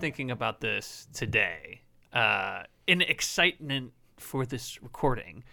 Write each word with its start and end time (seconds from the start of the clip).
Thinking 0.00 0.30
about 0.30 0.60
this 0.60 1.08
today 1.12 1.82
uh, 2.12 2.62
in 2.86 3.02
excitement 3.02 3.92
for 4.16 4.46
this 4.46 4.82
recording. 4.82 5.44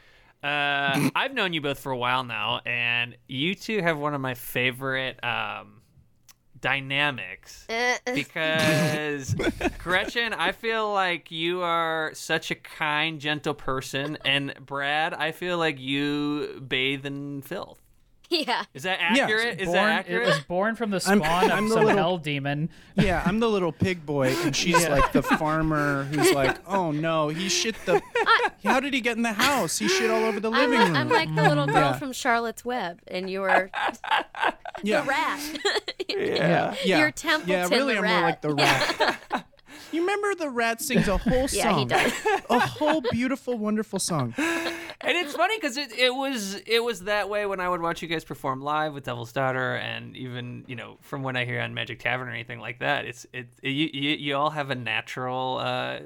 Uh, 0.43 1.09
I've 1.15 1.33
known 1.33 1.53
you 1.53 1.61
both 1.61 1.79
for 1.79 1.91
a 1.91 1.97
while 1.97 2.23
now, 2.23 2.61
and 2.65 3.17
you 3.27 3.55
two 3.55 3.81
have 3.81 3.97
one 3.97 4.13
of 4.13 4.21
my 4.21 4.35
favorite 4.35 5.21
um, 5.23 5.81
dynamics 6.61 7.67
because 8.13 9.33
Gretchen, 9.79 10.33
I 10.33 10.51
feel 10.51 10.93
like 10.93 11.31
you 11.31 11.61
are 11.61 12.11
such 12.13 12.51
a 12.51 12.55
kind, 12.55 13.19
gentle 13.19 13.53
person, 13.53 14.17
and 14.25 14.53
Brad, 14.65 15.13
I 15.13 15.31
feel 15.31 15.57
like 15.57 15.79
you 15.79 16.63
bathe 16.67 17.05
in 17.05 17.41
filth. 17.41 17.81
Yeah. 18.29 18.63
Is 18.73 18.83
that 18.83 18.99
Yeah, 19.15 19.23
accurate? 19.23 19.61
Is 19.61 19.65
born, 19.67 19.75
that 19.77 19.89
It 19.89 19.99
accurate? 19.99 20.27
was 20.27 20.39
born 20.41 20.75
from 20.75 20.89
the 20.91 20.97
I'm- 21.07 21.19
spawn 21.19 21.51
I'm 21.51 21.63
of 21.65 21.69
the 21.69 21.75
some 21.75 21.85
little- 21.85 21.97
hell 21.97 22.17
demon. 22.17 22.69
Yeah, 22.95 23.21
I'm 23.25 23.39
the 23.39 23.47
little 23.49 23.71
pig 23.71 24.05
boy, 24.07 24.29
and 24.43 24.55
she's 24.55 24.87
like 24.89 25.11
the 25.11 25.21
farmer 25.37 26.05
who's 26.05 26.33
like, 26.33 26.57
"Oh 26.67 26.89
no, 26.91 27.27
he 27.29 27.47
shit 27.47 27.75
the. 27.85 28.01
How 28.63 28.79
did 28.79 28.91
he 28.95 29.01
get 29.01 29.17
in 29.17 29.21
the 29.23 29.33
house? 29.33 29.77
He 29.77 29.87
shit 29.87 30.09
all 30.09 30.23
over 30.23 30.39
the 30.39 30.49
I'm, 30.51 30.71
living 30.71 30.79
room." 30.87 30.95
I'm 30.95 31.09
like 31.09 31.33
the 31.35 31.43
little 31.47 31.67
girl 31.67 31.75
Yeah. 31.75 31.93
from 31.99 32.11
Charlotte's 32.11 32.65
Web, 32.65 32.99
and 33.07 33.29
you 33.29 33.41
were 33.41 33.69
yeah, 34.81 35.01
the 35.01 35.07
rat. 35.07 35.39
Yeah. 36.09 36.75
yeah, 36.83 36.99
You're 36.99 37.11
Templeton 37.11 37.49
Yeah, 37.49 37.67
really, 37.69 37.93
the 37.93 37.97
I'm 37.99 38.03
rat. 38.03 38.19
more 38.19 38.29
like 38.29 38.41
the 38.41 38.53
rat. 38.55 39.45
You 39.91 40.01
remember 40.01 40.35
the 40.35 40.49
rat 40.49 40.81
sings 40.81 41.07
a 41.07 41.17
whole 41.17 41.47
song. 41.47 41.57
Yeah, 41.63 41.77
he 41.79 41.85
does. 41.85 42.13
a 42.49 42.59
whole 42.59 43.01
beautiful, 43.11 43.57
wonderful 43.57 43.99
song. 43.99 44.33
and 44.37 45.17
it's 45.17 45.33
funny 45.35 45.57
because 45.57 45.77
it, 45.77 45.91
it 45.97 46.13
was 46.13 46.55
it 46.65 46.83
was 46.83 47.01
that 47.05 47.29
way 47.29 47.45
when 47.45 47.59
I 47.59 47.69
would 47.69 47.81
watch 47.81 48.01
you 48.01 48.07
guys 48.07 48.23
perform 48.25 48.61
live 48.61 48.93
with 48.93 49.05
Devil's 49.05 49.31
Daughter, 49.31 49.75
and 49.75 50.15
even 50.17 50.63
you 50.67 50.75
know 50.75 50.97
from 51.01 51.23
when 51.23 51.35
I 51.35 51.45
hear 51.45 51.59
on 51.61 51.73
Magic 51.73 51.99
Tavern 51.99 52.27
or 52.27 52.31
anything 52.31 52.59
like 52.59 52.79
that. 52.79 53.05
It's 53.05 53.25
it, 53.33 53.47
it 53.63 53.69
you, 53.69 53.89
you 53.93 54.09
you 54.17 54.35
all 54.35 54.49
have 54.51 54.69
a 54.69 54.75
natural 54.75 55.57
uh, 55.57 55.99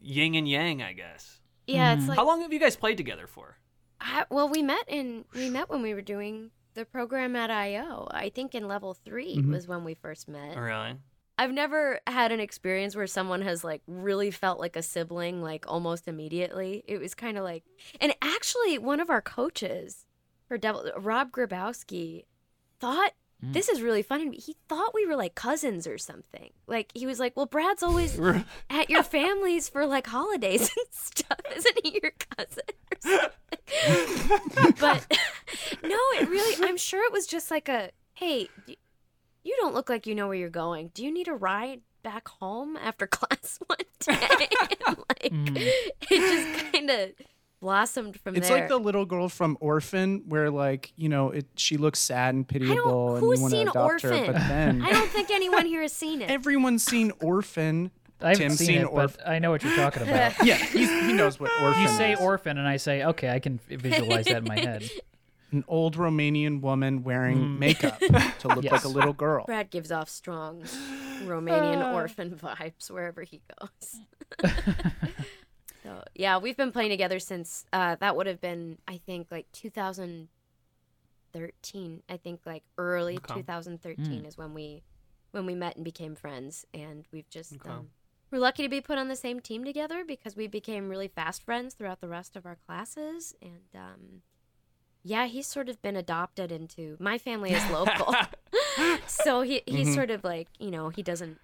yin 0.00 0.34
and 0.34 0.48
yang, 0.48 0.82
I 0.82 0.92
guess. 0.92 1.38
Yeah, 1.66 1.94
it's 1.94 2.08
like 2.08 2.18
How 2.18 2.26
long 2.26 2.42
have 2.42 2.52
you 2.52 2.58
guys 2.60 2.76
played 2.76 2.96
together 2.96 3.26
for? 3.26 3.56
I, 4.00 4.24
well, 4.30 4.48
we 4.48 4.62
met 4.62 4.84
in 4.88 5.24
we 5.34 5.48
met 5.48 5.70
when 5.70 5.80
we 5.80 5.94
were 5.94 6.02
doing 6.02 6.50
the 6.74 6.84
program 6.84 7.36
at 7.36 7.50
IO. 7.50 8.08
I 8.10 8.30
think 8.30 8.54
in 8.54 8.66
level 8.66 8.94
3 8.94 9.36
Mhm. 9.36 9.50
was 9.50 9.68
when 9.68 9.84
we 9.84 9.94
first 9.94 10.26
met. 10.28 10.54
Oh, 10.56 10.60
really? 10.60 10.96
I've 11.38 11.52
never 11.52 12.00
had 12.06 12.32
an 12.32 12.40
experience 12.40 12.94
where 12.94 13.06
someone 13.06 13.42
has 13.42 13.64
like 13.64 13.82
really 13.86 14.30
felt 14.30 14.60
like 14.60 14.76
a 14.76 14.82
sibling 14.82 15.42
like 15.42 15.64
almost 15.66 16.08
immediately. 16.08 16.84
It 16.86 16.98
was 16.98 17.14
kind 17.14 17.38
of 17.38 17.44
like 17.44 17.64
and 18.00 18.14
actually 18.22 18.78
one 18.78 19.00
of 19.00 19.10
our 19.10 19.22
coaches 19.22 20.04
for 20.46 20.58
Devil 20.58 20.90
Rob 20.98 21.32
Grabowski 21.32 22.24
thought 22.78 23.12
mm. 23.44 23.52
this 23.52 23.68
is 23.68 23.80
really 23.80 24.02
funny. 24.02 24.36
He 24.36 24.56
thought 24.68 24.94
we 24.94 25.06
were 25.06 25.16
like 25.16 25.34
cousins 25.34 25.86
or 25.86 25.98
something. 25.98 26.50
Like 26.66 26.90
he 26.94 27.06
was 27.06 27.18
like, 27.18 27.36
"Well, 27.36 27.46
Brad's 27.46 27.82
always 27.82 28.20
at 28.70 28.90
your 28.90 29.02
family's 29.02 29.68
for 29.68 29.86
like 29.86 30.06
holidays 30.06 30.70
and 30.76 30.86
stuff. 30.90 31.38
Isn't 31.56 31.80
he 31.82 31.98
your 32.02 32.12
cousin 32.36 32.64
but 34.80 35.18
no, 35.82 35.98
it 36.14 36.28
really. 36.28 36.68
I'm 36.68 36.76
sure 36.76 37.04
it 37.04 37.12
was 37.12 37.26
just 37.26 37.50
like 37.50 37.68
a, 37.68 37.90
"Hey, 38.14 38.48
you 39.42 39.56
don't 39.60 39.74
look 39.74 39.88
like 39.88 40.06
you 40.06 40.14
know 40.14 40.28
where 40.28 40.36
you're 40.36 40.50
going. 40.50 40.90
Do 40.94 41.04
you 41.04 41.12
need 41.12 41.28
a 41.28 41.34
ride 41.34 41.80
back 42.02 42.28
home 42.28 42.76
after 42.76 43.06
class 43.08 43.58
one 43.66 43.78
day?" 44.00 44.48
And, 44.86 44.98
like 45.08 45.32
hmm. 45.32 45.56
it 45.56 46.08
just 46.10 46.72
kind 46.72 46.90
of 46.90 47.10
blossomed 47.62 48.20
from 48.20 48.36
It's 48.36 48.48
there. 48.48 48.58
It's 48.58 48.62
like 48.62 48.68
the 48.68 48.78
little 48.78 49.06
girl 49.06 49.30
from 49.30 49.56
Orphan, 49.60 50.24
where 50.26 50.50
like 50.50 50.92
you 50.96 51.08
know, 51.08 51.30
it 51.30 51.46
she 51.56 51.78
looks 51.78 51.98
sad 51.98 52.34
and 52.34 52.46
pitiable, 52.46 53.14
and 53.14 53.20
who's 53.20 53.38
you 53.38 53.42
want 53.42 53.52
to 53.52 53.58
seen 53.58 53.68
adopt 53.68 54.02
her, 54.02 54.12
Orphan? 54.12 54.32
but 54.32 54.48
then 54.48 54.82
I 54.82 54.90
don't 54.90 55.08
think 55.10 55.30
anyone 55.30 55.64
here 55.64 55.80
has 55.80 55.92
seen 55.92 56.20
it. 56.22 56.30
everyone's 56.30 56.84
seen 56.84 57.12
Orphan. 57.22 57.90
I 58.20 58.28
haven't 58.30 58.40
Tim's 58.40 58.58
seen, 58.58 58.66
seen 58.66 58.78
it, 58.82 58.86
Orph- 58.86 59.16
I 59.26 59.40
know 59.40 59.50
what 59.50 59.64
you're 59.64 59.74
talking 59.74 60.04
about. 60.04 60.44
Yeah, 60.44 60.54
he's, 60.54 60.88
he 60.88 61.12
knows 61.12 61.40
what 61.40 61.50
Orphan 61.60 61.82
you 61.82 61.88
say 61.88 62.12
is. 62.12 62.20
orphan, 62.20 62.56
and 62.56 62.68
I 62.68 62.76
say, 62.76 63.02
okay, 63.02 63.28
I 63.28 63.40
can 63.40 63.58
visualize 63.68 64.26
that 64.26 64.36
in 64.36 64.44
my 64.44 64.60
head. 64.60 64.88
An 65.52 65.64
old 65.68 65.96
Romanian 65.96 66.60
woman 66.62 67.02
wearing 67.04 67.58
makeup 67.58 68.00
to 68.38 68.48
look 68.48 68.64
like 68.70 68.84
a 68.84 68.88
little 68.88 69.12
girl. 69.12 69.44
Brad 69.44 69.70
gives 69.70 69.92
off 69.92 70.08
strong 70.08 70.64
Romanian 71.22 71.88
orphan 71.92 72.30
vibes 72.36 72.90
wherever 72.90 73.22
he 73.22 73.42
goes. 73.60 74.00
so 75.82 76.02
yeah, 76.14 76.38
we've 76.38 76.56
been 76.56 76.72
playing 76.72 76.90
together 76.90 77.18
since 77.18 77.64
uh, 77.72 77.96
that 78.00 78.16
would 78.16 78.26
have 78.26 78.40
been 78.40 78.78
I 78.88 78.96
think 78.96 79.26
like 79.30 79.46
2013. 79.52 82.02
I 82.08 82.16
think 82.16 82.40
like 82.46 82.62
early 82.78 83.16
Okay. 83.16 83.34
2013 83.40 84.24
is 84.24 84.38
when 84.38 84.54
we 84.54 84.82
when 85.32 85.44
we 85.46 85.54
met 85.54 85.76
and 85.76 85.84
became 85.84 86.14
friends, 86.14 86.66
and 86.74 87.06
we've 87.12 87.28
just 87.30 87.54
Okay. 87.56 87.70
um, 87.70 87.88
we're 88.30 88.38
lucky 88.38 88.62
to 88.62 88.68
be 88.68 88.80
put 88.80 88.98
on 88.98 89.08
the 89.08 89.16
same 89.16 89.40
team 89.40 89.64
together 89.64 90.04
because 90.06 90.36
we 90.36 90.46
became 90.46 90.88
really 90.88 91.08
fast 91.08 91.42
friends 91.42 91.74
throughout 91.74 92.00
the 92.00 92.08
rest 92.08 92.36
of 92.36 92.46
our 92.46 92.56
classes, 92.66 93.34
and 93.42 93.68
um, 93.74 94.22
yeah, 95.04 95.26
he's 95.26 95.46
sort 95.46 95.68
of 95.68 95.80
been 95.82 95.96
adopted 95.96 96.52
into 96.52 96.96
my 97.00 97.18
family 97.18 97.52
is 97.52 97.70
local 97.70 98.14
so 99.06 99.42
he 99.42 99.62
he's 99.66 99.86
Mm-hmm. 99.88 99.94
sort 99.94 100.10
of 100.10 100.24
like 100.24 100.48
you 100.58 100.70
know 100.70 100.88
he 100.90 101.02
doesn't 101.02 101.38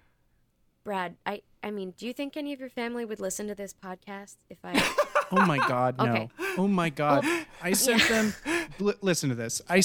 brad 0.83 1.15
i 1.25 1.41
i 1.61 1.69
mean 1.69 1.93
do 1.97 2.07
you 2.07 2.13
think 2.13 2.37
any 2.37 2.53
of 2.53 2.59
your 2.59 2.69
family 2.69 3.03
would 3.05 3.19
listen 3.19 3.47
to 3.47 3.53
this 3.55 3.73
podcast 3.73 4.37
if 4.49 4.57
i 4.63 4.73
Oh 5.31 5.45
my 5.45 5.57
God, 5.67 5.95
no. 5.99 6.05
Okay. 6.05 6.29
Oh 6.57 6.67
my 6.67 6.89
God. 6.89 7.23
Well, 7.23 7.43
I 7.61 7.73
sent 7.73 8.01
them. 8.09 8.33
L- 8.81 8.95
listen 9.01 9.29
to 9.29 9.35
this. 9.35 9.61
I 9.69 9.83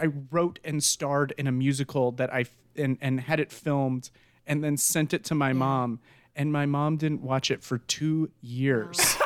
I 0.00 0.06
wrote 0.30 0.60
and 0.62 0.84
starred 0.84 1.34
in 1.36 1.48
a 1.48 1.52
musical 1.52 2.12
that 2.12 2.32
I 2.32 2.42
f- 2.42 2.56
and, 2.76 2.96
and 3.00 3.18
had 3.22 3.40
it 3.40 3.50
filmed 3.50 4.10
and 4.46 4.62
then 4.62 4.76
sent 4.76 5.12
it 5.12 5.24
to 5.24 5.34
my 5.34 5.52
mom. 5.52 5.98
And 6.36 6.52
my 6.52 6.64
mom 6.66 6.96
didn't 6.96 7.22
watch 7.22 7.50
it 7.50 7.60
for 7.64 7.78
two 7.78 8.30
years. 8.40 9.16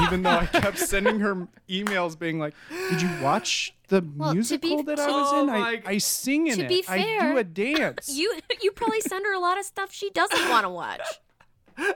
Even 0.00 0.22
though 0.22 0.30
I 0.30 0.46
kept 0.46 0.78
sending 0.78 1.20
her 1.20 1.48
emails 1.68 2.18
being 2.18 2.38
like, 2.38 2.54
Did 2.90 3.02
you 3.02 3.10
watch 3.22 3.74
the 3.88 4.04
Well, 4.16 4.32
musical 4.32 4.78
be- 4.78 4.94
that 4.94 4.98
I 5.00 5.10
was 5.10 5.32
in? 5.32 5.50
Oh 5.50 5.52
I, 5.52 5.58
my 5.58 5.68
I, 5.68 5.76
g- 5.76 5.82
I 5.86 5.98
sing 5.98 6.46
in 6.46 6.56
To 6.58 6.64
it. 6.64 6.68
be 6.68 6.84
I 6.88 7.18
do 7.20 7.38
a 7.38 7.44
dance. 7.44 8.08
you 8.14 8.38
you 8.62 8.70
probably 8.72 9.00
send 9.00 9.24
her 9.26 9.32
a 9.32 9.40
lot 9.40 9.58
of 9.58 9.64
stuff 9.64 9.92
she 9.92 10.10
doesn't 10.10 10.48
want 10.48 10.64
to 10.64 10.70
watch 10.70 11.02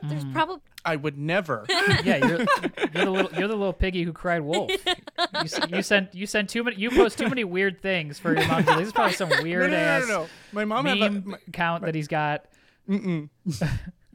there's 0.02 0.24
mm. 0.24 0.32
probably 0.32 0.60
I 0.84 0.96
would 0.96 1.18
never. 1.18 1.66
Yeah, 2.04 2.18
you're, 2.18 2.38
you're 2.38 3.04
the 3.04 3.10
little 3.10 3.38
you're 3.38 3.48
the 3.48 3.56
little 3.56 3.72
piggy 3.72 4.04
who 4.04 4.12
cried 4.12 4.40
wolf. 4.40 4.70
You, 4.70 5.48
you 5.68 5.82
sent 5.82 6.14
you 6.14 6.26
sent 6.26 6.48
too 6.48 6.62
many 6.62 6.76
you 6.76 6.90
post 6.90 7.18
too 7.18 7.28
many 7.28 7.42
weird 7.44 7.80
things 7.82 8.18
for 8.18 8.34
your 8.36 8.46
mom. 8.46 8.64
to- 8.64 8.74
This 8.76 8.88
is 8.88 8.92
probably 8.92 9.14
some 9.14 9.28
weird 9.42 9.70
no, 9.70 9.76
no, 9.76 9.82
ass 9.82 10.08
no, 10.08 10.22
no. 10.22 10.28
My 10.52 10.64
mom 10.64 10.86
have 10.86 10.96
a, 10.98 11.10
meme 11.10 11.22
my, 11.26 11.38
count 11.52 11.84
that 11.84 11.94
he's 11.94 12.08
got. 12.08 12.46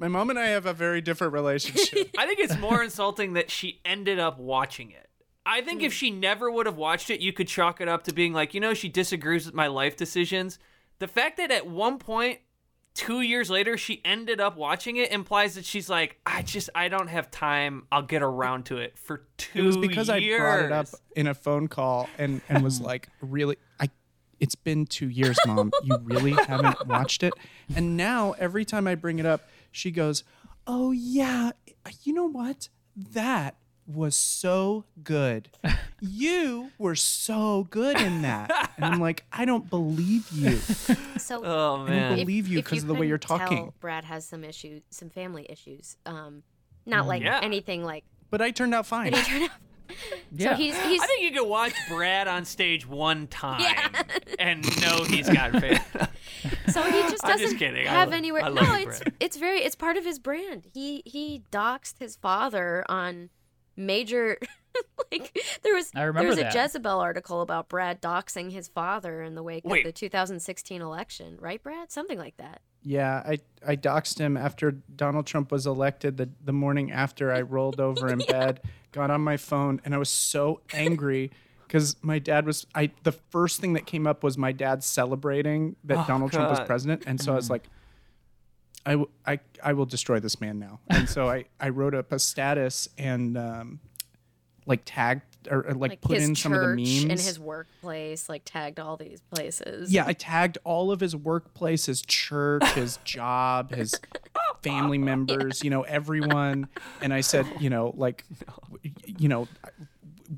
my 0.01 0.07
mom 0.07 0.31
and 0.31 0.39
I 0.39 0.47
have 0.47 0.65
a 0.65 0.73
very 0.73 0.99
different 0.99 1.31
relationship. 1.31 2.09
I 2.17 2.25
think 2.25 2.39
it's 2.39 2.57
more 2.57 2.81
insulting 2.83 3.33
that 3.33 3.51
she 3.51 3.81
ended 3.85 4.17
up 4.17 4.39
watching 4.39 4.89
it. 4.89 5.07
I 5.45 5.61
think 5.61 5.83
if 5.83 5.93
hmm. 5.93 5.95
she 5.95 6.09
never 6.09 6.49
would 6.49 6.65
have 6.65 6.75
watched 6.75 7.11
it, 7.11 7.21
you 7.21 7.31
could 7.31 7.47
chalk 7.47 7.79
it 7.79 7.87
up 7.87 8.03
to 8.05 8.13
being 8.13 8.33
like, 8.33 8.55
you 8.55 8.59
know, 8.59 8.73
she 8.73 8.89
disagrees 8.89 9.45
with 9.45 9.53
my 9.53 9.67
life 9.67 9.95
decisions. 9.95 10.57
The 10.97 11.07
fact 11.07 11.37
that 11.37 11.51
at 11.51 11.67
one 11.67 11.99
point, 11.99 12.39
two 12.95 13.21
years 13.21 13.51
later, 13.51 13.77
she 13.77 14.01
ended 14.03 14.41
up 14.41 14.57
watching 14.57 14.97
it 14.97 15.11
implies 15.11 15.53
that 15.53 15.65
she's 15.65 15.87
like, 15.87 16.19
I 16.25 16.41
just, 16.41 16.71
I 16.73 16.87
don't 16.87 17.07
have 17.07 17.29
time. 17.29 17.85
I'll 17.91 18.01
get 18.01 18.23
around 18.23 18.65
to 18.65 18.77
it 18.77 18.97
for 18.97 19.27
two 19.37 19.59
It 19.59 19.65
was 19.65 19.77
because 19.77 20.09
years. 20.09 20.41
I 20.41 20.43
brought 20.43 20.65
it 20.65 20.71
up 20.71 20.87
in 21.15 21.27
a 21.27 21.35
phone 21.35 21.67
call 21.67 22.09
and 22.17 22.41
and 22.49 22.63
was 22.63 22.81
like, 22.81 23.07
really, 23.21 23.57
I. 23.79 23.89
It's 24.39 24.55
been 24.55 24.87
two 24.87 25.07
years, 25.07 25.37
mom. 25.45 25.71
You 25.83 25.99
really 26.01 26.31
haven't 26.31 26.87
watched 26.87 27.21
it, 27.21 27.31
and 27.75 27.95
now 27.95 28.33
every 28.39 28.65
time 28.65 28.87
I 28.87 28.95
bring 28.95 29.19
it 29.19 29.25
up, 29.27 29.47
she 29.71 29.91
goes, 29.91 30.23
"Oh 30.67 30.91
yeah, 30.91 31.51
you 32.03 32.13
know 32.13 32.25
what? 32.25 32.69
That 32.95 33.55
was 33.87 34.15
so 34.15 34.85
good. 35.03 35.49
You 36.03 36.71
were 36.79 36.95
so 36.95 37.67
good 37.69 37.99
in 37.99 38.23
that." 38.23 38.71
And 38.75 38.85
I'm 38.87 38.99
like, 38.99 39.23
I 39.31 39.45
don't 39.45 39.69
believe 39.69 40.27
you. 40.31 40.57
so 41.19 41.45
Oh 41.45 41.85
I 41.85 41.89
don't 41.91 42.17
believe 42.17 42.47
you 42.47 42.57
because 42.57 42.81
of 42.81 42.87
the 42.87 42.95
way 42.95 43.05
you're 43.07 43.19
talking. 43.19 43.65
tell, 43.65 43.73
brad 43.79 44.03
has 44.05 44.25
some 44.25 44.43
issues 44.43 44.81
some 44.89 45.11
family 45.11 45.45
issues 45.47 45.97
um 46.07 46.41
not 46.87 47.05
like 47.05 47.21
Yeah. 47.21 47.39
anything 47.43 47.83
like 47.83 48.03
But 48.31 48.41
I 48.41 48.49
turned 48.49 48.73
out 48.73 48.87
fine. 48.87 49.13
But 49.91 49.97
he 49.99 50.09
turned 50.09 50.21
out 50.23 50.39
Yeah. 50.39 50.51
so 50.51 50.61
he's 50.61 50.81
he's 50.83 51.01
I 51.01 51.05
think 51.07 51.21
you 51.23 51.31
could 51.39 51.47
watch 51.47 51.73
Brad 51.89 52.27
on 52.27 52.45
stage 52.45 52.87
one 52.87 53.27
time 53.27 53.61
Yeah. 53.61 53.89
and 54.39 54.63
know 54.81 55.03
he's 55.03 55.29
got 55.29 55.51
faith. 55.59 55.81
So 56.69 56.81
he 56.83 57.01
just 57.09 57.23
I'm 57.25 57.31
doesn't 57.31 57.47
just 57.47 57.57
kidding. 57.57 57.87
I 57.87 57.91
have 57.91 58.09
lo- 58.11 58.17
anywhere. 58.17 58.43
I 58.45 58.47
love 58.49 58.67
no, 58.67 58.75
you, 58.75 58.87
it's 58.89 58.99
Brad. 58.99 59.13
it's 59.19 59.37
very 59.37 59.59
it's 59.59 59.75
part 59.75 59.97
of 59.97 60.05
his 60.05 60.19
brand. 60.19 60.67
He 60.73 61.03
he 61.05 61.43
doxed 61.51 61.99
his 61.99 62.15
father 62.15 62.83
on 62.89 63.29
major. 63.75 64.37
like 65.11 65.37
there 65.63 65.75
was 65.75 65.91
I 65.95 66.03
remember 66.03 66.33
there 66.33 66.43
was 66.45 66.53
that. 66.53 66.55
a 66.55 66.63
Jezebel 66.63 66.99
article 66.99 67.41
about 67.41 67.69
Brad 67.69 68.01
doxing 68.01 68.51
his 68.51 68.67
father 68.67 69.21
in 69.23 69.35
the 69.35 69.43
wake 69.43 69.63
Wait. 69.65 69.79
of 69.79 69.85
the 69.85 69.91
2016 69.91 70.81
election, 70.81 71.37
right, 71.39 71.61
Brad? 71.61 71.91
Something 71.91 72.17
like 72.17 72.37
that. 72.37 72.61
Yeah, 72.83 73.21
I, 73.25 73.37
I 73.65 73.75
doxed 73.75 74.17
him 74.17 74.35
after 74.35 74.71
Donald 74.71 75.27
Trump 75.27 75.51
was 75.51 75.67
elected. 75.67 76.17
The, 76.17 76.29
the 76.43 76.53
morning 76.53 76.91
after, 76.91 77.31
I 77.31 77.41
rolled 77.41 77.79
over 77.79 78.07
in 78.07 78.19
bed, 78.27 78.59
got 78.91 79.11
on 79.11 79.21
my 79.21 79.37
phone, 79.37 79.79
and 79.85 79.93
I 79.93 79.99
was 79.99 80.09
so 80.09 80.61
angry 80.73 81.29
because 81.67 81.95
my 82.01 82.17
dad 82.17 82.45
was. 82.47 82.65
I 82.73 82.91
the 83.03 83.11
first 83.11 83.59
thing 83.61 83.73
that 83.73 83.85
came 83.85 84.07
up 84.07 84.23
was 84.23 84.35
my 84.37 84.51
dad 84.51 84.83
celebrating 84.83 85.75
that 85.83 85.99
Oh, 85.99 86.05
Donald 86.07 86.31
Trump 86.31 86.49
was 86.49 86.59
president, 86.61 87.03
and 87.05 87.21
so 87.21 87.33
I 87.33 87.35
was 87.35 87.51
like, 87.51 87.69
I, 88.85 88.91
w- 88.91 89.09
I, 89.27 89.39
I 89.63 89.73
will 89.73 89.85
destroy 89.85 90.19
this 90.19 90.41
man 90.41 90.57
now. 90.57 90.79
And 90.89 91.07
so 91.07 91.29
I, 91.29 91.45
I 91.59 91.69
wrote 91.69 91.93
up 91.93 92.11
a 92.11 92.17
status 92.17 92.89
and 92.97 93.37
um, 93.37 93.79
like 94.65 94.81
tagged 94.85 95.23
or, 95.49 95.65
or, 95.67 95.73
like, 95.73 95.91
Like 95.91 96.01
put 96.01 96.17
in 96.17 96.35
some 96.35 96.53
of 96.53 96.61
the 96.61 96.67
memes. 96.67 97.03
in 97.03 97.09
his 97.09 97.39
workplace, 97.39 98.29
like 98.29 98.43
tagged 98.45 98.79
all 98.79 98.95
these 98.95 99.21
places. 99.31 99.91
Yeah, 99.91 100.03
I 100.05 100.13
tagged 100.13 100.59
all 100.63 100.91
of 100.91 100.99
his 100.99 101.15
workplace, 101.15 101.87
his 101.87 102.01
church, 102.03 102.63
his 102.73 102.97
job, 103.03 103.73
his 103.73 103.95
family 104.61 104.97
members, 104.99 105.63
you 105.63 105.71
know, 105.71 105.81
everyone. 105.81 106.67
And 107.01 107.11
I 107.11 107.21
said, 107.21 107.47
you 107.59 107.71
know, 107.71 107.91
like, 107.97 108.23
you 109.05 109.27
know, 109.27 109.47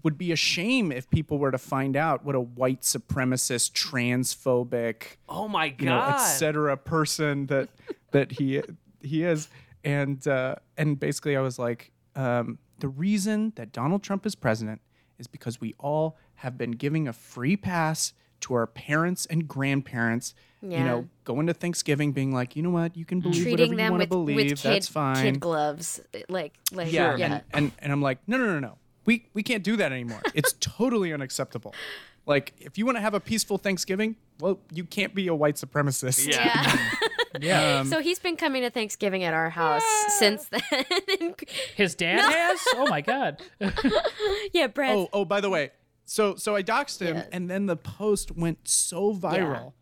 would 0.03 0.17
be 0.17 0.31
a 0.31 0.35
shame 0.37 0.91
if 0.91 1.09
people 1.09 1.37
were 1.37 1.51
to 1.51 1.57
find 1.57 1.95
out 1.97 2.23
what 2.25 2.33
a 2.33 2.39
white 2.39 2.81
supremacist, 2.81 3.73
transphobic, 3.73 5.17
Oh 5.29 5.47
my 5.47 5.75
you 5.77 5.85
know, 5.85 5.97
god. 5.99 6.15
et 6.15 6.17
cetera 6.25 6.77
person 6.77 7.47
that 7.47 7.69
that 8.11 8.31
he 8.31 8.61
he 9.01 9.23
is. 9.23 9.49
And 9.83 10.25
uh, 10.27 10.55
and 10.77 10.97
basically, 10.99 11.35
I 11.35 11.41
was 11.41 11.59
like, 11.59 11.91
um, 12.15 12.57
the 12.83 12.89
reason 12.89 13.53
that 13.55 13.71
Donald 13.71 14.03
Trump 14.03 14.25
is 14.25 14.35
president 14.35 14.81
is 15.17 15.25
because 15.25 15.61
we 15.61 15.73
all 15.79 16.17
have 16.35 16.57
been 16.57 16.71
giving 16.71 17.07
a 17.07 17.13
free 17.13 17.55
pass 17.55 18.11
to 18.41 18.55
our 18.55 18.67
parents 18.67 19.25
and 19.25 19.47
grandparents. 19.47 20.35
You 20.61 20.79
know, 20.79 21.07
going 21.23 21.47
to 21.47 21.53
Thanksgiving, 21.53 22.11
being 22.11 22.33
like, 22.33 22.57
you 22.57 22.61
know 22.61 22.71
what, 22.71 22.97
you 22.97 23.05
can 23.05 23.21
believe 23.21 23.41
treating 23.41 23.71
whatever 23.71 23.83
you 23.83 23.91
want 23.91 24.01
to 24.03 24.07
believe. 24.09 24.35
with 24.35 24.47
kid, 24.47 24.57
That's 24.57 24.89
fine. 24.89 25.15
kid 25.15 25.39
gloves, 25.39 26.01
like 26.27 26.55
like 26.73 26.91
yeah, 26.91 27.15
yeah. 27.15 27.25
And, 27.25 27.43
and 27.53 27.71
and 27.79 27.91
I'm 27.93 28.01
like, 28.01 28.19
no, 28.27 28.37
no, 28.37 28.47
no, 28.47 28.59
no. 28.59 28.77
We 29.05 29.27
we 29.33 29.43
can't 29.43 29.63
do 29.63 29.77
that 29.77 29.93
anymore. 29.93 30.21
It's 30.33 30.53
totally 30.59 31.13
unacceptable. 31.13 31.73
Like, 32.25 32.53
if 32.57 32.77
you 32.77 32.85
want 32.85 32.97
to 32.97 33.01
have 33.01 33.13
a 33.13 33.19
peaceful 33.19 33.57
Thanksgiving, 33.57 34.17
well, 34.39 34.59
you 34.73 34.83
can't 34.83 35.13
be 35.13 35.27
a 35.27 35.35
white 35.35 35.55
supremacist. 35.55 36.27
yeah. 36.27 36.89
Yeah. 37.41 37.79
Um, 37.81 37.87
so 37.87 37.99
he's 37.99 38.19
been 38.19 38.35
coming 38.37 38.61
to 38.63 38.69
Thanksgiving 38.69 39.23
at 39.23 39.33
our 39.33 39.49
house 39.49 39.83
since 40.19 40.45
then. 40.47 41.35
His 41.75 41.95
dad 41.95 42.19
has? 42.19 42.59
Oh 42.75 42.87
my 42.89 43.01
god. 43.01 43.41
yeah, 44.53 44.67
Brad. 44.67 44.95
Oh, 44.95 45.09
oh, 45.13 45.25
by 45.25 45.41
the 45.41 45.49
way, 45.49 45.71
so 46.05 46.35
so 46.35 46.55
I 46.55 46.61
doxed 46.63 47.01
him, 47.01 47.15
Yes. 47.15 47.27
and 47.31 47.49
then 47.49 47.65
the 47.65 47.75
post 47.77 48.31
went 48.35 48.67
so 48.67 49.13
viral 49.13 49.73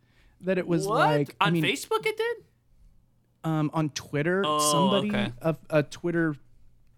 that 0.41 0.57
it 0.57 0.67
was 0.67 0.87
what? 0.87 0.97
like, 0.99 1.35
on 1.41 1.47
I 1.49 1.51
mean, 1.51 1.63
Facebook 1.63 2.05
it 2.05 2.15
did? 2.17 2.37
um, 3.43 3.69
on 3.73 3.89
Twitter, 3.89 4.43
Oh, 4.45 4.59
somebody 4.71 5.09
okay. 5.09 5.33
a, 5.41 5.55
a 5.69 5.83
Twitter 5.83 6.35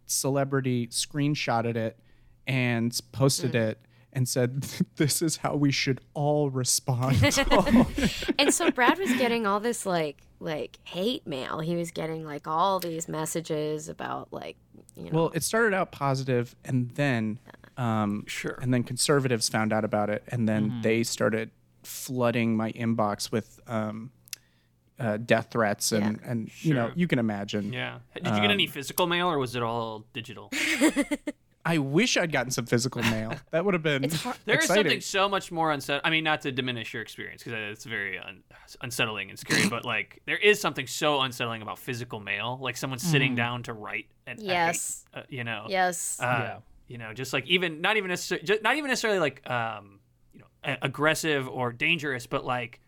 celebrity 0.06 0.88
screenshotted 0.88 1.76
it 1.76 1.98
and 2.46 2.98
posted 3.12 3.54
Mm. 3.54 3.70
it 3.70 3.80
and 4.12 4.28
said, 4.30 4.62
"This 4.98 5.22
is 5.22 5.38
how 5.38 5.56
we 5.56 5.72
should 5.72 6.00
all 6.14 6.50
respond." 6.50 7.18
and 8.38 8.54
so 8.54 8.70
Brad 8.72 9.00
was 9.00 9.12
getting 9.14 9.48
all 9.48 9.60
this 9.60 9.86
like 9.86 10.18
like 10.44 10.78
hate 10.84 11.26
mail. 11.26 11.60
He 11.60 11.76
was 11.76 11.92
getting 11.92 12.26
like 12.26 12.48
all 12.48 12.80
these 12.80 13.08
messages 13.08 13.90
about 13.90 14.32
like 14.32 14.58
you 14.96 15.06
know 15.06 15.10
well, 15.14 15.32
it 15.34 15.44
started 15.44 15.74
out 15.74 15.92
positive, 15.92 16.56
and 16.66 16.92
then, 16.92 17.40
um, 17.78 18.26
Sure. 18.28 18.58
and 18.62 18.74
then 18.74 18.84
conservatives 18.84 19.50
found 19.50 19.72
out 19.74 19.84
about 19.86 20.10
it, 20.10 20.24
and 20.28 20.48
then 20.48 20.70
Mm-hmm. 20.70 20.82
they 20.82 21.04
started 21.04 21.50
flooding 21.84 22.56
my 22.58 22.72
inbox 22.74 23.32
with. 23.32 23.60
Um, 23.68 24.12
uh, 25.00 25.18
death 25.18 25.48
threats 25.50 25.92
and 25.92 26.20
and 26.24 26.52
you 26.64 26.72
know 26.72 26.92
you 26.96 27.08
can 27.08 27.18
imagine 27.18 27.74
Yeah. 27.74 27.98
Did 28.14 28.28
you 28.28 28.32
get 28.36 28.46
Um, 28.46 28.52
any 28.52 28.68
physical 28.68 29.08
mail 29.08 29.28
or 29.28 29.40
was 29.40 29.56
it 29.56 29.64
all 29.64 30.06
digital? 30.14 30.52
I 31.66 31.78
wish 31.78 32.18
I'd 32.18 32.32
gotten 32.32 32.52
some 32.52 32.66
physical 32.66 33.02
mail. 33.04 33.34
That 33.52 33.64
would 33.64 33.74
have 33.74 33.84
been 33.84 34.04
It's 34.04 34.22
hard- 34.22 34.36
There 34.46 34.58
is 34.58 34.66
something 34.66 35.00
so 35.02 35.30
much 35.30 35.52
more 35.52 35.72
unsettling. 35.72 36.02
I 36.04 36.10
mean, 36.10 36.24
not 36.24 36.42
to 36.42 36.52
diminish 36.52 36.94
your 36.94 37.02
experience 37.02 37.44
because 37.44 37.58
it's 37.72 37.86
very 37.86 38.20
un- 38.20 38.44
unsettling 38.82 39.30
and 39.30 39.40
scary, 39.40 39.70
but 39.76 39.86
like 39.86 40.22
there 40.26 40.38
is 40.38 40.60
something 40.60 40.88
so 40.88 41.22
unsettling 41.22 41.62
about 41.62 41.80
physical 41.80 42.20
mail, 42.20 42.58
like 42.62 42.76
someone 42.76 43.00
sitting 43.00 43.36
down 43.36 43.64
to 43.64 43.74
write 43.74 44.08
and 44.28 44.40
I 44.40 44.44
hate- 44.44 44.48
Yes. 44.50 45.06
uh, 45.14 45.22
you 45.30 45.44
know, 45.44 45.68
yes. 45.70 46.20
uh, 46.20 46.26
Yeah. 46.26 46.58
you 46.88 46.98
know, 46.98 47.14
just 47.14 47.32
like 47.32 47.48
even 47.48 47.80
not 47.82 47.96
even 47.98 48.10
necessarily, 48.10 48.60
not 48.62 48.76
even 48.76 48.90
necessarily 48.90 49.20
like 49.20 49.50
um, 49.50 50.00
you 50.34 50.40
know, 50.40 50.46
a- 50.66 50.78
aggressive 50.82 51.48
or 51.48 51.72
dangerous, 51.72 52.28
but 52.28 52.44
like 52.46 52.82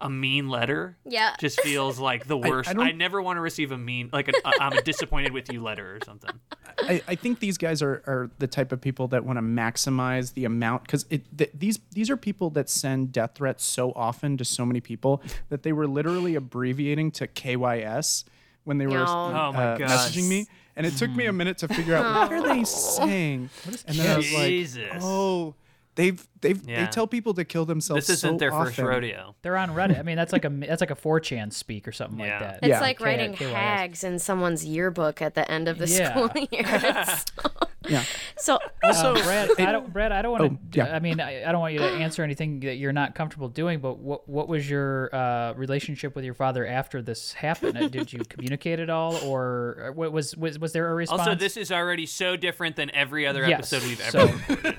a 0.00 0.08
mean 0.08 0.48
letter. 0.48 0.96
yeah. 1.04 1.34
Just 1.38 1.60
feels 1.60 1.98
like 1.98 2.26
the 2.26 2.36
worst. 2.36 2.68
I, 2.70 2.72
don't- 2.72 2.96
never 2.96 3.20
want 3.20 3.36
to 3.36 3.40
receive 3.40 3.70
a 3.72 3.78
mean, 3.78 4.08
like 4.12 4.28
a, 4.28 4.32
a 4.48 4.52
I'm 4.62 4.82
disappointed 4.84 5.32
with 5.32 5.52
you 5.52 5.62
letter 5.62 5.96
or 5.96 5.98
something. 6.04 6.30
I, 6.78 7.02
I 7.06 7.14
think 7.14 7.40
these 7.40 7.58
guys 7.58 7.82
are, 7.82 8.02
are 8.06 8.30
the 8.38 8.46
type 8.46 8.72
of 8.72 8.80
people 8.80 9.08
that 9.08 9.24
want 9.24 9.36
to 9.36 9.42
maximize 9.42 10.32
the 10.34 10.44
amount 10.46 10.84
because 10.84 11.04
it 11.10 11.24
th- 11.36 11.50
these 11.52 11.78
these 11.92 12.08
are 12.10 12.16
people 12.16 12.48
that 12.50 12.70
send 12.70 13.12
death 13.12 13.32
threats 13.34 13.64
so 13.64 13.92
often 13.94 14.36
to 14.38 14.44
so 14.44 14.64
many 14.64 14.80
people 14.80 15.22
that 15.50 15.62
they 15.62 15.72
were 15.72 15.86
literally 15.86 16.34
abbreviating 16.36 17.10
to 17.12 17.26
KYS 17.26 18.24
when 18.64 18.78
they 18.78 18.86
were 18.86 18.94
No. 19.04 19.06
Oh 19.06 19.52
my 19.52 19.64
uh, 19.72 19.78
gosh. 19.78 19.90
messaging 19.90 20.28
me, 20.28 20.46
and 20.76 20.86
it 20.86 20.96
took 20.96 21.10
me 21.10 21.26
a 21.26 21.32
minute 21.32 21.58
to 21.58 21.68
figure 21.68 21.94
out 21.96 22.30
what 22.30 22.32
are 22.32 22.54
they 22.54 22.64
saying. 22.64 23.50
And 23.86 23.96
then 23.96 24.10
I 24.10 24.16
was 24.16 24.32
like, 24.32 24.46
Jesus. 24.48 24.88
oh, 25.02 25.54
they've 26.00 26.26
they've 26.40 26.62
Yeah. 26.68 26.84
they 26.84 26.90
tell 26.90 27.06
people 27.06 27.34
to 27.34 27.44
kill 27.44 27.64
themselves. 27.66 28.06
This 28.06 28.18
isn't 28.18 28.34
so 28.34 28.38
their 28.38 28.50
first 28.52 28.78
rodeo. 28.78 29.34
They're 29.42 29.56
on 29.56 29.70
Reddit. 29.70 29.98
I 29.98 30.02
mean, 30.02 30.16
that's 30.16 30.32
like 30.32 30.44
a 30.44 30.48
that's 30.48 30.80
like 30.80 30.90
a 30.90 30.96
4chan 30.96 31.52
speak 31.52 31.86
or 31.86 31.92
something 31.92 32.18
Yeah. 32.18 32.30
like 32.30 32.40
that. 32.40 32.54
It's 32.62 32.68
Yeah. 32.68 32.80
like 32.80 32.98
K- 32.98 33.04
writing 33.04 33.34
KYS. 33.34 33.52
hags 33.52 34.04
in 34.04 34.18
someone's 34.18 34.64
yearbook 34.64 35.20
at 35.20 35.34
the 35.34 35.48
end 35.50 35.68
of 35.68 35.78
the 35.78 35.86
Yeah. 35.88 36.10
school 36.10 36.30
year. 36.50 36.64
It's- 37.90 38.06
Yeah. 38.08 38.32
so 38.38 38.58
Also, 38.84 39.14
Uh, 39.14 39.22
Brad, 39.22 39.50
I 39.58 39.72
don't, 39.72 39.92
Brad, 39.92 40.12
I 40.12 40.22
don't 40.22 40.32
want 40.32 40.42
Oh, 40.44 40.48
to. 40.48 40.58
yeah. 40.78 40.94
I 40.96 41.00
mean, 41.00 41.20
I, 41.20 41.44
I 41.48 41.52
don't 41.52 41.60
want 41.60 41.74
you 41.74 41.80
to 41.80 41.86
answer 41.88 42.22
anything 42.22 42.60
that 42.60 42.76
you're 42.76 42.92
not 42.92 43.14
comfortable 43.14 43.48
doing. 43.48 43.80
But 43.80 43.98
what 43.98 44.28
what 44.28 44.48
was 44.48 44.68
your 44.70 45.14
uh, 45.14 45.52
relationship 45.54 46.14
with 46.16 46.24
your 46.24 46.34
father 46.34 46.66
after 46.66 47.02
this 47.02 47.32
happened? 47.34 47.76
Uh, 47.76 47.88
Did 47.88 48.12
you 48.12 48.20
communicate 48.28 48.80
at 48.80 48.90
all, 48.90 49.16
or 49.24 49.88
uh, 49.88 49.92
what 49.92 50.12
was 50.12 50.36
was 50.36 50.58
was 50.58 50.72
there 50.72 50.88
a 50.90 50.94
response? 50.94 51.20
Also, 51.20 51.34
this 51.34 51.56
is 51.56 51.70
already 51.70 52.06
so 52.06 52.36
different 52.36 52.76
than 52.76 52.90
every 52.94 53.26
other 53.26 53.46
Yes, 53.48 53.72
episode 53.72 53.88
we've 53.88 54.00
so- 54.00 54.20
ever. 54.48 54.76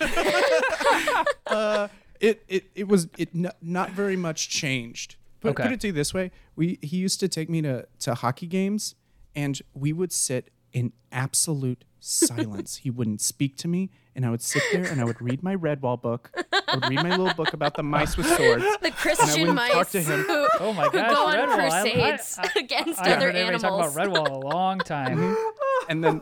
uh, 1.48 1.88
it, 2.20 2.44
it 2.48 2.66
it 2.76 2.88
was 2.88 3.08
it 3.18 3.30
n- 3.36 3.52
not 3.62 3.92
very 3.92 4.16
much 4.16 4.50
changed. 4.50 5.16
Put, 5.40 5.52
Okay. 5.52 5.64
put 5.64 5.72
it 5.72 5.80
to 5.82 5.88
you 5.88 5.94
this 5.94 6.14
way: 6.14 6.32
we 6.56 6.78
he 6.82 6.98
used 6.98 7.20
to 7.20 7.28
take 7.28 7.50
me 7.50 7.62
to 7.64 7.88
to 8.00 8.14
hockey 8.16 8.48
games, 8.48 8.96
and 9.36 9.60
we 9.74 9.92
would 9.94 10.12
sit 10.12 10.50
in 10.74 10.94
absolute 11.12 11.84
silence. 12.02 12.78
he 12.78 12.90
wouldn't 12.90 13.22
speak 13.22 13.56
to 13.58 13.68
me, 13.68 13.90
and 14.16 14.26
I 14.26 14.30
would 14.30 14.42
sit 14.42 14.62
there 14.74 14.84
and 14.86 15.00
I 15.00 15.04
would 15.06 15.22
read 15.22 15.42
my 15.44 15.56
Redwall 15.56 16.02
book. 16.02 16.32
I 16.68 16.76
would 16.76 16.90
read 16.90 17.04
my 17.04 17.16
little 17.16 17.34
book 17.34 17.54
about 17.54 17.76
the 17.76 17.84
mice 17.84 18.18
with 18.18 18.26
swords. 18.26 18.66
the 18.82 18.92
Christian 18.92 19.40
wouldn't 19.42 19.56
mice 19.56 19.72
talk 19.72 19.90
to 19.92 20.02
him. 20.02 20.22
who, 20.24 20.48
Oh 20.60 20.74
my 20.74 20.86
who 20.86 20.92
gosh, 20.92 21.12
go 21.14 21.26
on 21.28 21.36
Redwall. 21.36 21.60
I- 21.60 21.68
I- 21.68 21.82
crusades 21.82 22.40
I- 22.40 22.60
against 22.60 23.00
I 23.00 23.08
haven't 23.10 23.18
other 23.18 23.26
heard 23.28 23.36
anybody 23.36 23.64
animals. 23.66 23.96
talk 23.96 24.06
about 24.14 24.28
Redwall 24.28 24.44
a 24.44 24.48
long 24.48 24.80
time. 24.80 25.38
and 25.90 26.04
then 26.04 26.22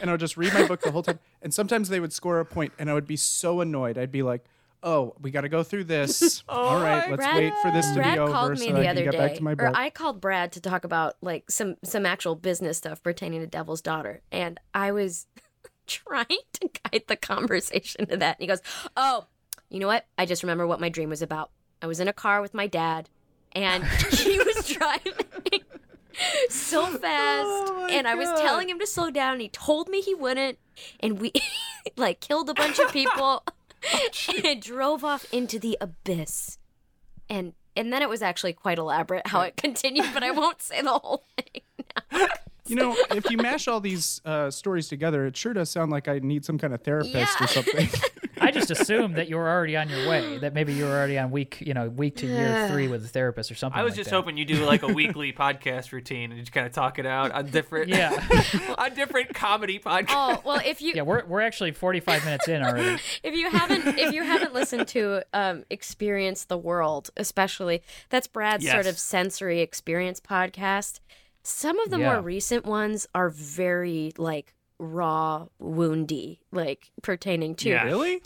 and 0.00 0.08
I 0.10 0.12
would 0.12 0.20
just 0.20 0.36
read 0.36 0.52
my 0.54 0.66
book 0.66 0.80
the 0.80 0.90
whole 0.90 1.02
time. 1.02 1.18
And 1.42 1.52
sometimes 1.54 1.88
they 1.90 2.00
would 2.00 2.12
score 2.12 2.40
a 2.40 2.44
point, 2.44 2.72
and 2.78 2.90
I 2.90 2.94
would 2.94 3.06
be 3.06 3.16
so 3.16 3.60
annoyed. 3.60 3.98
I'd 3.98 4.10
be 4.12 4.22
like, 4.22 4.44
"Oh, 4.86 5.14
we 5.20 5.30
got 5.30 5.40
to 5.42 5.48
go 5.48 5.62
through 5.62 5.84
this. 5.84 6.42
Oh 6.48 6.54
All 6.68 6.80
right, 6.80 7.10
let's 7.10 7.16
Brad, 7.16 7.36
wait 7.36 7.52
for 7.60 7.70
this 7.72 7.86
to 7.88 7.94
Brad 7.96 8.14
be 8.14 8.18
over 8.20 8.32
called 8.32 8.50
me 8.52 8.68
so 8.68 8.72
the 8.72 8.78
I 8.78 8.82
can 8.82 8.90
other 8.90 9.02
get 9.02 9.10
day, 9.12 9.18
back 9.18 9.34
to 9.34 9.42
my 9.42 9.54
book. 9.54 9.66
or. 9.66 9.76
I 9.76 9.90
called 9.90 10.20
Brad 10.20 10.52
to 10.52 10.60
talk 10.60 10.84
about 10.84 11.16
like 11.20 11.50
some 11.50 11.76
some 11.84 12.06
actual 12.06 12.34
business 12.36 12.78
stuff 12.78 13.02
pertaining 13.02 13.40
to 13.40 13.46
Devil's 13.46 13.80
Daughter, 13.82 14.22
and 14.30 14.60
I 14.72 14.92
was 14.92 15.26
trying 15.86 16.26
to 16.28 16.70
guide 16.84 17.02
the 17.08 17.16
conversation 17.16 18.06
to 18.06 18.16
that. 18.18 18.36
And 18.38 18.42
he 18.42 18.46
goes, 18.46 18.62
"Oh, 18.96 19.26
you 19.68 19.80
know 19.80 19.88
what? 19.88 20.06
I 20.16 20.24
just 20.24 20.42
remember 20.44 20.66
what 20.66 20.80
my 20.80 20.88
dream 20.88 21.10
was 21.10 21.20
about. 21.20 21.50
I 21.82 21.86
was 21.86 21.98
in 22.00 22.06
a 22.08 22.12
car 22.12 22.40
with 22.40 22.54
my 22.54 22.66
dad, 22.68 23.08
and 23.52 23.84
he 24.12 24.38
was 24.38 24.68
driving." 24.68 25.62
So 26.48 26.86
fast, 26.86 27.44
oh 27.46 27.88
and 27.90 28.08
I 28.08 28.14
was 28.14 28.28
telling 28.40 28.70
him 28.70 28.78
to 28.78 28.86
slow 28.86 29.10
down, 29.10 29.32
and 29.34 29.42
he 29.42 29.48
told 29.50 29.88
me 29.88 30.00
he 30.00 30.14
wouldn't, 30.14 30.58
and 31.00 31.20
we 31.20 31.32
like 31.96 32.20
killed 32.20 32.48
a 32.48 32.54
bunch 32.54 32.78
of 32.78 32.90
people, 32.90 33.42
and 34.44 34.62
drove 34.62 35.04
off 35.04 35.26
into 35.32 35.58
the 35.58 35.76
abyss 35.80 36.58
and 37.28 37.54
and 37.76 37.92
then 37.92 38.02
it 38.02 38.08
was 38.08 38.22
actually 38.22 38.54
quite 38.54 38.78
elaborate 38.78 39.26
how 39.26 39.42
it 39.42 39.56
continued, 39.56 40.06
but 40.14 40.22
I 40.22 40.30
won't 40.30 40.62
say 40.62 40.80
the 40.80 40.98
whole 40.98 41.24
thing. 41.36 41.62
You 42.68 42.76
know, 42.76 42.96
if 43.10 43.30
you 43.30 43.36
mash 43.38 43.68
all 43.68 43.80
these 43.80 44.20
uh, 44.24 44.50
stories 44.50 44.88
together, 44.88 45.26
it 45.26 45.36
sure 45.36 45.52
does 45.52 45.70
sound 45.70 45.90
like 45.90 46.08
I 46.08 46.18
need 46.18 46.44
some 46.44 46.58
kind 46.58 46.74
of 46.74 46.82
therapist 46.82 47.14
Yeah. 47.14 47.44
or 47.44 47.46
something. 47.48 47.88
I 48.38 48.50
just 48.50 48.70
assumed 48.70 49.16
that 49.16 49.30
you 49.30 49.36
were 49.36 49.48
already 49.48 49.76
on 49.78 49.88
your 49.88 50.06
way. 50.08 50.36
That 50.38 50.52
maybe 50.52 50.74
you 50.74 50.84
were 50.84 50.90
already 50.90 51.18
on 51.18 51.30
week, 51.30 51.62
you 51.62 51.72
know, 51.72 51.88
week 51.88 52.16
to 52.16 52.26
year 52.26 52.68
three 52.70 52.86
with 52.86 53.02
a 53.02 53.08
therapist 53.08 53.50
or 53.50 53.54
something. 53.54 53.80
I 53.80 53.82
was 53.82 53.92
like 53.92 53.96
just 53.98 54.10
that. 54.10 54.16
hoping 54.16 54.36
you 54.36 54.44
do 54.44 54.64
like 54.66 54.82
a 54.82 54.86
weekly 54.92 55.32
podcast 55.32 55.90
routine 55.92 56.30
and 56.32 56.40
just 56.40 56.52
kind 56.52 56.66
of 56.66 56.72
talk 56.72 56.98
it 56.98 57.06
out 57.06 57.32
on 57.32 57.46
different, 57.46 57.88
Yeah, 57.88 58.12
on 58.78 58.92
different 58.94 59.34
comedy 59.34 59.78
podcasts. 59.78 60.06
Oh 60.10 60.42
well, 60.44 60.60
if 60.64 60.82
you 60.82 60.92
yeah. 60.94 61.02
We're 61.02 61.24
we're 61.24 61.40
actually 61.40 61.72
45 61.72 62.24
minutes 62.26 62.46
in 62.48 62.62
already. 62.62 63.00
if 63.22 63.34
you 63.34 63.48
haven't 63.50 63.98
if 63.98 64.12
you 64.12 64.22
haven't 64.22 64.52
listened 64.52 64.86
to 64.88 65.22
um, 65.32 65.64
Experience 65.70 66.44
the 66.44 66.58
World, 66.58 67.08
especially 67.16 67.82
that's 68.10 68.26
Brad's 68.26 68.68
sort 68.70 68.86
of 68.86 68.98
sensory 68.98 69.60
experience 69.60 70.20
podcast. 70.20 71.00
Some 71.48 71.78
of 71.78 71.90
the 71.90 71.98
Yeah. 72.00 72.14
more 72.14 72.22
recent 72.22 72.64
ones 72.66 73.06
are 73.14 73.30
very 73.30 74.12
like 74.18 74.52
raw, 74.78 75.46
woundy, 75.60 76.38
like 76.52 76.90
pertaining 77.02 77.54
to 77.56 77.68
Yeah. 77.70 77.84
really? 77.84 78.12
Yeah 78.12 78.20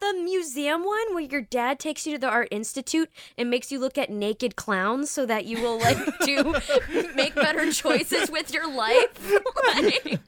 the 0.00 0.14
museum 0.22 0.84
one 0.84 1.14
where 1.14 1.24
your 1.24 1.40
dad 1.40 1.78
takes 1.80 2.06
you 2.06 2.12
to 2.12 2.18
the 2.20 2.28
art 2.28 2.46
institute 2.52 3.10
and 3.36 3.50
makes 3.50 3.72
you 3.72 3.80
look 3.80 3.98
at 3.98 4.10
naked 4.10 4.54
clowns 4.54 5.10
so 5.10 5.26
that 5.26 5.44
you 5.44 5.60
will 5.60 5.78
like 5.80 5.98
do 6.24 6.54
make 7.16 7.34
better 7.34 7.72
choices 7.72 8.30
with 8.30 8.52
your 8.52 8.68
life. 8.70 9.08
Like, 9.68 10.18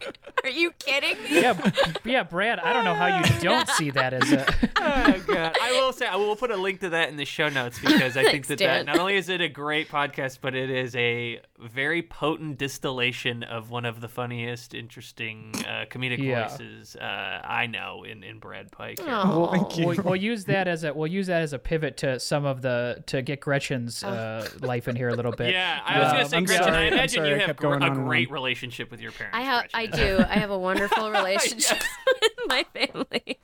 are 0.44 0.50
you 0.50 0.70
kidding 0.72 1.22
me? 1.24 1.40
Yeah, 1.40 1.70
yeah, 2.04 2.22
Brad. 2.24 2.58
I 2.58 2.72
don't 2.72 2.84
know 2.84 2.94
how 2.94 3.18
you 3.18 3.24
don't 3.40 3.66
see 3.70 3.90
that 3.90 4.12
as 4.12 4.30
a. 4.32 4.44
oh 4.76 5.22
god! 5.26 5.56
I 5.60 5.72
will 5.72 5.92
say 5.92 6.06
I 6.06 6.16
will 6.16 6.36
put 6.36 6.50
a 6.50 6.56
link 6.56 6.80
to 6.80 6.90
that 6.90 7.08
in 7.08 7.16
the 7.16 7.24
show 7.24 7.48
notes 7.48 7.78
because 7.78 8.16
I 8.16 8.22
think 8.24 8.32
Thanks, 8.46 8.48
that, 8.48 8.58
Dan. 8.58 8.86
that 8.86 8.92
not 8.92 8.98
only 9.00 9.16
is 9.16 9.28
it 9.28 9.40
a 9.40 9.48
great 9.48 9.88
podcast, 9.88 10.38
but 10.42 10.54
it 10.54 10.68
is 10.70 10.94
a 10.94 11.40
very 11.58 12.02
potent 12.02 12.58
distillation 12.58 13.42
of 13.42 13.70
one 13.70 13.84
of 13.86 14.00
the 14.00 14.08
funniest, 14.08 14.74
interesting 14.74 15.52
uh, 15.66 15.84
comedic 15.90 16.18
Yeah. 16.18 16.48
voices 16.48 16.96
uh, 16.96 17.40
I 17.44 17.66
know 17.66 18.04
in 18.04 18.22
in 18.22 18.38
Brad 18.38 18.70
Pike. 18.72 18.98
Oh. 19.06 19.48
Thank 19.52 19.78
you. 19.78 19.86
We'll, 19.86 19.96
we'll 20.02 20.16
use 20.16 20.44
that 20.46 20.68
as 20.68 20.84
a 20.84 20.92
we'll 20.94 21.06
use 21.06 21.26
that 21.28 21.42
as 21.42 21.52
a 21.52 21.58
pivot 21.58 21.96
to 21.98 22.18
some 22.20 22.44
of 22.44 22.62
the 22.62 23.02
to 23.06 23.22
get 23.22 23.40
Gretchen's 23.40 24.02
uh, 24.04 24.48
life 24.60 24.88
in 24.88 24.96
here 24.96 25.08
a 25.08 25.14
little 25.14 25.32
bit. 25.32 25.52
Yeah, 25.60 25.80
I 25.84 25.98
was 25.98 26.08
Uh, 26.08 26.12
gonna 26.12 26.28
say, 26.28 26.36
I'm 26.36 26.44
Gretchen. 26.44 26.64
sorry, 26.64 26.76
I 26.76 26.88
imagine 26.88 27.08
sorry 27.22 27.30
you 27.30 27.36
have 27.46 27.56
gr- 27.56 27.62
going 27.68 27.82
a 27.82 27.86
on 27.86 28.04
great 28.04 28.28
on. 28.28 28.34
relationship 28.34 28.90
with 28.90 29.00
your 29.00 29.12
parents. 29.12 29.36
I 29.36 29.42
have, 29.42 29.66
I 29.74 29.86
do. 29.86 30.18
I 30.18 30.34
have 30.34 30.50
a 30.50 30.58
wonderful 30.58 31.10
relationship 31.20 31.78
with 32.22 32.32
my 32.46 32.64
family. 32.74 33.38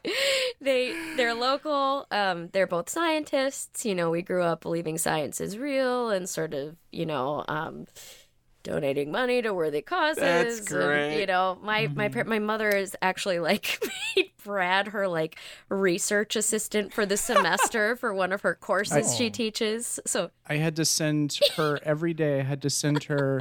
They, 0.60 0.94
they're 1.16 1.34
local. 1.34 2.06
Um, 2.10 2.48
they're 2.52 2.66
both 2.66 2.88
scientists. 2.88 3.84
You 3.84 3.94
know, 3.94 4.10
we 4.10 4.22
grew 4.22 4.42
up 4.42 4.60
believing 4.62 4.98
science 4.98 5.40
is 5.40 5.58
real 5.58 6.10
and 6.10 6.28
sort 6.28 6.54
of, 6.54 6.76
you 6.92 7.06
know, 7.06 7.44
um, 7.48 7.86
donating 8.66 9.12
money 9.12 9.40
to 9.42 9.54
worthy 9.54 9.80
causes. 9.80 10.20
That's 10.20 10.58
and, 10.58 10.66
great. 10.68 11.20
you 11.20 11.26
know, 11.26 11.56
my 11.62 11.86
my 11.86 12.08
Mm-hmm. 12.08 12.14
par- 12.14 12.24
my 12.24 12.38
mother 12.40 12.68
is 12.68 12.96
actually 13.00 13.38
like 13.38 13.80
made 14.16 14.30
Brad 14.44 14.88
her 14.88 15.06
like 15.06 15.38
research 15.68 16.34
assistant 16.36 16.92
for 16.92 17.06
the 17.06 17.16
semester 17.16 17.94
for 18.00 18.12
one 18.12 18.32
of 18.32 18.40
her 18.42 18.54
courses 18.54 19.16
she 19.16 19.26
Oh. 19.26 19.30
teaches. 19.30 20.00
So 20.04 20.30
I 20.48 20.56
had 20.56 20.74
to 20.76 20.84
send 20.84 21.38
her 21.56 21.78
every 21.84 22.12
day. 22.14 22.40
I 22.40 22.42
had 22.42 22.60
to 22.62 22.70
send 22.70 23.04
her 23.04 23.40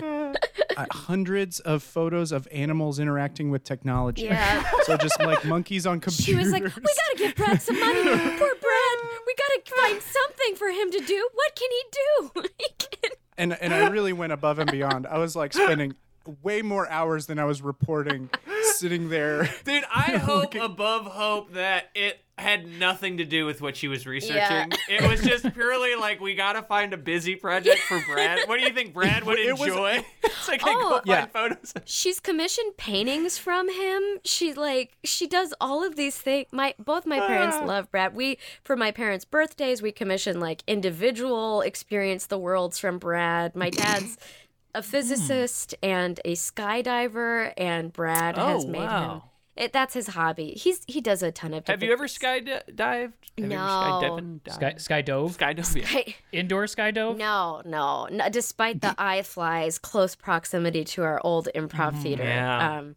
uh, 0.77 0.85
hundreds 0.91 1.59
of 1.59 1.81
photos 1.81 2.31
of 2.31 2.47
animals 2.51 2.99
interacting 2.99 3.49
with 3.49 3.63
technology. 3.63 4.23
yeah. 4.23 4.63
So 4.83 4.95
just 4.97 5.19
like 5.19 5.43
monkeys 5.45 5.85
on 5.87 5.99
computers. 5.99 6.25
She 6.25 6.35
was 6.35 6.51
like, 6.51 6.63
"We 6.63 6.69
gotta 6.69 7.17
give 7.17 7.35
Brad 7.35 7.61
some 7.61 7.79
money. 7.79 8.03
Poor 8.03 8.55
Brad. 8.65 8.97
We 9.27 9.33
gotta 9.43 9.61
find 9.81 10.01
something 10.01 10.55
for 10.55 10.67
him 10.69 10.91
to 10.91 10.99
do. 10.99 11.29
What 11.33 11.55
can 11.55 11.69
he 11.71 11.83
do? 11.91 12.43
He 12.59 12.67
can- 12.77 13.11
and 13.37 13.53
and 13.61 13.73
I 13.73 13.87
really 13.89 14.13
went 14.13 14.33
above 14.33 14.59
and 14.59 14.71
beyond. 14.71 15.07
I 15.07 15.17
was 15.17 15.35
like 15.35 15.53
spending 15.53 15.95
way 16.41 16.61
more 16.61 16.89
hours 16.89 17.25
than 17.27 17.39
I 17.39 17.45
was 17.45 17.61
reporting, 17.61 18.29
sitting 18.63 19.09
there. 19.09 19.49
Dude, 19.63 19.83
I 19.93 20.17
hope 20.17 20.55
above 20.55 21.05
hope 21.05 21.53
that 21.53 21.89
it 21.95 22.19
had 22.37 22.67
nothing 22.67 23.15
to 23.15 23.23
do 23.23 23.45
with 23.45 23.61
what 23.61 23.77
she 23.77 23.87
was 23.87 24.05
researching. 24.05 24.69
It 24.89 25.07
was 25.09 25.21
just 25.23 25.53
purely 25.53 25.95
like 25.95 26.19
we 26.19 26.35
gotta 26.35 26.63
find 26.63 26.93
a 26.93 26.97
busy 26.97 27.37
project 27.37 27.79
for 27.83 28.03
Brad. 28.11 28.45
What 28.49 28.59
do 28.59 28.65
you 28.65 28.73
think 28.73 28.93
Brad 28.93 29.23
would 29.23 29.39
It 29.39 29.53
was- 29.57 29.69
enjoy? 29.69 30.03
it's 30.23 30.47
like 30.49 30.61
I 30.61 30.73
go 30.73 30.79
Oh. 30.81 30.89
find 30.95 31.05
Yeah. 31.05 31.25
photos. 31.27 31.73
She's 31.85 32.19
commissioned 32.19 32.75
paintings 32.75 33.37
from 33.37 33.69
him. 33.73 34.01
She 34.25 34.53
like 34.53 34.97
she 35.05 35.27
does 35.27 35.53
all 35.61 35.81
of 35.81 35.95
these 35.95 36.17
things. 36.17 36.47
My 36.51 36.75
both 36.77 37.05
my 37.05 37.21
parents 37.21 37.55
ah. 37.57 37.63
love 37.65 37.89
Brad. 37.89 38.13
We 38.13 38.37
for 38.65 38.75
my 38.75 38.91
parents' 38.91 39.23
birthdays 39.23 39.81
we 39.81 39.93
commission 39.93 40.41
like 40.41 40.61
individual 40.67 41.61
experience 41.61 42.25
the 42.25 42.37
worlds 42.37 42.77
from 42.79 42.99
Brad. 42.99 43.55
My 43.55 43.69
dad's 43.69 44.17
a 44.75 44.83
physicist 44.83 45.73
and 45.81 46.19
a 46.25 46.33
skydiver, 46.33 47.53
and 47.57 47.91
Brad 47.91 48.37
Oh, 48.37 48.47
has 48.47 48.65
made 48.65 48.81
him. 48.81 48.87
wow. 48.87 49.23
It, 49.55 49.71
that's 49.71 49.93
his 49.93 50.07
hobby. 50.07 50.51
He's 50.51 50.81
he 50.85 50.99
does 50.99 51.23
a 51.23 51.31
ton 51.31 51.53
of. 51.53 51.65
Have 51.67 51.81
you 51.81 51.93
ever 51.93 52.07
skydived? 52.07 52.77
Have 52.77 53.11
No. 53.37 53.55
ever 53.55 54.19
skydiving? 54.19 54.51
Sky, 54.51 54.73
sky 54.77 55.01
dove, 55.01 55.37
Skydove. 55.37 55.75
Yeah. 55.77 55.85
Hey, 55.85 56.15
indoor 56.33 56.67
sky 56.67 56.91
dove. 56.91 57.15
No, 57.17 57.61
no, 57.65 58.07
no. 58.11 58.27
Despite 58.29 58.81
the 58.81 58.93
iFly's 58.99 59.79
close 59.79 60.13
proximity 60.13 60.83
to 60.83 61.03
our 61.03 61.21
old 61.23 61.47
improv 61.55 62.01
theater. 62.01 62.23
yeah. 62.25 62.79
Um, 62.79 62.95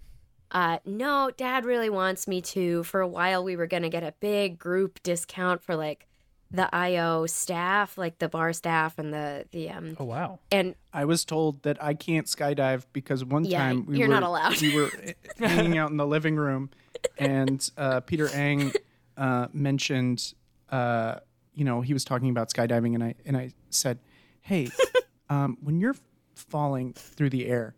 uh, 0.50 0.78
no, 0.84 1.30
Dad 1.36 1.64
really 1.64 1.90
wants 1.90 2.26
me 2.26 2.40
to. 2.40 2.82
For 2.82 3.00
a 3.02 3.06
while, 3.08 3.44
we 3.44 3.54
were 3.54 3.68
gonna 3.68 3.88
get 3.90 4.02
a 4.02 4.14
big 4.18 4.58
group 4.58 5.00
discount 5.04 5.62
for 5.62 5.76
like 5.76 6.07
the 6.50 6.74
IO 6.74 7.26
staff, 7.26 7.98
like 7.98 8.18
the 8.18 8.28
bar 8.28 8.52
staff 8.52 8.98
and 8.98 9.12
the 9.12 9.44
the 9.50 9.68
um 9.70 9.96
Oh 10.00 10.04
wow. 10.04 10.38
and 10.50 10.74
I 10.92 11.04
was 11.04 11.24
told 11.24 11.62
that 11.62 11.82
I 11.82 11.94
can't 11.94 12.26
skydive 12.26 12.86
because 12.92 13.24
one 13.24 13.44
Yeah, 13.44 13.58
time 13.58 13.84
we 13.86 13.98
you're 13.98 14.08
were 14.08 14.14
not 14.14 14.22
allowed. 14.22 14.60
we 14.62 14.70
were 14.70 14.90
hanging 15.38 15.76
out 15.76 15.90
in 15.90 15.96
the 15.98 16.06
living 16.06 16.36
room, 16.36 16.70
and 17.18 17.68
uh, 17.76 18.00
Peter 18.00 18.28
Eng 18.30 18.72
uh, 19.16 19.48
mentioned, 19.52 20.32
uh, 20.70 21.16
you 21.54 21.64
know, 21.64 21.80
he 21.82 21.92
was 21.92 22.04
talking 22.04 22.30
about 22.30 22.48
skydiving, 22.50 22.94
and 22.94 23.04
I 23.04 23.14
and 23.26 23.36
I 23.36 23.50
said, 23.70 23.98
hey, 24.40 24.68
um, 25.28 25.58
when 25.60 25.80
you're 25.80 25.96
falling 26.34 26.94
through 26.94 27.30
the 27.30 27.46
air, 27.46 27.74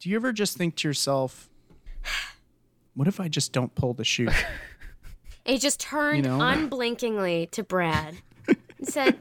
do 0.00 0.10
you 0.10 0.16
ever 0.16 0.32
just 0.32 0.56
think 0.58 0.76
to 0.76 0.88
yourself, 0.88 1.48
what 2.94 3.08
if 3.08 3.20
I 3.20 3.28
just 3.28 3.52
don't 3.52 3.74
pull 3.74 3.94
the 3.94 4.04
chute? 4.04 4.32
he 5.44 5.58
just 5.58 5.80
turned 5.80 6.24
know? 6.24 6.40
unblinkingly 6.40 7.46
to 7.52 7.62
Brad 7.62 8.16
and 8.46 8.88
said. 8.88 9.16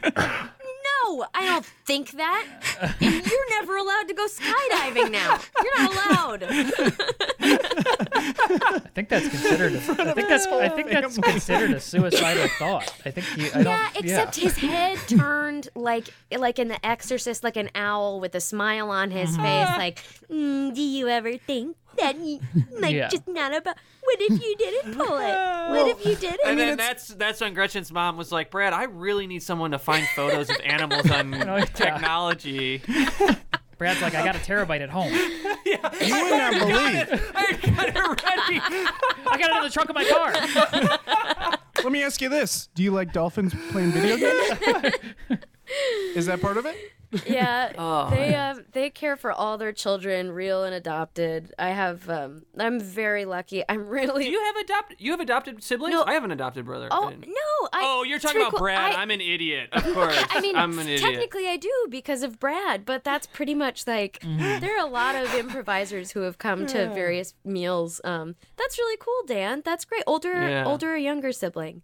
No, 1.03 1.25
I 1.33 1.45
don't 1.45 1.65
think 1.85 2.11
that. 2.11 2.47
And 3.01 3.25
you're 3.25 3.49
never 3.49 3.77
allowed 3.77 4.07
to 4.07 4.13
go 4.13 4.27
skydiving 4.27 5.11
now. 5.11 5.39
You're 5.63 5.77
not 5.77 5.93
allowed. 5.93 6.43
I 7.43 8.79
think 8.93 9.09
that's 9.09 9.27
considered. 9.27 9.73
A, 9.73 9.77
I 9.77 10.13
think 10.13 10.27
that's. 10.27 10.47
I 10.47 10.69
think 10.69 10.89
that's 10.89 11.17
considered 11.17 11.71
a 11.71 11.79
suicidal 11.79 12.47
thought. 12.59 12.93
I 13.05 13.11
think 13.11 13.37
you. 13.37 13.49
I 13.53 13.61
Yeah, 13.61 13.89
don't, 13.93 14.05
except 14.05 14.35
his 14.35 14.57
head 14.57 14.97
turned 15.07 15.69
like 15.75 16.13
like 16.35 16.59
in 16.59 16.67
The 16.67 16.83
Exorcist, 16.85 17.43
like 17.43 17.57
an 17.57 17.69
owl 17.75 18.19
with 18.19 18.35
a 18.35 18.41
smile 18.41 18.89
on 18.89 19.11
his 19.11 19.35
face. 19.35 19.69
Like, 19.77 20.03
mm, 20.29 20.73
do 20.73 20.81
you 20.81 21.07
ever 21.07 21.37
think 21.37 21.77
that 21.98 22.17
you 22.19 22.39
like 22.79 22.93
Yeah. 22.93 23.07
just 23.10 23.27
not 23.27 23.53
about? 23.55 23.75
What 24.03 24.17
if 24.21 24.41
you 24.43 24.55
didn't 24.57 24.95
pull 24.98 25.17
it? 25.17 25.69
What 25.69 25.88
if 25.89 26.05
you 26.05 26.15
didn't? 26.15 26.39
And 26.45 26.60
then 26.60 26.77
that's 26.77 27.10
that's 27.10 27.41
when 27.41 27.53
Gretchen's 27.53 27.91
mom 27.91 28.17
was 28.17 28.31
like, 28.31 28.50
Brad, 28.51 28.74
I 28.74 28.83
really 28.83 29.27
need 29.27 29.43
someone 29.43 29.71
to 29.71 29.79
find 29.79 30.05
photos 30.15 30.50
of 30.50 30.57
animals 30.63 31.10
on 31.12 31.33
oh, 31.50 31.57
yeah. 31.57 31.65
technology. 31.65 32.81
Brad's 33.77 34.01
like, 34.01 34.13
I 34.13 34.24
got 34.24 34.36
a 34.36 34.39
terabyte 34.39 34.81
at 34.81 34.89
home. 34.91 35.12
you 35.65 35.77
would 35.81 36.38
not 36.38 36.53
believe. 36.53 37.31
I 37.36 37.57
got 37.62 37.88
it 37.88 37.98
ready. 38.24 38.62
I 39.27 39.38
got 39.39 39.50
it 39.50 39.57
in 39.57 39.63
the 39.63 39.69
trunk 39.71 39.89
of 39.89 39.95
my 39.95 40.05
car. 40.05 41.57
Let 41.83 41.91
me 41.91 42.03
ask 42.03 42.21
you 42.21 42.29
this: 42.29 42.67
Do 42.75 42.83
you 42.83 42.91
like 42.91 43.12
dolphins 43.12 43.55
playing 43.71 43.91
video 43.91 44.17
games? 44.17 45.39
Is 46.15 46.25
that 46.27 46.41
part 46.41 46.57
of 46.57 46.65
it? 46.67 46.75
Yeah, 47.25 47.71
Oh, 47.77 48.09
they 48.09 48.35
um 48.35 48.63
they 48.71 48.89
care 48.89 49.15
for 49.15 49.31
all 49.31 49.57
their 49.57 49.71
children, 49.73 50.31
real 50.31 50.63
and 50.63 50.73
adopted. 50.73 51.53
I 51.59 51.69
have 51.69 52.09
um 52.09 52.43
I'm 52.57 52.79
very 52.79 53.25
lucky. 53.25 53.63
I'm 53.67 53.87
really 53.87 54.25
Do 54.25 54.29
you 54.31 54.41
have 54.43 54.55
adopted? 54.57 54.97
You 55.01 55.11
have 55.11 55.19
adopted 55.19 55.63
siblings? 55.63 55.93
No. 55.93 56.03
I 56.05 56.13
have 56.13 56.23
an 56.23 56.31
adopted 56.31 56.65
brother. 56.65 56.87
Oh 56.91 57.09
didn't- 57.09 57.27
no 57.27 57.67
I 57.73 57.81
Oh, 57.83 58.03
you're 58.03 58.19
talking 58.19 58.41
about 58.41 58.53
qu- 58.53 58.59
Brad. 58.59 58.93
I- 58.95 58.99
I, 58.99 59.03
am 59.03 59.11
an 59.11 59.21
idiot. 59.21 59.69
Of 59.73 59.83
course. 59.93 60.17
I 60.29 60.41
mean, 60.41 60.55
I'm 60.55 60.77
an 60.79 60.87
idiot. 60.87 61.01
technically 61.01 61.47
I 61.47 61.57
do 61.57 61.71
because 61.89 62.23
of 62.23 62.39
Brad, 62.39 62.85
but 62.85 63.03
that's 63.03 63.27
pretty 63.27 63.53
much 63.55 63.85
like 63.87 64.19
Mm-hmm. 64.31 64.59
there 64.61 64.77
are 64.77 64.85
a 64.85 64.89
lot 64.89 65.15
of 65.15 65.33
improvisers 65.35 66.11
who 66.11 66.21
have 66.21 66.37
come 66.37 66.65
to 66.67 66.89
various 66.93 67.33
meals. 67.43 67.99
Um, 68.03 68.35
that's 68.57 68.77
really 68.77 68.97
cool, 68.99 69.23
Dan. 69.27 69.61
That's 69.65 69.83
great. 69.85 70.03
Older, 70.07 70.31
Yeah. 70.49 70.65
older 70.65 70.93
or 70.93 70.97
younger 70.97 71.31
sibling. 71.31 71.81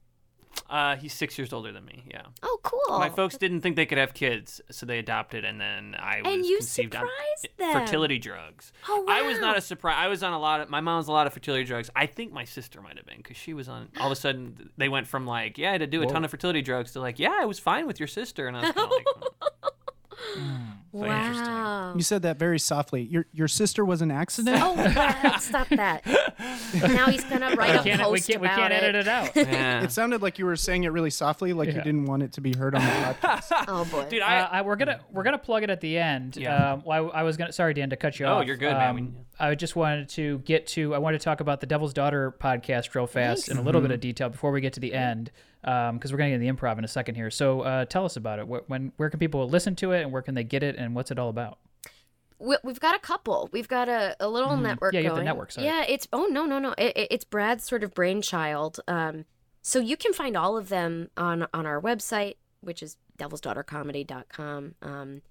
Uh, 0.70 0.96
he's 0.98 1.14
six 1.14 1.38
years 1.38 1.54
older 1.54 1.72
than 1.72 1.86
me. 1.86 2.04
Yeah. 2.10 2.24
Oh, 2.44 2.60
cool. 2.64 3.00
My 3.00 3.10
folks 3.10 3.38
didn't 3.38 3.62
think 3.62 3.76
they 3.76 3.86
could 3.86 3.98
have 3.98 4.14
kids, 4.14 4.60
so 4.70 4.86
they 4.86 5.00
adopted, 5.00 5.46
and 5.46 5.60
then 5.62 5.96
I 5.98 6.22
was 6.22 6.34
And 6.34 6.46
you 6.46 6.58
conceived 6.58 6.96
on 6.96 7.04
surprised 7.08 7.48
them. 7.58 7.74
fertility 7.86 8.18
drugs. 8.20 8.74
Oh, 8.90 9.02
wow. 9.02 9.14
I 9.14 9.22
was 9.22 9.40
not 9.40 9.58
a 9.58 9.62
surprise. 9.62 9.96
I 9.98 10.08
was 10.08 10.24
on 10.24 10.34
a 10.34 10.40
lot 10.40 10.62
of. 10.62 10.70
My 10.70 10.82
mom 10.82 10.98
was 10.98 11.08
a 11.08 11.12
lot 11.14 11.26
of 11.28 11.34
fertility 11.34 11.64
drugs. 11.64 11.90
I 11.96 12.06
think 12.06 12.34
my 12.34 12.44
sister 12.44 12.82
might 12.82 12.98
have 12.98 13.06
been 13.06 13.18
because 13.18 13.38
she 13.38 13.54
was 13.54 13.70
on. 13.70 13.90
All 14.00 14.08
of 14.08 14.12
a 14.12 14.16
sudden, 14.16 14.70
they 14.78 14.90
went 14.90 15.08
from 15.08 15.26
like, 15.26 15.58
yeah, 15.58 15.70
I 15.70 15.72
had 15.74 15.82
to 15.82 15.88
do 15.88 16.02
a 16.02 16.08
ton 16.08 16.26
of 16.26 16.32
fertility 16.32 16.62
drugs 16.62 16.92
to 16.94 17.00
like, 17.00 17.18
yeah, 17.20 17.36
I 17.40 17.46
was 17.46 17.60
fine 17.60 17.88
with 17.88 18.00
your 18.00 18.08
sister, 18.08 18.48
and 18.48 18.58
I 18.58 18.62
was 18.62 18.72
kind 18.72 18.92
of 20.36 21.00
like, 21.00 21.10
wow. 21.10 21.94
You 21.96 22.02
said 22.02 22.24
that 22.24 22.38
very 22.40 22.58
softly. 22.60 23.04
Your 23.04 23.26
your 23.32 23.48
sister 23.48 23.86
was 23.86 24.02
an 24.02 24.10
accident. 24.12 24.58
Oh, 24.62 24.74
Brad, 24.76 25.42
stop 25.42 25.68
that. 25.70 26.06
now 26.74 27.08
he's 27.08 27.24
gonna 27.26 27.54
write 27.56 27.76
a 27.76 27.84
Can't, 27.84 28.00
we 28.12 28.18
post 28.18 28.28
can't. 28.28 28.42
We 28.42 28.48
about 28.48 28.58
can't 28.58 28.74
it. 28.74 28.84
edit 28.84 28.96
it 28.96 29.08
out. 29.08 29.36
yeah. 29.36 29.84
It 29.84 29.92
sounded 29.92 30.22
like 30.22 30.40
you 30.40 30.46
were 30.46 30.56
saying 30.56 30.86
it 30.86 30.90
really 30.92 31.10
softly, 31.10 31.54
like 31.54 31.68
you 31.68 31.82
didn't 31.82 32.06
want 32.06 32.24
it 32.24 32.34
to 32.34 32.42
be 32.42 32.54
heard 32.56 32.74
on 32.76 32.82
the 32.82 32.88
podcast. 33.22 33.66
Oh 33.68 33.86
boy. 33.86 34.08
Dude, 34.10 34.22
I, 34.22 34.40
uh, 34.40 34.50
I, 34.52 34.62
we're 34.64 34.76
gonna 34.76 35.00
we're 35.12 35.24
gonna 35.24 35.38
plug 35.38 35.64
it 35.64 35.70
at 35.70 35.82
the 35.82 35.98
end. 35.98 36.38
Yeah. 36.38 36.74
Um, 36.74 36.84
well, 36.86 37.12
I, 37.14 37.20
I 37.20 37.24
was 37.24 37.38
gonna. 37.38 37.52
Sorry, 37.52 37.74
Dan, 37.74 37.90
to 37.92 37.96
cut 37.96 38.20
you 38.20 38.26
Oh, 38.26 38.36
off. 38.36 38.46
you're 38.48 38.58
good, 38.58 38.74
man. 38.74 38.90
Um, 38.90 38.96
We- 38.96 39.12
I 39.40 39.54
just 39.54 39.76
wanted 39.76 40.10
to 40.10 40.40
get 40.40 40.66
to. 40.70 40.96
I 40.96 40.98
wanted 40.98 41.20
to 41.20 41.24
talk 41.24 41.42
about 41.42 41.60
the 41.62 41.68
Devil's 41.68 41.94
Daughter 41.94 42.32
podcast 42.40 42.96
real 42.96 43.06
fast 43.06 43.50
in 43.50 43.58
a 43.58 43.62
little 43.62 43.82
bit 43.82 43.92
of 43.92 44.00
detail 44.00 44.30
before 44.30 44.52
we 44.52 44.62
get 44.62 44.74
to 44.74 44.80
the 44.80 44.96
end, 44.96 45.30
because 45.94 46.12
we're 46.12 46.18
gonna 46.18 46.32
get 46.32 46.40
the 46.40 46.48
improv 46.50 46.78
in 46.78 46.84
a 46.86 46.88
second 46.88 47.16
here. 47.16 47.30
So 47.30 47.62
uh, 47.62 47.86
tell 47.86 48.06
us 48.06 48.16
about 48.16 48.40
it. 48.40 48.46
Wh- 48.46 48.70
When 48.70 48.94
where 48.98 49.10
can 49.10 49.20
people 49.20 49.48
listen 49.50 49.76
to 49.78 49.92
it, 49.92 50.02
and 50.04 50.12
where 50.14 50.22
can 50.22 50.34
they 50.34 50.44
get 50.46 50.64
it, 50.64 50.76
and 50.78 50.96
what's 50.96 51.12
it 51.12 51.20
all 51.20 51.30
about? 51.30 51.60
we, 52.40 52.56
we've 52.64 52.80
got 52.80 52.96
a 52.96 53.00
couple. 53.00 53.50
We've 53.52 53.68
got 53.68 53.90
a, 53.90 54.16
a 54.20 54.30
little 54.30 54.56
network. 54.58 54.94
Mm-hmm. 54.94 54.96
Yeah, 54.96 55.02
you 55.02 55.08
have 55.10 55.18
the 55.18 55.24
network 55.24 55.52
side. 55.52 55.64
Yeah, 55.66 55.84
it's 55.88 56.08
oh 56.14 56.28
no 56.32 56.46
no 56.46 56.60
no. 56.60 56.74
It, 56.78 56.96
it- 56.96 57.08
it's 57.12 57.24
Brad's 57.26 57.64
sort 57.66 57.84
of 57.84 57.94
brainchild. 57.94 58.80
Um, 58.88 59.26
so 59.62 59.80
you 59.80 59.98
can 59.98 60.14
find 60.14 60.38
all 60.38 60.56
of 60.58 60.70
them 60.70 61.10
on 61.18 61.48
on 61.54 61.66
our 61.66 61.82
website, 61.82 62.36
which 62.62 62.82
is 62.82 62.96
devilsdaughtercomedy.com. 63.20 64.76
Um, 64.82 65.22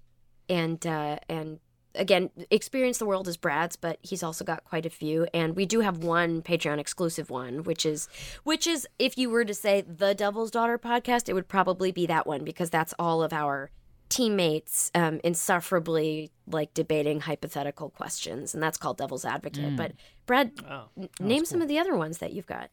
and 0.49 0.85
uh, 0.85 1.17
and 1.27 1.59
again, 1.97 2.29
experience 2.51 2.97
the 2.97 3.05
world 3.05 3.27
as 3.27 3.37
Brad's, 3.37 3.75
but 3.75 3.99
he's 4.01 4.23
also 4.23 4.45
got 4.45 4.63
quite 4.63 4.85
a 4.85 4.89
few. 4.89 5.27
And 5.33 5.55
we 5.55 5.65
do 5.65 5.81
have 5.81 5.97
one 6.03 6.41
Patreon 6.41 6.77
exclusive 6.79 7.29
one, 7.29 7.63
which 7.63 7.85
is 7.85 8.07
which 8.43 8.65
is 8.67 8.87
if 8.99 9.17
you 9.17 9.29
were 9.29 9.43
to 9.45 9.53
say 9.53 9.81
the 9.81 10.13
Devil's 10.15 10.51
Daughter 10.51 10.77
podcast, 10.77 11.27
it 11.29 11.33
would 11.33 11.47
probably 11.47 11.91
be 11.91 12.05
that 12.07 12.25
one 12.27 12.43
because 12.43 12.69
that's 12.69 12.93
all 12.97 13.21
of 13.23 13.33
our 13.33 13.69
teammates 14.09 14.89
um, 14.95 15.19
insufferably 15.23 16.31
like 16.49 16.73
debating 16.73 17.19
hypothetical 17.21 17.89
questions, 17.89 18.53
and 18.53 18.63
that's 18.63 18.77
called 18.77 18.97
Devil's 18.97 19.25
Advocate. 19.25 19.75
But 19.75 19.91
Brad, 20.25 20.51
Oh. 20.69 20.85
n- 20.97 21.09
name 21.19 21.43
some 21.45 21.61
of 21.61 21.67
the 21.67 21.77
other 21.77 21.95
ones 21.95 22.19
that 22.19 22.31
you've 22.31 22.47
got. 22.47 22.69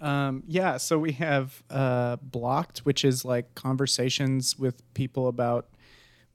Um, 0.00 0.44
yeah, 0.46 0.76
so 0.76 0.98
we 0.98 1.12
have 1.12 1.62
uh, 1.70 2.16
blocked, 2.16 2.80
which 2.80 3.04
is 3.04 3.24
like 3.24 3.54
conversations 3.54 4.58
with 4.58 4.82
people 4.94 5.28
about. 5.28 5.68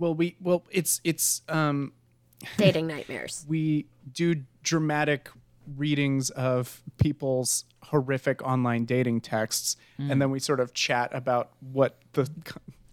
Well, 0.03 0.15
we 0.15 0.35
well, 0.41 0.65
it's 0.69 0.99
it's 1.05 1.43
um, 1.47 1.93
Dating 2.57 2.87
nightmares. 2.87 3.45
we 3.47 3.85
do 4.11 4.43
dramatic 4.61 5.29
readings 5.77 6.29
of 6.31 6.81
people's 6.97 7.63
horrific 7.83 8.41
online 8.41 8.83
dating 8.83 9.21
texts, 9.21 9.77
and 9.97 10.21
then 10.21 10.29
we 10.29 10.39
sort 10.39 10.59
of 10.59 10.73
chat 10.73 11.11
about 11.13 11.51
what 11.61 11.99
the 12.11 12.29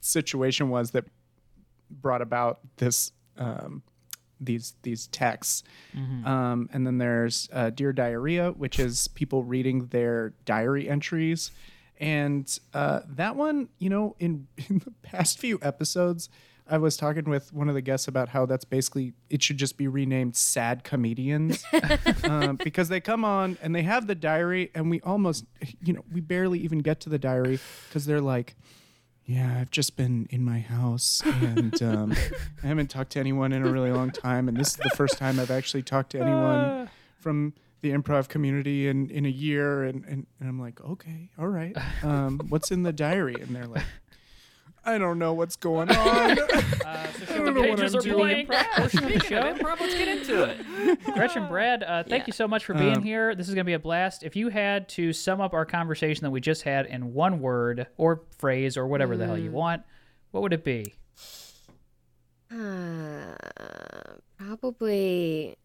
situation 0.01 0.69
was 0.69 0.93
that 0.93 1.05
brought 1.91 2.23
about 2.23 2.61
this 2.77 3.11
um, 3.37 3.83
these 4.41 4.75
these 4.83 5.09
texts. 5.09 5.65
Um, 6.25 6.71
and 6.73 6.87
then 6.87 6.99
there's 6.99 7.49
uh, 7.53 7.71
Dear 7.71 7.93
Diarrhea, 7.93 8.53
which 8.53 8.79
is 8.79 9.09
people 9.09 9.43
reading 9.43 9.87
their 9.87 10.33
diary 10.45 10.89
entries. 10.89 11.51
And 11.99 12.59
uh, 12.73 13.01
that 13.09 13.35
one, 13.35 13.69
you 13.79 13.91
know, 13.91 14.15
in, 14.21 14.47
in 14.69 14.79
the 14.79 14.93
past 15.03 15.41
few 15.41 15.59
episodes, 15.61 16.29
I 16.71 16.79
was 16.79 16.97
talking 16.97 17.25
with 17.25 17.53
one 17.53 17.69
of 17.69 17.75
the 17.75 17.81
guests 17.81 18.07
about 18.07 18.29
how 18.29 18.47
that's 18.47 18.65
basically 18.65 19.13
it 19.29 19.43
should 19.43 19.57
just 19.57 19.77
be 19.77 19.89
renamed 19.89 20.37
"Sad 20.37 20.85
Comedians" 20.85 21.65
um, 22.25 22.57
because 22.57 22.89
they 22.89 23.01
come 23.01 23.25
on 23.25 23.59
and 23.61 23.75
they 23.75 23.83
have 23.83 24.07
the 24.07 24.15
diary, 24.15 24.71
and 24.75 24.89
we 24.89 25.01
almost, 25.01 25.45
you 25.83 25.93
know, 25.93 26.05
we 26.13 26.21
barely 26.21 26.61
even 26.61 26.79
get 26.79 27.01
to 27.01 27.09
the 27.09 27.19
diary 27.19 27.59
because 27.89 28.07
they're 28.07 28.21
like, 28.21 28.55
"Yeah, 29.25 29.59
I've 29.61 29.73
just 29.73 29.97
been 29.97 30.29
in 30.31 30.45
my 30.45 30.61
house 30.61 31.23
and 31.25 31.83
um, 31.83 32.15
I 32.63 32.69
haven't 32.69 32.89
talked 32.89 33.11
to 33.13 33.21
anyone 33.21 33.53
in 33.53 33.67
a 33.67 33.71
really 33.71 33.91
long 33.91 34.11
time, 34.13 34.49
and 34.49 34.57
this 34.57 34.69
is 34.69 34.77
the 34.77 34.91
first 34.91 35.19
time 35.19 35.41
I've 35.41 35.51
actually 35.51 35.83
talked 35.83 36.11
to 36.11 36.21
anyone 36.21 36.89
from." 37.19 37.55
The 37.83 37.93
improv 37.93 38.29
community 38.29 38.89
in, 38.89 39.09
in 39.09 39.25
a 39.25 39.31
year, 39.31 39.85
and, 39.85 40.05
and, 40.05 40.27
and 40.39 40.49
I'm 40.51 40.61
like, 40.61 40.83
okay, 40.83 41.31
all 41.39 41.47
right. 41.47 41.75
Um, 42.05 42.39
what's 42.51 42.71
in 42.71 42.83
the 42.83 42.93
diary? 42.93 43.37
And 43.41 43.57
they're 43.57 43.65
like, 43.65 43.87
I 44.85 44.97
don't 44.99 45.19
know 45.19 45.35
what's 45.35 45.57
going 45.57 45.91
on. 45.91 46.39
Uh, 46.91 47.07
so 47.13 47.23
I 47.35 47.39
the 47.39 47.45
don't 47.45 47.55
know 47.55 47.61
what 47.61 47.79
pages 47.79 47.95
I'm 47.95 47.99
are 48.01 48.03
doing. 48.03 48.47
blank. 48.47 48.49
Portion 48.73 49.05
of 49.05 49.13
the 49.13 49.21
Speaking 49.21 49.39
of 49.39 49.45
show. 49.59 49.65
improv, 49.65 49.81
let's 49.81 49.95
get 49.95 50.09
into 50.09 50.43
it. 50.45 51.05
Gretchen, 51.15 51.47
Brad, 51.47 51.83
uh, 51.85 52.03
thank 52.03 52.23
Yeah. 52.23 52.27
you 52.29 52.33
so 52.33 52.49
much 52.49 52.65
for 52.65 52.75
being 52.75 52.97
Um, 52.97 53.03
here. 53.03 53.35
This 53.35 53.49
is 53.49 53.55
going 53.55 53.65
to 53.65 53.69
be 53.69 53.75
a 53.75 53.79
blast. 53.79 54.23
If 54.25 54.35
you 54.35 54.49
had 54.49 54.89
to 54.91 55.13
sum 55.13 55.41
up 55.41 55.53
our 55.55 55.65
conversation 55.67 56.25
that 56.25 56.31
we 56.31 56.41
just 56.41 56.63
had 56.63 56.87
in 56.87 57.13
one 57.15 57.41
word 57.41 57.87
or 57.97 58.23
phrase 58.39 58.77
or 58.77 58.87
whatever 58.89 59.17
the 59.17 59.27
hell 59.27 59.39
you 59.39 59.53
want, 59.53 59.83
what 60.33 60.43
would 60.43 60.53
it 60.53 60.65
be? 60.65 60.95
Uh, 62.51 63.35
probably. 64.37 65.57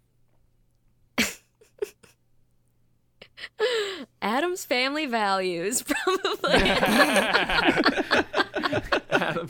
Addams 4.21 4.65
family 4.65 5.05
values, 5.05 5.83
probably. 5.87 6.53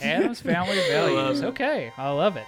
Addams 0.02 0.40
Family 0.40 0.78
Values. 0.88 1.42
Okay, 1.42 1.92
I 1.96 2.10
love 2.10 2.36
it. 2.36 2.46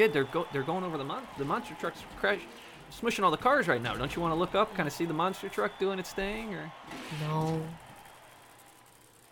Kid, 0.00 0.14
they're 0.14 0.24
go- 0.24 0.46
they're 0.50 0.62
going 0.62 0.82
over 0.82 0.96
the 0.96 1.04
mon- 1.04 1.26
the 1.36 1.44
monster 1.44 1.74
truck's 1.78 2.02
crash, 2.18 2.40
smushing 2.90 3.22
all 3.22 3.30
the 3.30 3.36
cars 3.36 3.68
right 3.68 3.82
now. 3.82 3.94
Don't 3.94 4.16
you 4.16 4.22
want 4.22 4.32
to 4.32 4.38
look 4.38 4.54
up, 4.54 4.74
kind 4.74 4.86
of 4.86 4.94
see 4.94 5.04
the 5.04 5.12
monster 5.12 5.50
truck 5.50 5.78
doing 5.78 5.98
its 5.98 6.12
thing, 6.12 6.54
or? 6.54 6.72
no. 7.20 7.62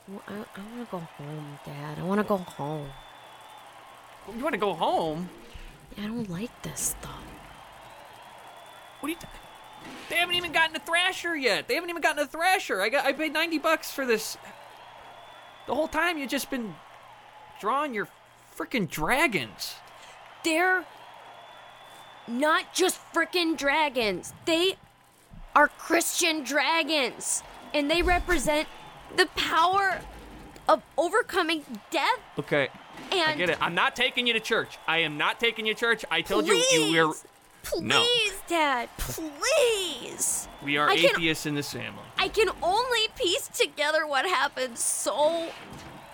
Well, 0.06 0.22
I, 0.28 0.32
I 0.32 0.76
want 0.76 0.84
to 0.84 0.90
go 0.90 0.98
home, 0.98 1.58
Dad. 1.64 1.98
I 1.98 2.02
want 2.02 2.20
to 2.20 2.26
go 2.26 2.36
home. 2.36 2.88
You 4.36 4.42
want 4.42 4.52
to 4.52 4.58
go 4.60 4.74
home? 4.74 5.30
I 5.96 6.02
don't 6.06 6.28
like 6.28 6.50
this 6.62 6.80
stuff. 6.98 7.24
What 9.00 9.08
are 9.08 9.10
you? 9.12 9.16
T- 9.16 9.26
they 10.10 10.16
haven't 10.16 10.34
even 10.34 10.52
gotten 10.52 10.76
a 10.76 10.80
Thrasher 10.80 11.34
yet. 11.34 11.66
They 11.66 11.76
haven't 11.76 11.88
even 11.88 12.02
gotten 12.02 12.22
a 12.22 12.26
Thrasher. 12.26 12.82
I 12.82 12.90
got 12.90 13.06
I 13.06 13.12
paid 13.14 13.32
ninety 13.32 13.58
bucks 13.58 13.90
for 13.90 14.04
this. 14.04 14.36
The 15.66 15.74
whole 15.74 15.88
time 15.88 16.18
you've 16.18 16.30
just 16.30 16.50
been 16.50 16.74
drawing 17.58 17.94
your 17.94 18.08
freaking 18.56 18.88
dragons. 18.88 19.74
They're 20.44 20.84
not 22.26 22.72
just 22.74 22.98
freaking 23.12 23.56
dragons. 23.56 24.32
They 24.44 24.76
are 25.54 25.68
Christian 25.68 26.44
dragons. 26.44 27.42
And 27.74 27.90
they 27.90 28.02
represent 28.02 28.66
the 29.16 29.26
power 29.36 30.00
of 30.68 30.82
overcoming 30.96 31.64
death 31.90 32.18
Okay, 32.38 32.68
and 33.10 33.20
I 33.22 33.34
get 33.36 33.50
it. 33.50 33.58
I'm 33.60 33.74
not 33.74 33.96
taking 33.96 34.26
you 34.26 34.32
to 34.34 34.40
church. 34.40 34.78
I 34.86 34.98
am 34.98 35.16
not 35.18 35.40
taking 35.40 35.66
you 35.66 35.74
to 35.74 35.80
church. 35.80 36.04
I 36.10 36.20
told 36.22 36.46
please, 36.46 36.70
you 36.72 36.80
you 36.80 37.08
were. 37.08 37.14
please, 37.62 37.82
No. 37.82 38.06
Dad, 38.48 38.88
please. 38.98 40.48
We 40.62 40.76
are 40.76 40.88
I 40.88 40.96
can- 40.96 41.10
atheists 41.10 41.46
in 41.46 41.54
this 41.54 41.72
family. 41.72 42.02
I 42.18 42.28
can 42.28 42.48
only 42.62 43.08
piece 43.16 43.48
together 43.48 44.06
what 44.06 44.26
happened 44.26 44.78
so 44.78 45.48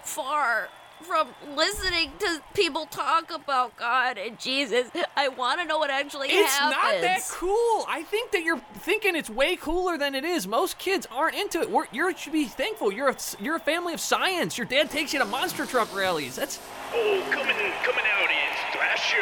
far 0.04 0.68
from 1.04 1.28
listening 1.54 2.10
to 2.18 2.42
people 2.54 2.86
talk 2.86 3.30
about 3.30 3.76
God 3.76 4.18
and 4.18 4.38
Jesus. 4.38 4.90
I 5.16 5.28
want 5.28 5.60
to 5.60 5.66
know 5.66 5.78
what 5.78 5.90
actually 5.90 6.28
It's 6.28 6.50
happens. 6.52 6.76
It's 6.76 6.82
not 6.82 7.00
that 7.02 7.22
cool. 7.30 7.84
I 7.88 8.02
think 8.02 8.32
that 8.32 8.42
you're 8.42 8.60
thinking 8.78 9.14
it's 9.14 9.30
way 9.30 9.56
cooler 9.56 9.98
than 9.98 10.14
it 10.14 10.24
is. 10.24 10.46
Most 10.48 10.78
kids 10.78 11.06
aren't 11.10 11.36
into 11.36 11.60
it. 11.60 11.70
We're, 11.70 11.86
you 11.92 12.16
should 12.16 12.32
be 12.32 12.46
thankful. 12.46 12.92
You're 12.92 13.10
a, 13.10 13.16
you're 13.38 13.56
a 13.56 13.60
family 13.60 13.94
of 13.94 14.00
science. 14.00 14.56
Your 14.58 14.66
dad 14.66 14.90
takes 14.90 15.12
you 15.12 15.18
to 15.18 15.24
monster 15.24 15.66
truck 15.66 15.94
rallies. 15.94 16.36
That's 16.36 16.58
Oh, 16.94 17.22
coming 17.30 17.56
coming 17.82 18.04
out 18.16 18.30
is 18.30 18.72
Thrasher. 18.72 19.16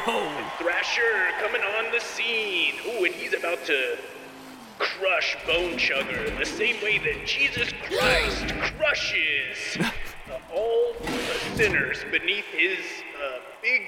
oh. 0.06 0.50
Thrasher 0.58 1.30
coming 1.40 1.60
on 1.62 1.92
the 1.92 2.00
scene. 2.00 2.74
Ooh, 2.86 3.04
and 3.04 3.14
he's 3.14 3.34
about 3.34 3.64
to 3.66 3.98
crush 4.78 5.36
Bone 5.46 5.72
Chugger 5.78 6.36
the 6.38 6.44
same 6.46 6.82
way 6.82 6.98
that 6.98 7.26
Jesus 7.26 7.70
Christ 7.88 8.46
crushes 8.78 9.78
all 9.78 9.84
the 9.84 10.05
sinners 11.56 11.98
beneath 12.10 12.44
his 12.52 12.78
uh, 13.24 13.38
big 13.62 13.82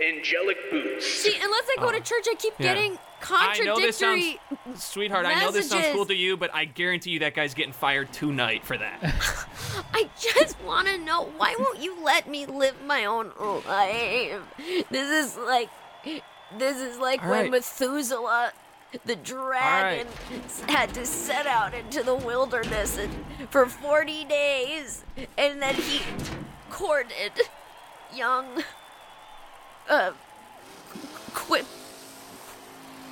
angelic 0.00 0.56
boots. 0.70 1.06
See, 1.06 1.36
unless 1.40 1.64
I 1.70 1.76
go 1.80 1.92
to 1.92 2.00
church, 2.00 2.26
I 2.30 2.34
keep 2.36 2.54
Oh. 2.54 2.56
Yeah. 2.64 2.74
getting 2.74 2.98
I 3.30 3.58
know 3.64 3.76
this 3.80 3.96
sounds, 3.96 4.22
contradictory. 4.22 4.76
sweetheart. 4.78 5.24
I 5.24 5.40
know 5.40 5.50
this 5.50 5.70
sounds 5.70 5.86
cool 5.92 6.04
to 6.06 6.14
you, 6.14 6.36
but 6.36 6.54
I 6.54 6.66
guarantee 6.66 7.10
you 7.10 7.20
that 7.20 7.34
guy's 7.34 7.54
getting 7.54 7.72
fired 7.72 8.12
tonight 8.12 8.64
for 8.66 8.76
that. 8.76 8.98
I 9.94 10.10
just 10.18 10.60
want 10.62 10.88
to 10.88 10.98
know 10.98 11.24
why 11.38 11.54
won't 11.58 11.80
you 11.80 11.96
let 12.04 12.28
me 12.28 12.44
live 12.44 12.74
my 12.84 13.06
own 13.06 13.32
life? 13.66 14.40
This 14.90 15.26
is 15.26 15.38
like, 15.38 15.70
this 16.58 16.76
is 16.82 16.98
like 16.98 17.22
All 17.24 17.30
when 17.30 17.42
right. 17.44 17.50
Methuselah, 17.50 18.52
the 19.06 19.16
dragon, 19.16 20.06
had 20.68 20.92
to 20.94 21.06
set 21.06 21.46
out 21.46 21.72
into 21.72 22.02
the 22.02 22.14
wilderness 22.14 22.98
and, 22.98 23.10
for 23.48 23.64
forty 23.66 24.24
days, 24.26 25.02
and 25.38 25.62
then 25.62 25.76
he 25.76 26.02
courted 26.70 27.32
young, 28.14 28.62
uh, 29.88 30.12
quip, 31.32 31.66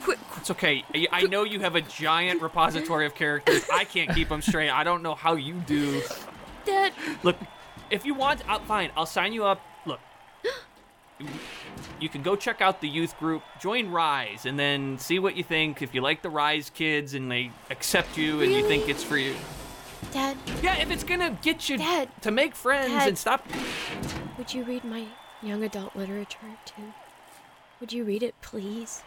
quip, 0.03 0.19
It's 0.37 0.51
okay. 0.51 0.85
I, 0.95 1.07
I 1.13 1.23
know 1.23 1.45
you 1.45 1.61
have 1.61 1.77
a 1.77 1.81
giant 1.81 2.43
repository 2.43 3.07
of 3.07 3.15
characters. 3.15 3.65
I 3.73 3.85
can't 3.85 4.15
keep 4.15 4.29
them 4.29 4.43
straight. 4.43 4.71
I 4.71 4.85
don't 4.85 5.03
know 5.03 5.15
how 5.15 5.35
you 5.35 5.55
do. 5.55 6.03
Dad. 6.65 6.93
Look, 7.23 7.37
if 7.91 8.05
you 8.05 8.15
want, 8.15 8.43
I'll, 8.49 8.61
fine. 8.61 8.91
I'll 8.97 9.07
sign 9.07 9.33
you 9.33 9.45
up. 9.45 9.61
Look, 9.87 10.01
you 12.01 12.09
can 12.09 12.23
go 12.23 12.37
check 12.37 12.61
out 12.61 12.81
the 12.81 12.89
youth 12.89 13.19
group, 13.19 13.43
join 13.61 13.89
Rise, 13.89 14.47
and 14.47 14.59
then 14.59 14.99
see 14.99 15.19
what 15.19 15.37
you 15.37 15.45
think. 15.45 15.83
If 15.83 15.95
you 15.95 16.01
like 16.01 16.23
the 16.23 16.31
Rise 16.31 16.71
kids 16.71 17.15
and 17.15 17.31
they 17.31 17.51
accept 17.71 18.17
you 18.17 18.43
and 18.43 18.53
you 18.53 18.67
think 18.67 18.89
it's 18.89 19.05
for 19.05 19.17
you, 19.17 19.35
Dad, 20.13 20.37
Yeah, 20.63 20.77
if 20.77 20.91
it's 20.91 21.05
gonna 21.05 21.39
get 21.43 21.69
you 21.69 21.79
Dad. 21.79 22.09
to 22.21 22.31
make 22.31 22.55
friends 22.55 22.91
Dad. 22.93 23.09
and 23.09 23.19
stop. 23.19 23.47
would 24.37 24.53
you 24.53 24.63
read 24.65 24.85
my 24.85 25.07
young 25.43 25.63
adult 25.65 25.97
literature 25.97 26.39
too? 26.67 26.93
Would 27.81 27.93
you 27.93 28.05
read 28.05 28.23
it, 28.23 28.35
please? 28.43 29.03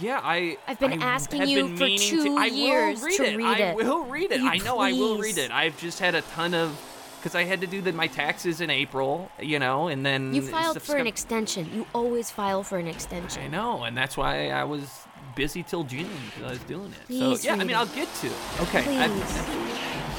Yeah, 0.00 0.20
I. 0.22 0.58
I've 0.66 0.78
been 0.80 1.02
I 1.02 1.06
asking 1.06 1.40
have 1.40 1.48
you 1.48 1.64
been 1.68 1.76
for 1.76 1.86
two 2.02 2.24
to, 2.24 2.36
I 2.36 2.46
years 2.46 3.00
will 3.00 3.06
read 3.06 3.16
to 3.18 3.24
it. 3.24 3.36
read 3.36 3.60
I 3.60 3.74
will 3.74 4.04
read 4.04 4.32
it. 4.32 4.40
You 4.40 4.48
I 4.48 4.58
know 4.58 4.78
I 4.78 4.92
will 4.92 5.18
read 5.18 5.38
it. 5.38 5.50
I've 5.50 5.78
just 5.78 6.00
had 6.00 6.14
a 6.14 6.22
ton 6.22 6.54
of. 6.54 6.78
Because 7.18 7.34
I 7.34 7.44
had 7.44 7.60
to 7.62 7.66
do 7.66 7.80
the, 7.80 7.92
my 7.92 8.06
taxes 8.06 8.60
in 8.60 8.70
April, 8.70 9.30
you 9.40 9.58
know, 9.58 9.88
and 9.88 10.04
then. 10.06 10.32
You 10.34 10.42
filed 10.42 10.80
for 10.82 10.96
an 10.96 11.06
extension. 11.06 11.68
You 11.74 11.86
always 11.94 12.30
file 12.30 12.62
for 12.62 12.78
an 12.78 12.86
extension. 12.86 13.42
I 13.42 13.48
know, 13.48 13.82
and 13.84 13.96
that's 13.96 14.16
why 14.16 14.50
I 14.50 14.64
was 14.64 14.88
busy 15.34 15.62
till 15.62 15.82
June 15.82 16.08
because 16.26 16.44
I 16.44 16.50
was 16.50 16.60
doing 16.60 16.92
it. 16.92 17.06
Please 17.06 17.42
so 17.42 17.48
yeah, 17.48 17.54
I 17.54 17.58
mean, 17.58 17.70
it. 17.70 17.76
I'll 17.76 17.86
get 17.86 18.12
to 18.16 18.26
it. 18.28 18.32
Okay. 18.62 18.84
I- 18.86 19.75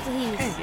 Please. 0.08 0.56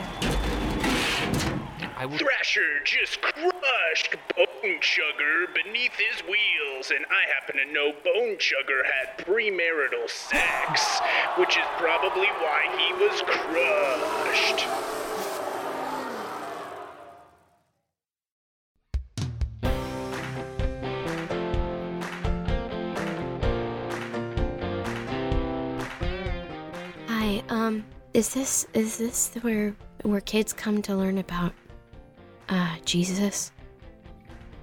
I 1.99 2.07
will. 2.07 2.17
Thrasher 2.17 2.81
just 2.83 3.21
crushed 3.21 4.17
Bone 4.35 4.81
Chugger 4.81 5.53
beneath 5.53 5.93
his 5.97 6.23
wheels, 6.23 6.91
and 6.91 7.05
I 7.11 7.27
happen 7.35 7.57
to 7.59 7.67
know 7.71 7.93
Bone 7.93 8.39
Chugger 8.39 8.87
had 8.87 9.19
premarital 9.19 10.09
sex, 10.09 10.99
which 11.37 11.59
is 11.59 11.65
probably 11.77 12.29
why 12.41 12.69
he 12.79 12.95
was 12.95 13.21
crushed. 13.21 14.67
Hi. 27.09 27.43
Um. 27.51 27.85
Is 28.15 28.33
this 28.33 28.67
is 28.75 28.97
this 28.99 29.35
where 29.43 29.75
where 30.03 30.21
kids 30.21 30.53
come 30.53 30.83
to 30.83 30.95
learn 30.95 31.19
about 31.19 31.53
uh 32.49 32.77
Jesus? 32.85 33.51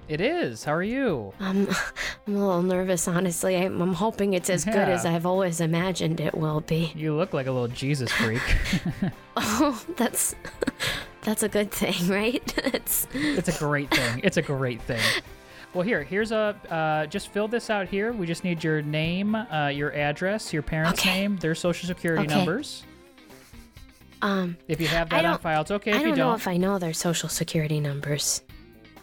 It 0.08 0.20
is. 0.20 0.64
How 0.64 0.72
are 0.74 0.82
you? 0.82 1.32
Um, 1.40 1.68
I'm 2.26 2.36
a 2.36 2.38
little 2.46 2.62
nervous, 2.62 3.06
honestly. 3.08 3.56
I'm, 3.56 3.80
I'm 3.80 3.94
hoping 3.94 4.34
it's 4.34 4.50
as 4.50 4.64
good 4.64 4.88
as 4.88 5.06
I've 5.06 5.24
always 5.24 5.60
imagined 5.60 6.20
it 6.20 6.34
will 6.34 6.60
be. 6.60 6.92
You 6.94 7.14
look 7.14 7.32
like 7.32 7.46
a 7.46 7.52
little 7.52 7.68
Jesus 7.68 8.10
freak. 8.12 8.42
Oh, 9.34 9.82
that's 9.96 10.34
that's 11.22 11.42
a 11.42 11.48
good 11.48 11.70
thing, 11.70 12.08
right? 12.08 12.42
it's 12.74 13.06
it's 13.14 13.48
a 13.48 13.58
great 13.58 13.90
thing. 13.90 14.20
It's 14.22 14.36
a 14.36 14.42
great 14.42 14.82
thing. 14.82 15.00
Well, 15.72 15.82
here, 15.82 16.02
here's 16.02 16.32
a. 16.32 16.54
Uh, 16.68 17.06
just 17.06 17.28
fill 17.28 17.48
this 17.48 17.70
out 17.70 17.88
here. 17.88 18.12
We 18.12 18.26
just 18.26 18.44
need 18.44 18.62
your 18.62 18.82
name, 18.82 19.34
uh, 19.34 19.68
your 19.68 19.94
address, 19.94 20.52
your 20.52 20.60
parents' 20.62 21.00
Okay. 21.00 21.20
name, 21.22 21.36
their 21.38 21.54
social 21.54 21.86
security 21.86 22.24
Okay. 22.24 22.34
numbers. 22.34 22.84
Um. 24.22 24.56
If 24.68 24.80
you 24.80 24.86
have 24.88 25.10
that 25.10 25.24
on 25.24 25.38
file, 25.38 25.60
it's 25.62 25.70
okay 25.70 25.92
I 25.92 25.96
if 25.96 26.00
don't 26.02 26.10
you 26.10 26.16
don't. 26.16 26.28
Know 26.30 26.34
if 26.34 26.48
I 26.48 26.56
know 26.56 26.78
their 26.78 26.94
social 26.94 27.28
security 27.28 27.80
numbers. 27.80 28.42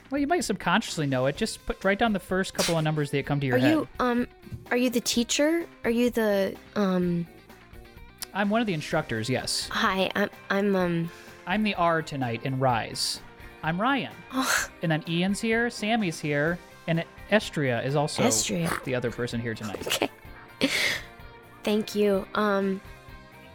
Well, 0.09 0.19
you 0.19 0.25
might 0.25 0.43
subconsciously 0.43 1.05
know 1.05 1.27
it. 1.27 1.37
Just 1.37 1.63
put 1.67 1.83
write 1.83 1.99
down 1.99 2.13
the 2.13 2.19
first 2.19 2.55
couple 2.55 2.75
of 2.77 2.83
numbers 2.83 3.11
that 3.11 3.27
come 3.27 3.39
to 3.41 3.45
your 3.45 3.57
Are 3.57 3.59
head. 3.59 3.71
you 3.73 3.87
um? 3.99 4.27
Are 4.71 4.77
you 4.77 4.89
the 4.89 5.01
teacher? 5.01 5.65
Are 5.83 5.91
you 5.91 6.09
the 6.09 6.55
um? 6.75 7.27
I'm 8.33 8.49
one 8.49 8.61
of 8.61 8.67
the 8.67 8.73
instructors. 8.73 9.29
Yes, 9.29 9.67
Hi, 9.71 10.09
I'm 10.15 10.29
I'm 10.49 10.75
um. 10.75 11.11
I'm 11.45 11.63
the 11.63 11.75
R 11.75 12.01
tonight 12.01 12.41
in 12.43 12.59
Rise. 12.59 13.21
I'm 13.61 13.79
Ryan, 13.79 14.13
Oh, 14.31 14.69
and 14.81 14.91
then 14.91 15.03
Ian's 15.07 15.41
here, 15.41 15.69
Sammy's 15.69 16.19
here, 16.19 16.57
and 16.87 17.03
Estria 17.29 17.85
is 17.85 17.95
also 17.95 18.23
Estria. 18.23 18.81
the 18.85 18.95
other 18.95 19.11
person 19.11 19.39
here 19.41 19.53
tonight. 19.53 19.85
okay. 19.85 20.09
Thank 21.63 21.93
you. 21.93 22.25
Um. 22.35 22.81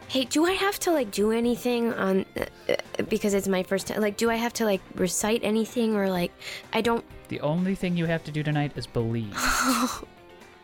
Hey, 0.07 0.25
do 0.25 0.45
I 0.45 0.51
have 0.51 0.79
to 0.81 0.91
like 0.91 1.11
do 1.11 1.31
anything 1.31 1.93
on 1.93 2.25
uh, 2.37 2.45
uh, 2.69 3.03
because 3.09 3.33
it's 3.33 3.47
my 3.47 3.63
first 3.63 3.87
time? 3.87 4.01
Like, 4.01 4.17
do 4.17 4.29
I 4.29 4.35
have 4.35 4.53
to 4.53 4.65
like 4.65 4.81
recite 4.95 5.41
anything 5.43 5.95
or 5.95 6.09
like 6.09 6.31
I 6.73 6.81
don't 6.81 7.03
The 7.27 7.41
only 7.41 7.75
thing 7.75 7.97
you 7.97 8.05
have 8.05 8.23
to 8.25 8.31
do 8.31 8.43
tonight 8.43 8.71
is 8.75 8.85
believe. 8.87 9.33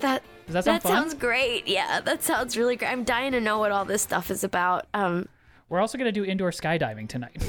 that 0.00 0.22
Does 0.46 0.54
that 0.54 0.64
sound 0.64 0.64
that 0.64 0.82
fun? 0.82 0.92
sounds 0.92 1.14
great. 1.14 1.66
Yeah, 1.68 2.00
that 2.00 2.22
sounds 2.22 2.56
really 2.56 2.76
great. 2.76 2.90
I'm 2.90 3.04
dying 3.04 3.32
to 3.32 3.40
know 3.40 3.58
what 3.58 3.72
all 3.72 3.84
this 3.84 4.02
stuff 4.02 4.30
is 4.30 4.44
about. 4.44 4.86
Um, 4.94 5.28
We're 5.68 5.80
also 5.80 5.98
going 5.98 6.12
to 6.12 6.12
do 6.12 6.24
indoor 6.24 6.50
skydiving 6.50 7.08
tonight. 7.08 7.42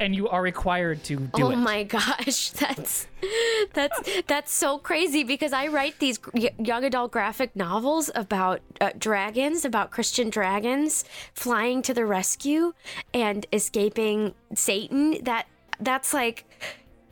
And 0.00 0.14
you 0.14 0.28
are 0.28 0.42
required 0.42 1.02
to 1.04 1.16
do 1.16 1.30
oh 1.34 1.50
it. 1.50 1.54
Oh 1.54 1.56
my 1.56 1.82
gosh, 1.84 2.50
that's 2.50 3.06
that's 3.74 4.22
that's 4.26 4.52
so 4.52 4.78
crazy 4.78 5.24
because 5.24 5.52
I 5.52 5.68
write 5.68 5.98
these 5.98 6.18
young 6.58 6.84
adult 6.84 7.12
graphic 7.12 7.54
novels 7.56 8.10
about 8.14 8.60
uh, 8.80 8.90
dragons, 8.98 9.64
about 9.64 9.90
Christian 9.90 10.30
dragons 10.30 11.04
flying 11.34 11.82
to 11.82 11.94
the 11.94 12.04
rescue 12.06 12.74
and 13.14 13.46
escaping 13.52 14.34
Satan. 14.54 15.22
That 15.24 15.46
that's 15.80 16.12
like 16.14 16.44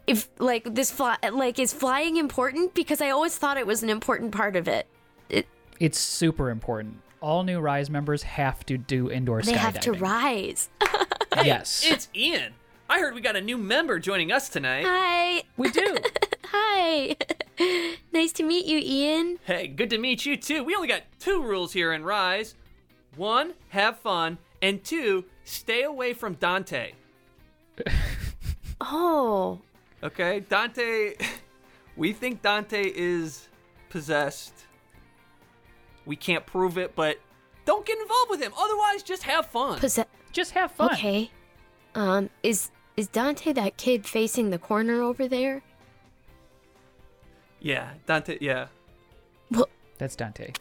if 0.07 0.28
like 0.38 0.74
this 0.74 0.90
fly 0.90 1.16
like 1.33 1.59
is 1.59 1.72
flying 1.72 2.16
important 2.16 2.74
because 2.74 3.00
I 3.00 3.11
always 3.11 3.37
thought 3.37 3.57
it 3.57 3.66
was 3.66 3.83
an 3.83 3.90
important 3.90 4.33
part 4.33 4.57
of 4.57 4.68
it. 4.68 4.87
it 5.28 5.46
It's 5.80 5.98
super 5.98 6.50
important. 6.50 7.00
All 7.20 7.42
new 7.42 7.59
Rise 7.59 7.88
members 7.88 8.22
have 8.22 8.66
to 8.66 8.76
do 8.76 9.11
indoor 9.11 9.40
they 9.40 9.52
skydiving. 9.52 9.57
have 9.57 9.80
to 9.80 9.92
rise. 9.92 10.68
Yes. 11.44 11.83
It's 11.85 12.09
Ian. 12.14 12.54
I 12.88 12.98
heard 13.00 13.14
we 13.14 13.20
got 13.20 13.37
a 13.37 13.40
new 13.40 13.57
member 13.59 13.98
joining 13.98 14.30
us 14.33 14.48
tonight. 14.48 14.85
Hi, 14.87 15.42
we 15.57 15.70
do. 15.70 15.96
hi. 16.46 17.16
nice 18.12 18.33
to 18.33 18.42
meet 18.42 18.66
you, 18.66 18.78
Ian. 18.83 19.38
Hey, 19.44 19.66
good 19.68 19.90
to 19.90 19.98
meet 19.98 20.26
you 20.26 20.37
too. 20.37 20.64
We 20.64 20.74
only 20.74 20.88
got 20.88 21.02
two 21.18 21.42
rules 21.42 21.72
here 21.72 21.92
in 21.92 22.04
Rise. 22.04 22.54
One, 23.16 23.54
have 23.68 23.98
fun, 23.98 24.38
and 24.61 24.83
two, 24.85 25.24
stay 25.44 25.83
away 25.83 26.12
from 26.14 26.35
Dante. 26.35 26.92
Oh, 28.80 29.61
Okay, 30.02 30.40
Dante. 30.40 31.14
We 31.96 32.12
think 32.12 32.42
Dante 32.42 32.92
is 32.94 33.48
possessed. 33.88 34.52
We 36.04 36.16
can't 36.16 36.44
prove 36.44 36.76
it, 36.76 36.94
but 36.94 37.18
don't 37.64 37.87
get 37.87 37.98
involved 37.98 38.30
with 38.30 38.42
him. 38.42 38.52
Otherwise, 38.59 39.02
just 39.02 39.22
have 39.22 39.46
fun. 39.46 39.78
possess. 39.78 40.04
Just 40.35 40.51
have 40.51 40.73
fun. 40.73 40.92
Okay. 40.92 41.31
Um, 41.94 42.29
is 42.42 42.70
is 42.97 43.07
Dante 43.09 43.53
that 43.55 43.77
kid 43.79 44.05
facing 44.07 44.51
the 44.51 44.59
corner 44.59 45.01
over 45.01 45.27
there? 45.29 45.62
yeah, 47.61 47.94
Dante. 48.07 48.37
Yeah. 48.40 48.66
Well, 49.51 49.68
That's 49.97 50.16
Dante. 50.16 50.53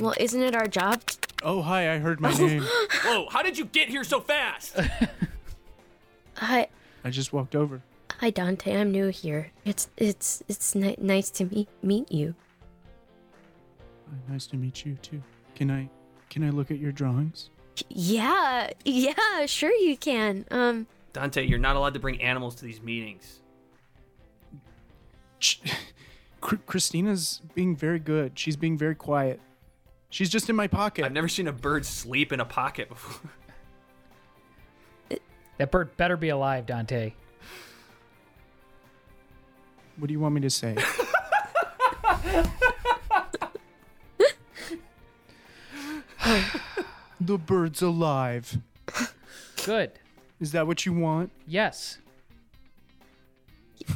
well, 0.00 0.14
isn't 0.20 0.42
it 0.42 0.54
our 0.54 0.66
job? 0.66 1.04
t- 1.06 1.16
Oh, 1.44 1.62
hi, 1.62 1.94
I 1.94 1.98
heard 1.98 2.20
my 2.20 2.32
name. 2.34 2.62
Whoa! 3.04 3.28
How 3.30 3.42
did 3.42 3.56
you 3.56 3.64
get 3.66 3.88
here 3.88 4.02
so 4.04 4.20
fast? 4.20 4.76
Hi, 6.36 6.66
I 7.04 7.10
just 7.10 7.32
walked 7.32 7.54
over. 7.56 7.80
hi, 8.18 8.30
Dante. 8.30 8.76
I'm 8.76 8.90
new 8.90 9.06
here. 9.08 9.52
It's 9.64 9.88
it's 9.96 10.42
it's 10.48 10.74
ni- 10.74 10.96
nice 10.98 11.30
to 11.30 11.44
meet 11.44 11.68
meet 11.82 12.10
you. 12.10 12.34
Nice 14.28 14.46
to 14.48 14.56
meet 14.56 14.84
you 14.84 14.96
too. 15.02 15.22
Can 15.54 15.70
I 15.70 15.88
can 16.28 16.42
I 16.44 16.50
look 16.50 16.70
at 16.72 16.78
your 16.78 16.90
drawings? 16.92 17.50
Yeah, 17.88 18.70
yeah, 18.84 19.46
sure 19.46 19.72
you 19.72 19.96
can. 19.96 20.44
Um, 20.50 20.86
Dante, 21.12 21.46
you're 21.46 21.58
not 21.58 21.76
allowed 21.76 21.94
to 21.94 22.00
bring 22.00 22.20
animals 22.22 22.54
to 22.56 22.64
these 22.64 22.80
meetings. 22.80 23.40
Ch- 25.40 25.60
Christina's 26.40 27.42
being 27.54 27.74
very 27.76 27.98
good. 27.98 28.38
She's 28.38 28.56
being 28.56 28.78
very 28.78 28.94
quiet. 28.94 29.40
She's 30.10 30.30
just 30.30 30.48
in 30.48 30.56
my 30.56 30.66
pocket. 30.66 31.04
I've 31.04 31.12
never 31.12 31.28
seen 31.28 31.48
a 31.48 31.52
bird 31.52 31.84
sleep 31.84 32.32
in 32.32 32.40
a 32.40 32.44
pocket 32.44 32.88
before. 32.88 33.30
That 35.58 35.72
bird 35.72 35.96
better 35.96 36.16
be 36.16 36.28
alive, 36.28 36.66
Dante. 36.66 37.14
What 39.96 40.06
do 40.06 40.12
you 40.12 40.20
want 40.20 40.36
me 40.36 40.40
to 40.42 40.50
say? 40.50 40.76
the 47.28 47.38
bird's 47.38 47.82
alive. 47.82 48.58
Good. 49.64 49.92
Is 50.40 50.52
that 50.52 50.66
what 50.66 50.86
you 50.86 50.94
want? 50.94 51.30
Yes. 51.46 51.98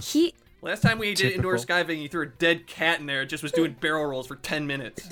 he 0.03 0.35
Last 0.61 0.83
time 0.83 0.99
we 0.99 1.15
did 1.15 1.33
indoor 1.33 1.57
Typical. 1.57 1.77
skydiving, 1.77 2.03
you 2.03 2.09
threw 2.09 2.23
a 2.25 2.27
dead 2.27 2.67
cat 2.67 3.01
in 3.01 3.07
there. 3.07 3.23
It 3.23 3.27
just 3.27 3.43
was 3.43 3.51
doing 3.51 3.75
barrel 3.81 4.05
rolls 4.05 4.27
for 4.29 4.37
10 4.37 4.67
minutes. 4.67 5.09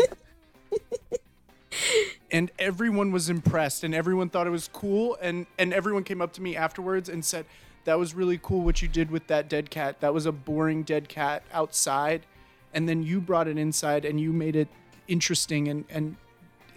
and 2.31 2.53
everyone 2.59 3.11
was 3.11 3.31
impressed 3.31 3.85
and 3.85 3.95
everyone 3.95 4.29
thought 4.29 4.47
it 4.47 4.51
was 4.51 4.69
cool 4.69 5.17
and 5.23 5.47
and 5.59 5.73
everyone 5.73 6.05
came 6.05 6.21
up 6.21 6.33
to 6.35 6.43
me 6.43 6.55
afterwards 6.57 7.09
and 7.09 7.25
said 7.25 7.47
that 7.85 7.99
was 7.99 8.15
really 8.15 8.39
cool 8.43 8.61
what 8.61 8.83
you 8.83 8.89
did 8.89 9.11
with 9.11 9.27
that 9.29 9.49
dead 9.49 9.71
cat 9.71 10.01
that 10.01 10.13
was 10.13 10.27
a 10.27 10.33
boring 10.33 10.83
dead 10.83 11.09
cat 11.09 11.43
outside 11.53 12.27
and 12.75 12.89
then 12.89 13.03
you 13.03 13.21
brought 13.21 13.49
it 13.49 13.57
inside 13.57 14.05
and 14.05 14.21
you 14.21 14.33
made 14.33 14.55
it 14.57 14.69
interesting 15.09 15.69
and 15.69 15.85
and 15.89 16.17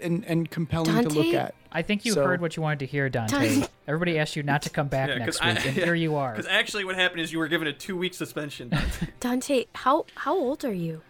and, 0.04 0.26
and 0.26 0.50
compelling 0.50 1.04
to 1.04 1.10
look 1.10 1.34
at 1.34 1.56
I 1.72 1.82
think 1.82 2.06
you 2.06 2.14
So- 2.14 2.24
heard 2.24 2.40
what 2.42 2.56
you 2.56 2.62
wanted 2.62 2.80
to 2.80 2.86
hear, 2.86 3.10
Dante. 3.10 3.56
Dante. 3.56 3.68
Everybody 3.88 4.20
asked 4.20 4.36
you 4.36 4.44
not 4.44 4.62
to 4.64 4.70
come 4.70 4.88
back 4.88 5.10
next 5.18 5.44
week, 5.44 5.66
and 5.66 5.76
here 5.76 5.96
you 5.96 6.16
are. 6.16 6.32
Because 6.36 6.48
actually, 6.48 6.86
what 6.86 6.96
happened 6.96 7.22
is 7.22 7.34
you 7.34 7.40
were 7.40 7.48
given 7.48 7.68
a 7.68 7.74
two 7.74 7.98
week 7.98 8.14
suspension. 8.14 8.72
Dante. 9.20 9.66
How 9.74 10.06
how 10.16 10.36
old 10.36 10.64
are 10.66 10.74
you? 10.74 11.02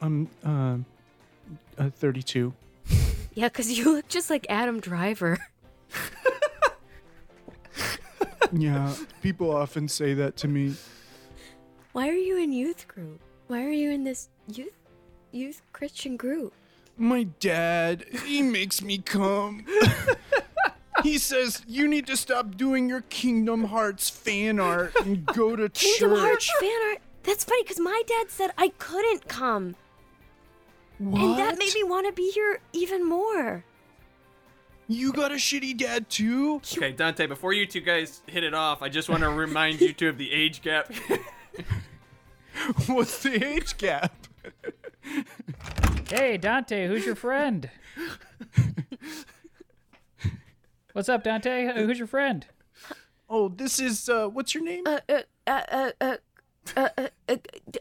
i'm 0.00 0.28
uh, 0.44 0.78
uh 1.78 1.90
32 1.90 2.52
Yeah, 3.34 3.46
because 3.46 3.78
you 3.78 3.94
look 3.94 4.08
just 4.08 4.30
like 4.30 4.46
Adam 4.48 4.80
Driver. 4.80 5.38
Yeah, 8.54 8.94
people 9.22 9.50
often 9.50 9.88
say 9.88 10.12
that 10.14 10.36
to 10.38 10.48
me. 10.48 10.74
Why 11.92 12.08
are 12.08 12.14
you 12.14 12.36
in 12.36 12.52
youth 12.52 12.86
group? 12.86 13.20
Why 13.46 13.64
are 13.64 13.70
you 13.70 13.90
in 13.90 14.04
this 14.04 14.28
youth 14.46 14.74
youth 15.30 15.62
Christian 15.72 16.18
group? 16.18 16.52
My 17.02 17.24
dad, 17.40 18.04
he 18.24 18.42
makes 18.42 18.80
me 18.80 18.98
come. 18.98 19.66
he 21.02 21.18
says 21.18 21.64
you 21.66 21.88
need 21.88 22.06
to 22.06 22.16
stop 22.16 22.56
doing 22.56 22.88
your 22.88 23.00
Kingdom 23.00 23.64
Hearts 23.64 24.08
fan 24.08 24.60
art 24.60 24.94
and 25.04 25.26
go 25.26 25.56
to 25.56 25.68
Kingdom 25.74 26.16
Hearts 26.16 26.46
church. 26.46 26.54
fan 26.60 26.78
art. 26.90 26.98
That's 27.24 27.42
funny 27.42 27.64
because 27.64 27.80
my 27.80 28.02
dad 28.06 28.30
said 28.30 28.52
I 28.56 28.68
couldn't 28.78 29.26
come, 29.26 29.74
and 31.00 31.36
that 31.38 31.58
made 31.58 31.74
me 31.74 31.82
want 31.82 32.06
to 32.06 32.12
be 32.12 32.30
here 32.30 32.60
even 32.72 33.04
more. 33.04 33.64
You 34.86 35.12
got 35.12 35.32
a 35.32 35.36
shitty 35.36 35.76
dad 35.76 36.08
too? 36.08 36.60
Okay, 36.76 36.92
Dante, 36.92 37.26
before 37.26 37.52
you 37.52 37.66
two 37.66 37.80
guys 37.80 38.22
hit 38.28 38.44
it 38.44 38.54
off, 38.54 38.80
I 38.80 38.88
just 38.88 39.08
want 39.08 39.22
to 39.24 39.28
remind 39.30 39.80
you 39.80 39.92
two 39.92 40.08
of 40.08 40.18
the 40.18 40.30
age 40.30 40.62
gap. 40.62 40.92
What's 42.86 43.24
the 43.24 43.44
age 43.44 43.76
gap? 43.76 44.14
Hey, 46.08 46.36
Dante, 46.36 46.86
who's 46.86 47.04
your 47.04 47.14
friend? 47.14 47.70
What's 50.92 51.08
up, 51.08 51.24
Dante? 51.24 51.72
Who's 51.74 51.98
your 51.98 52.06
friend? 52.06 52.46
Oh, 53.28 53.48
this 53.48 53.80
is 53.80 54.08
uh 54.10 54.28
what's 54.28 54.54
your 54.54 54.62
name? 54.62 54.84
Uh, 54.86 55.00
uh, 55.08 55.22
uh, 55.46 55.62
uh, 55.70 55.90
uh, 56.00 56.16
uh, 56.76 56.88
uh, 56.98 57.08
uh 57.28 57.36
d- 57.70 57.80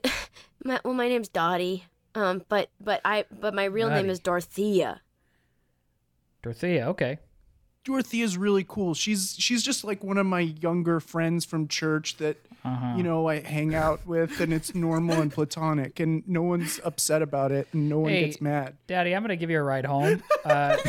my, 0.64 0.80
well, 0.86 0.94
my 0.94 1.10
name's 1.10 1.28
Dottie. 1.28 1.86
Um, 2.16 2.44
but 2.48 2.70
but 2.80 3.02
I 3.04 3.26
but 3.32 3.54
my 3.54 3.66
real 3.66 3.90
name 3.90 4.10
is 4.10 4.20
Dorothea. 4.20 5.02
Dorothea. 6.42 6.88
Okay. 6.90 7.20
Dorothea's 7.84 8.38
really 8.38 8.64
cool. 8.68 8.94
She's 8.94 9.36
she's 9.40 9.64
just 9.64 9.84
like 9.84 10.04
one 10.04 10.18
of 10.20 10.26
my 10.26 10.42
younger 10.42 11.00
friends 11.00 11.46
from 11.46 11.68
church 11.68 12.18
that 12.18 12.38
Uh-huh. 12.64 12.94
you 12.96 13.02
know 13.02 13.28
I 13.28 13.40
hang 13.40 13.74
out 13.74 14.06
with 14.06 14.40
and 14.40 14.54
it's 14.54 14.76
normal 14.76 15.20
and 15.20 15.32
platonic 15.32 16.00
and 16.00 16.22
no 16.28 16.44
one's 16.44 16.80
upset 16.84 17.24
about 17.24 17.52
it 17.52 17.68
and 17.74 17.90
no 17.90 17.98
one 18.00 18.12
Hey. 18.12 18.26
gets 18.26 18.40
mad. 18.40 18.76
Daddy, 18.86 19.16
I'm 19.16 19.24
gonna 19.24 19.36
give 19.36 19.50
you 19.50 19.58
a 19.60 19.64
ride 19.64 19.86
home. 19.86 20.22
Uh, 20.46 20.78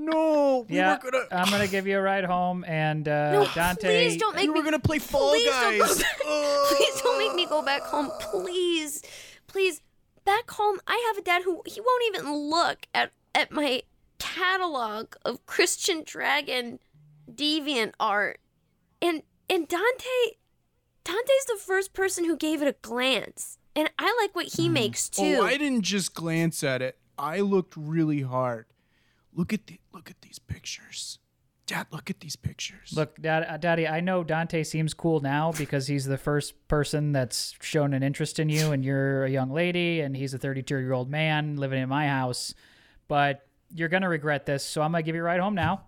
No, 0.00 0.64
we 0.68 0.76
yeah, 0.76 0.96
were 1.02 1.10
gonna 1.10 1.24
I'm 1.32 1.50
gonna 1.50 1.66
give 1.66 1.86
you 1.86 1.98
a 1.98 2.00
ride 2.00 2.24
home, 2.24 2.64
and 2.66 3.06
uh, 3.08 3.32
No, 3.32 3.46
Dante. 3.54 4.08
please 4.08 4.16
don't 4.18 4.34
make 4.36 4.46
we 4.48 4.54
me. 4.54 4.60
were 4.60 4.64
gonna 4.64 4.78
play 4.78 4.98
Fall 4.98 5.30
please 5.30 5.44
don't 5.50 5.78
go 5.78 5.84
Guys. 5.86 5.98
back- 6.02 6.18
Please 6.68 7.02
don't 7.02 7.18
make 7.18 7.34
me 7.34 7.46
go 7.46 7.62
back 7.62 7.82
home. 7.82 8.10
Please, 8.20 9.02
please. 9.48 9.80
Back 10.24 10.50
home, 10.50 10.78
I 10.86 11.02
have 11.08 11.16
a 11.18 11.22
dad 11.22 11.42
who 11.42 11.62
he 11.66 11.80
won't 11.80 12.04
even 12.14 12.30
look 12.32 12.86
at 12.94 13.12
at 13.34 13.50
my 13.50 13.82
catalog 14.18 15.14
of 15.24 15.44
Christian 15.46 16.02
Dragon 16.04 16.78
deviant 17.32 17.92
art. 18.00 18.40
And 19.00 19.22
and 19.48 19.68
Dante 19.68 20.36
Dante's 21.04 21.44
the 21.46 21.58
first 21.64 21.94
person 21.94 22.24
who 22.24 22.36
gave 22.36 22.60
it 22.62 22.68
a 22.68 22.76
glance. 22.82 23.58
And 23.74 23.90
I 23.98 24.16
like 24.20 24.34
what 24.34 24.54
he 24.56 24.68
makes 24.68 25.08
too. 25.08 25.38
Oh, 25.40 25.44
I 25.44 25.56
didn't 25.56 25.82
just 25.82 26.14
glance 26.14 26.64
at 26.64 26.82
it. 26.82 26.98
I 27.16 27.40
looked 27.40 27.74
really 27.76 28.22
hard. 28.22 28.66
Look 29.32 29.52
at 29.52 29.66
the 29.66 29.80
look 29.92 30.10
at 30.10 30.20
these 30.20 30.38
pictures. 30.38 31.18
Dad, 31.66 31.86
look 31.92 32.08
at 32.08 32.20
these 32.20 32.34
pictures. 32.34 32.94
Look, 32.96 33.20
Dad, 33.20 33.44
uh, 33.46 33.58
Daddy, 33.58 33.86
I 33.86 34.00
know 34.00 34.24
Dante 34.24 34.64
seems 34.64 34.94
cool 34.94 35.20
now 35.20 35.52
because 35.52 35.86
he's 35.86 36.06
the 36.06 36.16
first 36.16 36.66
person 36.66 37.12
that's 37.12 37.54
shown 37.60 37.92
an 37.92 38.02
interest 38.02 38.38
in 38.38 38.48
you, 38.48 38.72
and 38.72 38.82
you're 38.82 39.26
a 39.26 39.30
young 39.30 39.50
lady, 39.50 40.00
and 40.00 40.16
he's 40.16 40.32
a 40.32 40.38
32 40.38 40.78
year 40.78 40.94
old 40.94 41.10
man 41.10 41.56
living 41.56 41.82
in 41.82 41.88
my 41.88 42.08
house. 42.08 42.54
But 43.08 43.46
you're 43.74 43.88
gonna 43.88 44.08
regret 44.08 44.46
this, 44.46 44.64
so 44.64 44.82
I'm 44.82 44.92
gonna 44.92 45.02
give 45.02 45.14
you 45.14 45.22
a 45.22 45.24
ride 45.24 45.40
home 45.40 45.54
now. 45.54 45.82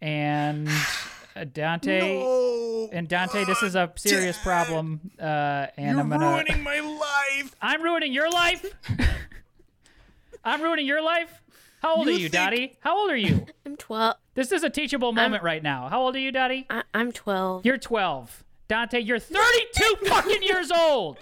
And 0.00 0.68
uh, 1.36 1.44
Dante, 1.52 2.18
No. 2.20 2.88
and 2.92 3.08
Dante, 3.08 3.44
this 3.44 3.62
is 3.62 3.74
a 3.74 3.92
serious 3.96 4.36
Dad. 4.36 4.42
problem. 4.44 5.10
Uh, 5.20 5.66
and 5.76 5.90
You're 5.92 6.00
I'm 6.00 6.08
gonna. 6.08 6.26
ruining 6.30 6.62
my 6.62 6.80
life. 6.80 7.54
I'm 7.60 7.82
ruining 7.82 8.12
your 8.12 8.30
life. 8.30 8.64
I'm 10.44 10.62
ruining 10.62 10.86
your 10.86 11.02
life. 11.02 11.42
How 11.82 11.96
old 11.96 12.06
You 12.06 12.12
are 12.14 12.16
you, 12.16 12.28
think- 12.28 12.32
Dottie? 12.32 12.76
How 12.80 12.98
old 12.98 13.10
are 13.10 13.16
you? 13.16 13.46
I'm 13.66 13.76
12. 13.76 14.16
This 14.34 14.50
is 14.52 14.62
a 14.64 14.70
teachable 14.70 15.12
moment 15.12 15.42
right 15.42 15.62
now. 15.62 15.88
How 15.88 16.00
old 16.02 16.16
are 16.16 16.20
you, 16.20 16.32
Dottie? 16.32 16.66
I, 16.70 16.82
I'm 16.94 17.12
12. 17.12 17.64
You're 17.66 17.78
12. 17.78 18.44
Dante, 18.66 19.00
you're 19.00 19.18
32 19.18 19.96
fucking 20.06 20.42
years 20.42 20.70
old. 20.70 21.18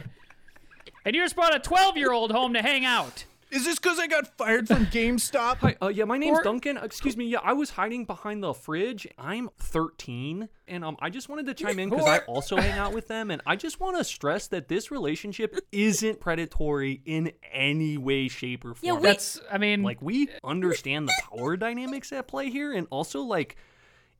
And 1.04 1.14
you 1.14 1.22
just 1.22 1.34
brought 1.36 1.54
a 1.54 1.58
12 1.58 1.96
year 1.96 2.12
old 2.12 2.30
home 2.32 2.52
to 2.54 2.62
hang 2.62 2.84
out. 2.84 3.24
Is 3.50 3.64
this 3.64 3.78
because 3.78 4.00
I 4.00 4.08
got 4.08 4.36
fired 4.36 4.66
from 4.66 4.86
GameStop? 4.86 5.58
Hi, 5.58 5.76
uh, 5.80 5.86
yeah, 5.88 6.04
my 6.04 6.18
name's 6.18 6.38
Or- 6.38 6.42
Duncan. 6.42 6.76
Excuse 6.78 7.16
me. 7.16 7.26
Yeah, 7.26 7.38
I 7.42 7.52
was 7.52 7.70
hiding 7.70 8.04
behind 8.04 8.42
the 8.42 8.52
fridge. 8.52 9.06
I'm 9.16 9.50
13, 9.58 10.48
and 10.66 10.84
um, 10.84 10.96
I 11.00 11.10
just 11.10 11.28
wanted 11.28 11.46
to 11.46 11.54
chime 11.54 11.78
in 11.78 11.88
because 11.90 12.06
I 12.06 12.18
also 12.26 12.56
hang 12.56 12.76
out 12.76 12.92
with 12.92 13.06
them, 13.06 13.30
and 13.30 13.40
I 13.46 13.54
just 13.54 13.78
want 13.78 13.96
to 13.98 14.04
stress 14.04 14.48
that 14.48 14.66
this 14.66 14.90
relationship 14.90 15.56
isn't 15.70 16.18
predatory 16.18 17.02
in 17.04 17.30
any 17.52 17.96
way, 17.96 18.26
shape, 18.28 18.64
or 18.64 18.74
form. 18.74 18.78
Yeah, 18.82 18.92
wait. 18.94 19.02
That's, 19.04 19.40
I 19.50 19.58
mean, 19.58 19.82
like 19.84 20.02
we 20.02 20.28
understand 20.42 21.08
the 21.08 21.14
power 21.30 21.56
dynamics 21.56 22.12
at 22.12 22.26
play 22.28 22.50
here, 22.50 22.72
and 22.72 22.86
also 22.90 23.20
like. 23.20 23.56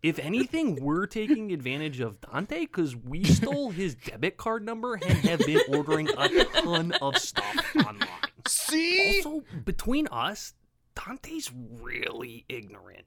If 0.02 0.20
anything, 0.20 0.76
we're 0.84 1.06
taking 1.06 1.50
advantage 1.52 1.98
of 2.00 2.20
Dante 2.20 2.60
because 2.60 2.94
we 2.94 3.24
stole 3.24 3.70
his 3.70 3.96
debit 3.96 4.36
card 4.36 4.64
number 4.64 4.94
and 4.94 5.02
have 5.24 5.40
been 5.40 5.62
ordering 5.68 6.08
a 6.10 6.44
ton 6.44 6.92
of 7.00 7.16
stuff 7.16 7.74
online. 7.84 8.06
See? 8.48 9.22
Also, 9.24 9.44
between 9.64 10.06
us, 10.08 10.54
Dante's 10.94 11.50
really 11.80 12.44
ignorant 12.48 13.06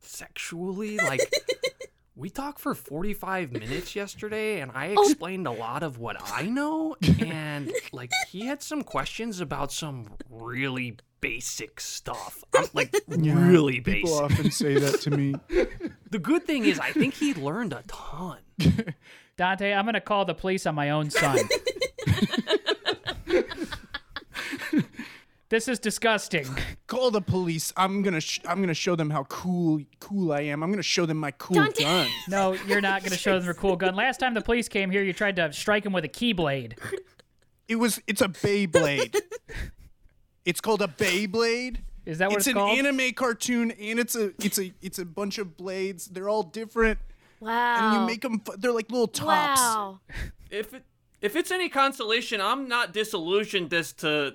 sexually. 0.00 0.98
Like, 0.98 1.32
we 2.16 2.30
talked 2.30 2.60
for 2.60 2.74
45 2.74 3.52
minutes 3.52 3.96
yesterday, 3.96 4.60
and 4.60 4.70
I 4.72 4.94
oh. 4.96 5.02
explained 5.02 5.46
a 5.46 5.52
lot 5.52 5.82
of 5.82 5.98
what 5.98 6.16
I 6.32 6.42
know. 6.42 6.96
And, 7.20 7.72
like, 7.92 8.10
he 8.28 8.46
had 8.46 8.62
some 8.62 8.82
questions 8.82 9.40
about 9.40 9.72
some 9.72 10.12
really 10.28 10.98
basic 11.20 11.80
stuff. 11.80 12.44
I'm, 12.54 12.66
like, 12.74 12.94
Yeah, 13.08 13.48
really 13.48 13.80
basic. 13.80 14.04
People 14.04 14.18
often 14.18 14.50
say 14.50 14.74
that 14.78 15.00
to 15.02 15.10
me. 15.10 15.34
The 16.10 16.20
good 16.20 16.44
thing 16.44 16.64
is, 16.64 16.78
I 16.78 16.92
think 16.92 17.14
he 17.14 17.34
learned 17.34 17.72
a 17.72 17.82
ton. 17.88 18.38
Dante, 19.36 19.72
I'm 19.72 19.84
going 19.84 19.94
to 19.94 20.00
call 20.00 20.24
the 20.24 20.34
police 20.34 20.64
on 20.64 20.76
my 20.76 20.90
own 20.90 21.10
son. 21.10 21.40
This 25.54 25.68
is 25.68 25.78
disgusting. 25.78 26.46
Call 26.88 27.12
the 27.12 27.20
police. 27.20 27.72
I'm 27.76 28.02
gonna 28.02 28.20
sh- 28.20 28.40
I'm 28.44 28.60
gonna 28.60 28.74
show 28.74 28.96
them 28.96 29.08
how 29.08 29.22
cool 29.24 29.80
cool 30.00 30.32
I 30.32 30.40
am. 30.40 30.64
I'm 30.64 30.70
gonna 30.70 30.82
show 30.82 31.06
them 31.06 31.18
my 31.18 31.30
cool 31.30 31.54
Dante- 31.54 31.84
gun. 31.84 32.08
No, 32.28 32.54
you're 32.66 32.80
not 32.80 33.02
going 33.02 33.12
to 33.12 33.18
show 33.18 33.36
them 33.38 33.44
your 33.44 33.54
cool 33.54 33.76
gun. 33.76 33.94
Last 33.94 34.18
time 34.18 34.34
the 34.34 34.40
police 34.40 34.68
came 34.68 34.90
here, 34.90 35.04
you 35.04 35.12
tried 35.12 35.36
to 35.36 35.52
strike 35.52 35.86
him 35.86 35.92
with 35.92 36.04
a 36.04 36.08
keyblade. 36.08 36.74
It 37.66 37.76
was 37.76 37.98
it's 38.06 38.20
a 38.20 38.28
Beyblade. 38.28 39.16
it's 40.44 40.60
called 40.60 40.82
a 40.82 40.86
Beyblade. 40.88 41.78
Is 42.04 42.18
that 42.18 42.28
what 42.28 42.36
it's 42.36 42.46
it's, 42.46 42.48
an 42.48 42.60
called? 42.60 42.78
anime 42.78 43.12
cartoon 43.14 43.70
and 43.70 43.98
it's 43.98 44.14
a 44.14 44.32
it's 44.44 44.58
a 44.58 44.70
it's 44.82 44.98
a 44.98 45.06
bunch 45.06 45.38
of 45.38 45.56
blades. 45.56 46.04
They're 46.04 46.28
all 46.28 46.42
different 46.42 46.98
Wow. 47.40 47.78
and 47.78 48.00
you 48.00 48.06
make 48.06 48.20
them 48.20 48.42
they're 48.58 48.70
like 48.70 48.90
little 48.90 49.06
tops. 49.08 49.60
Wow. 49.62 50.00
if 50.50 50.74
it 50.74 50.84
if 51.22 51.36
it's 51.36 51.50
any 51.50 51.70
consolation, 51.70 52.42
I'm 52.42 52.68
not 52.68 52.92
disillusioned 52.92 53.72
as 53.72 53.94
to 53.94 54.34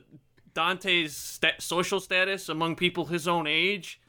Dante's 0.60 1.16
sta- 1.16 1.54
social 1.60 2.02
status 2.02 2.50
among 2.50 2.76
people 2.76 3.06
his 3.06 3.30
own 3.30 3.48
age. 3.48 4.02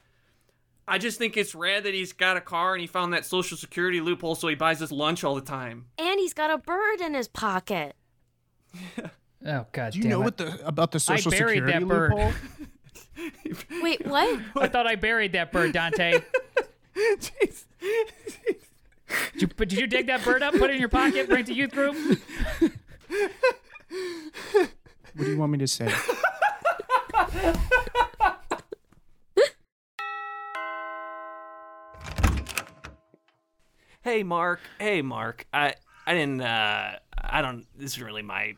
I 0.85 0.97
just 0.97 1.17
think 1.17 1.37
it's 1.37 1.55
rad 1.55 1.85
that 1.85 1.93
he's 1.93 2.11
got 2.11 2.35
a 2.35 2.41
car 2.41 2.73
and 2.73 2.81
he 2.81 2.87
found 2.87 3.13
that 3.13 3.25
social 3.25 3.55
security 3.55 4.01
loophole, 4.01 4.35
so 4.35 4.49
he 4.49 4.55
buys 4.55 4.81
his 4.81 4.91
lunch 4.91 5.23
all 5.23 5.33
the 5.35 5.39
time. 5.41 5.85
And 5.97 6.19
he's 6.19 6.33
got 6.33 6.51
a 6.51 6.57
bird 6.57 6.99
in 6.99 7.13
his 7.13 7.29
pocket. 7.29 7.95
oh, 9.45 9.65
God 9.71 9.93
Do 9.93 9.99
you 9.99 10.03
damn 10.03 10.09
know 10.11 10.21
it. 10.21 10.25
what 10.25 10.37
the 10.37 10.67
about 10.67 10.91
the 10.91 10.99
social 10.99 11.31
buried 11.31 11.59
security 11.59 11.71
that 11.71 11.87
bird. 11.87 12.11
loophole? 12.11 12.33
Wait, 13.81 14.05
what? 14.05 14.41
I 14.57 14.67
thought 14.67 14.87
I 14.87 14.95
buried 14.95 15.31
that 15.31 15.53
bird, 15.53 15.71
Dante. 15.71 16.19
Did 16.93 17.31
you, 19.35 19.47
but 19.55 19.69
did 19.69 19.79
you 19.79 19.87
dig 19.87 20.07
that 20.07 20.25
bird 20.25 20.43
up, 20.43 20.53
put 20.53 20.69
it 20.69 20.73
in 20.73 20.79
your 20.81 20.89
pocket, 20.89 21.29
bring 21.29 21.39
it 21.41 21.45
to 21.45 21.53
youth 21.53 21.71
group? 21.71 21.95
What 22.59 22.71
do 25.25 25.31
you 25.31 25.37
want 25.37 25.53
me 25.53 25.57
to 25.59 25.67
say? 25.67 25.89
Hey 34.03 34.23
Mark, 34.23 34.59
hey 34.79 35.01
Mark. 35.03 35.45
I 35.53 35.75
I 36.07 36.13
didn't 36.13 36.41
uh 36.41 36.97
I 37.23 37.41
don't 37.41 37.65
this 37.77 37.91
is 37.91 38.01
really 38.01 38.23
my 38.23 38.55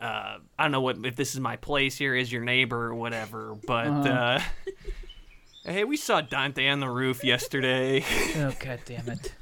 uh 0.00 0.36
I 0.58 0.62
don't 0.62 0.70
know 0.72 0.82
what 0.82 0.98
if 1.04 1.16
this 1.16 1.34
is 1.34 1.40
my 1.40 1.56
place 1.56 1.96
here 1.96 2.14
is 2.14 2.30
your 2.30 2.42
neighbor 2.42 2.88
or 2.88 2.94
whatever, 2.94 3.56
but 3.66 3.86
uh 4.06 4.38
Hey, 5.64 5.84
we 5.84 5.96
saw 5.96 6.20
Dante 6.20 6.68
on 6.68 6.80
the 6.80 6.88
roof 6.88 7.22
yesterday. 7.22 8.04
Oh, 8.36 8.52
God 8.58 8.80
damn 8.84 9.08
it. 9.08 9.32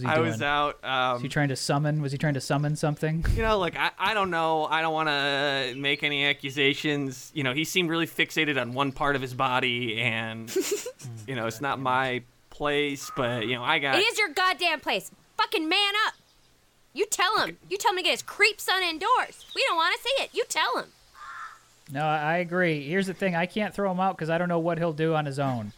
Was 0.00 0.08
he 0.08 0.08
I 0.12 0.14
doing? 0.16 0.30
was 0.30 0.42
out. 0.42 0.82
Um, 0.84 1.14
Was 1.14 1.22
he 1.22 1.28
trying 1.28 1.48
to 1.48 1.56
summon? 1.56 2.00
Was 2.02 2.12
he 2.12 2.18
trying 2.18 2.34
to 2.34 2.40
summon 2.40 2.76
something? 2.76 3.24
you 3.34 3.42
know, 3.42 3.58
like 3.58 3.76
I, 3.76 3.90
I 3.98 4.14
don't 4.14 4.30
know. 4.30 4.64
I 4.64 4.80
don't 4.82 4.92
want 4.94 5.08
to 5.08 5.74
make 5.76 6.02
any 6.02 6.24
accusations. 6.26 7.30
You 7.34 7.44
know, 7.44 7.52
he 7.52 7.64
seemed 7.64 7.90
really 7.90 8.06
fixated 8.06 8.60
on 8.60 8.72
one 8.72 8.92
part 8.92 9.16
of 9.16 9.22
his 9.22 9.34
body, 9.34 10.00
and 10.00 10.54
you 11.26 11.34
know, 11.34 11.46
it's 11.46 11.60
not 11.60 11.78
my 11.78 12.22
place. 12.50 13.10
But 13.16 13.46
you 13.46 13.54
know, 13.54 13.62
I 13.62 13.78
got. 13.78 13.96
It 13.96 14.02
is 14.02 14.18
your 14.18 14.28
goddamn 14.30 14.80
place. 14.80 15.10
Fucking 15.36 15.68
man 15.68 15.92
up. 16.06 16.14
You 16.92 17.06
tell 17.06 17.38
him. 17.38 17.56
You 17.68 17.76
tell 17.76 17.92
him 17.92 17.98
to 17.98 18.02
get 18.02 18.10
his 18.12 18.22
creep 18.22 18.60
son 18.60 18.82
indoors. 18.82 19.44
We 19.54 19.64
don't 19.68 19.76
want 19.76 19.94
to 19.96 20.02
see 20.02 20.24
it. 20.24 20.30
You 20.32 20.44
tell 20.48 20.78
him. 20.78 20.86
No, 21.92 22.02
I 22.04 22.36
agree. 22.38 22.86
Here's 22.88 23.06
the 23.06 23.14
thing: 23.14 23.34
I 23.36 23.46
can't 23.46 23.74
throw 23.74 23.90
him 23.90 24.00
out 24.00 24.16
because 24.16 24.30
I 24.30 24.38
don't 24.38 24.48
know 24.48 24.58
what 24.58 24.78
he'll 24.78 24.92
do 24.92 25.14
on 25.14 25.26
his 25.26 25.38
own. 25.38 25.72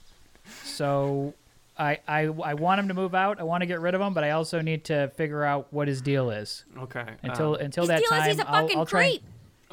So, 0.65 1.35
I, 1.83 1.99
I 2.07 2.21
I 2.27 2.55
want 2.55 2.79
him 2.81 2.89
to 2.89 2.95
move 2.95 3.15
out. 3.15 3.41
I 3.41 3.43
want 3.43 3.63
to 3.63 3.67
get 3.67 3.81
rid 3.81 3.95
of 3.95 4.01
him, 4.01 4.15
but 4.15 4.23
I 4.25 4.31
also 4.31 4.61
need 4.61 4.85
to 4.85 5.09
figure 5.17 5.43
out 5.43 5.67
what 5.73 5.89
his 5.89 6.01
deal 6.01 6.31
is. 6.31 6.65
Okay. 6.79 7.07
Until 7.23 7.57
um, 7.57 7.61
until 7.61 7.83
His 7.83 7.89
that 7.89 7.99
deal 8.01 8.09
time, 8.11 8.21
is 8.21 8.27
he's 8.37 8.39
a 8.39 8.49
I'll, 8.49 8.63
fucking 8.63 8.79
I'll 8.79 8.87
try. 8.87 9.03
creep. 9.09 9.23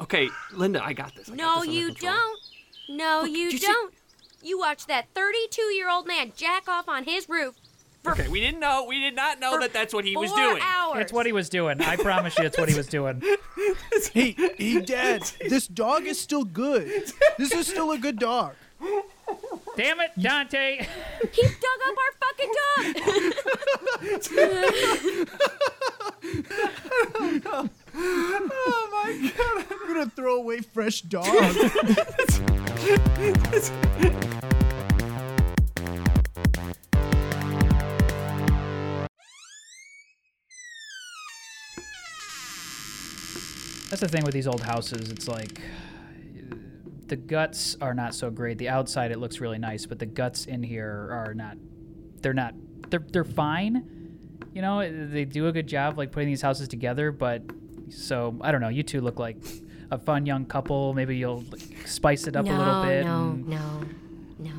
okay, 0.00 0.28
Linda, 0.52 0.84
I 0.84 0.92
got 0.92 1.14
this. 1.14 1.28
I 1.30 1.36
got 1.36 1.38
No, 1.38 1.60
this 1.64 1.74
you 1.74 1.94
don't. 1.94 2.40
No, 2.88 3.24
you 3.24 3.48
you 3.50 3.58
don't. 3.60 3.94
You 4.42 4.58
watch 4.58 4.86
that 4.86 5.06
32 5.14 5.62
year 5.62 5.88
old 5.88 6.06
man 6.08 6.32
jack 6.34 6.68
off 6.68 6.88
on 6.88 7.04
his 7.04 7.28
roof 7.28 7.54
for 8.02 8.12
Okay, 8.12 8.28
we 8.28 8.40
didn't 8.40 8.60
know. 8.60 8.86
We 8.88 8.98
did 8.98 9.14
not 9.14 9.38
know 9.38 9.60
that 9.60 9.72
that's 9.72 9.92
what 9.94 10.04
he 10.04 10.16
was 10.16 10.30
four 10.30 10.38
doing. 10.38 10.62
Hours. 10.62 11.00
It's 11.02 11.12
what 11.12 11.26
he 11.26 11.32
was 11.32 11.48
doing. 11.48 11.80
I 11.80 11.96
promise 11.96 12.36
you, 12.38 12.44
it's 12.44 12.58
what 12.58 12.68
he 12.68 12.74
was 12.74 12.86
doing. 12.86 13.22
Hey, 14.12 14.34
hey, 14.56 14.80
Dad, 14.80 15.22
this 15.48 15.68
dog 15.68 16.04
is 16.06 16.18
still 16.18 16.44
good. 16.44 17.12
This 17.38 17.52
is 17.52 17.66
still 17.66 17.92
a 17.92 17.98
good 17.98 18.18
dog. 18.18 18.54
Damn 19.76 20.00
it, 20.00 20.10
Dante! 20.18 20.86
He 21.32 21.42
dug 21.42 21.80
up 21.86 21.96
our 21.96 22.12
fucking 22.20 22.52
dog. 22.60 22.84
Oh 27.92 28.88
my 28.92 29.10
god! 29.38 29.64
I'm 29.70 29.86
gonna 29.88 30.10
throw 30.10 30.36
away 30.36 30.60
fresh 30.60 31.00
dog. 31.02 31.24
That's 43.88 44.00
the 44.02 44.08
thing 44.08 44.24
with 44.24 44.34
these 44.34 44.46
old 44.46 44.62
houses. 44.62 45.10
It's 45.10 45.26
like 45.26 45.60
the 47.10 47.16
guts 47.16 47.76
are 47.80 47.92
not 47.92 48.14
so 48.14 48.30
great. 48.30 48.56
The 48.56 48.68
outside 48.68 49.10
it 49.10 49.18
looks 49.18 49.40
really 49.40 49.58
nice, 49.58 49.84
but 49.84 49.98
the 49.98 50.06
guts 50.06 50.46
in 50.46 50.62
here 50.62 51.08
are 51.10 51.34
not. 51.34 51.56
They're 52.22 52.32
not. 52.32 52.54
They're 52.88 53.04
they're 53.12 53.24
fine. 53.24 54.16
You 54.54 54.62
know, 54.62 55.06
they 55.08 55.24
do 55.24 55.48
a 55.48 55.52
good 55.52 55.66
job 55.66 55.98
like 55.98 56.12
putting 56.12 56.28
these 56.28 56.40
houses 56.40 56.68
together, 56.68 57.10
but 57.10 57.42
so 57.90 58.38
I 58.40 58.52
don't 58.52 58.60
know. 58.60 58.68
You 58.68 58.84
two 58.84 59.00
look 59.00 59.18
like 59.18 59.36
a 59.90 59.98
fun 59.98 60.24
young 60.24 60.46
couple. 60.46 60.94
Maybe 60.94 61.16
you'll 61.16 61.44
like, 61.50 61.88
spice 61.88 62.28
it 62.28 62.36
up 62.36 62.46
no, 62.46 62.56
a 62.56 62.58
little 62.58 62.82
bit. 62.84 63.04
no, 63.04 63.30
and- 63.30 63.48
no, 63.48 63.84
no. 64.38 64.52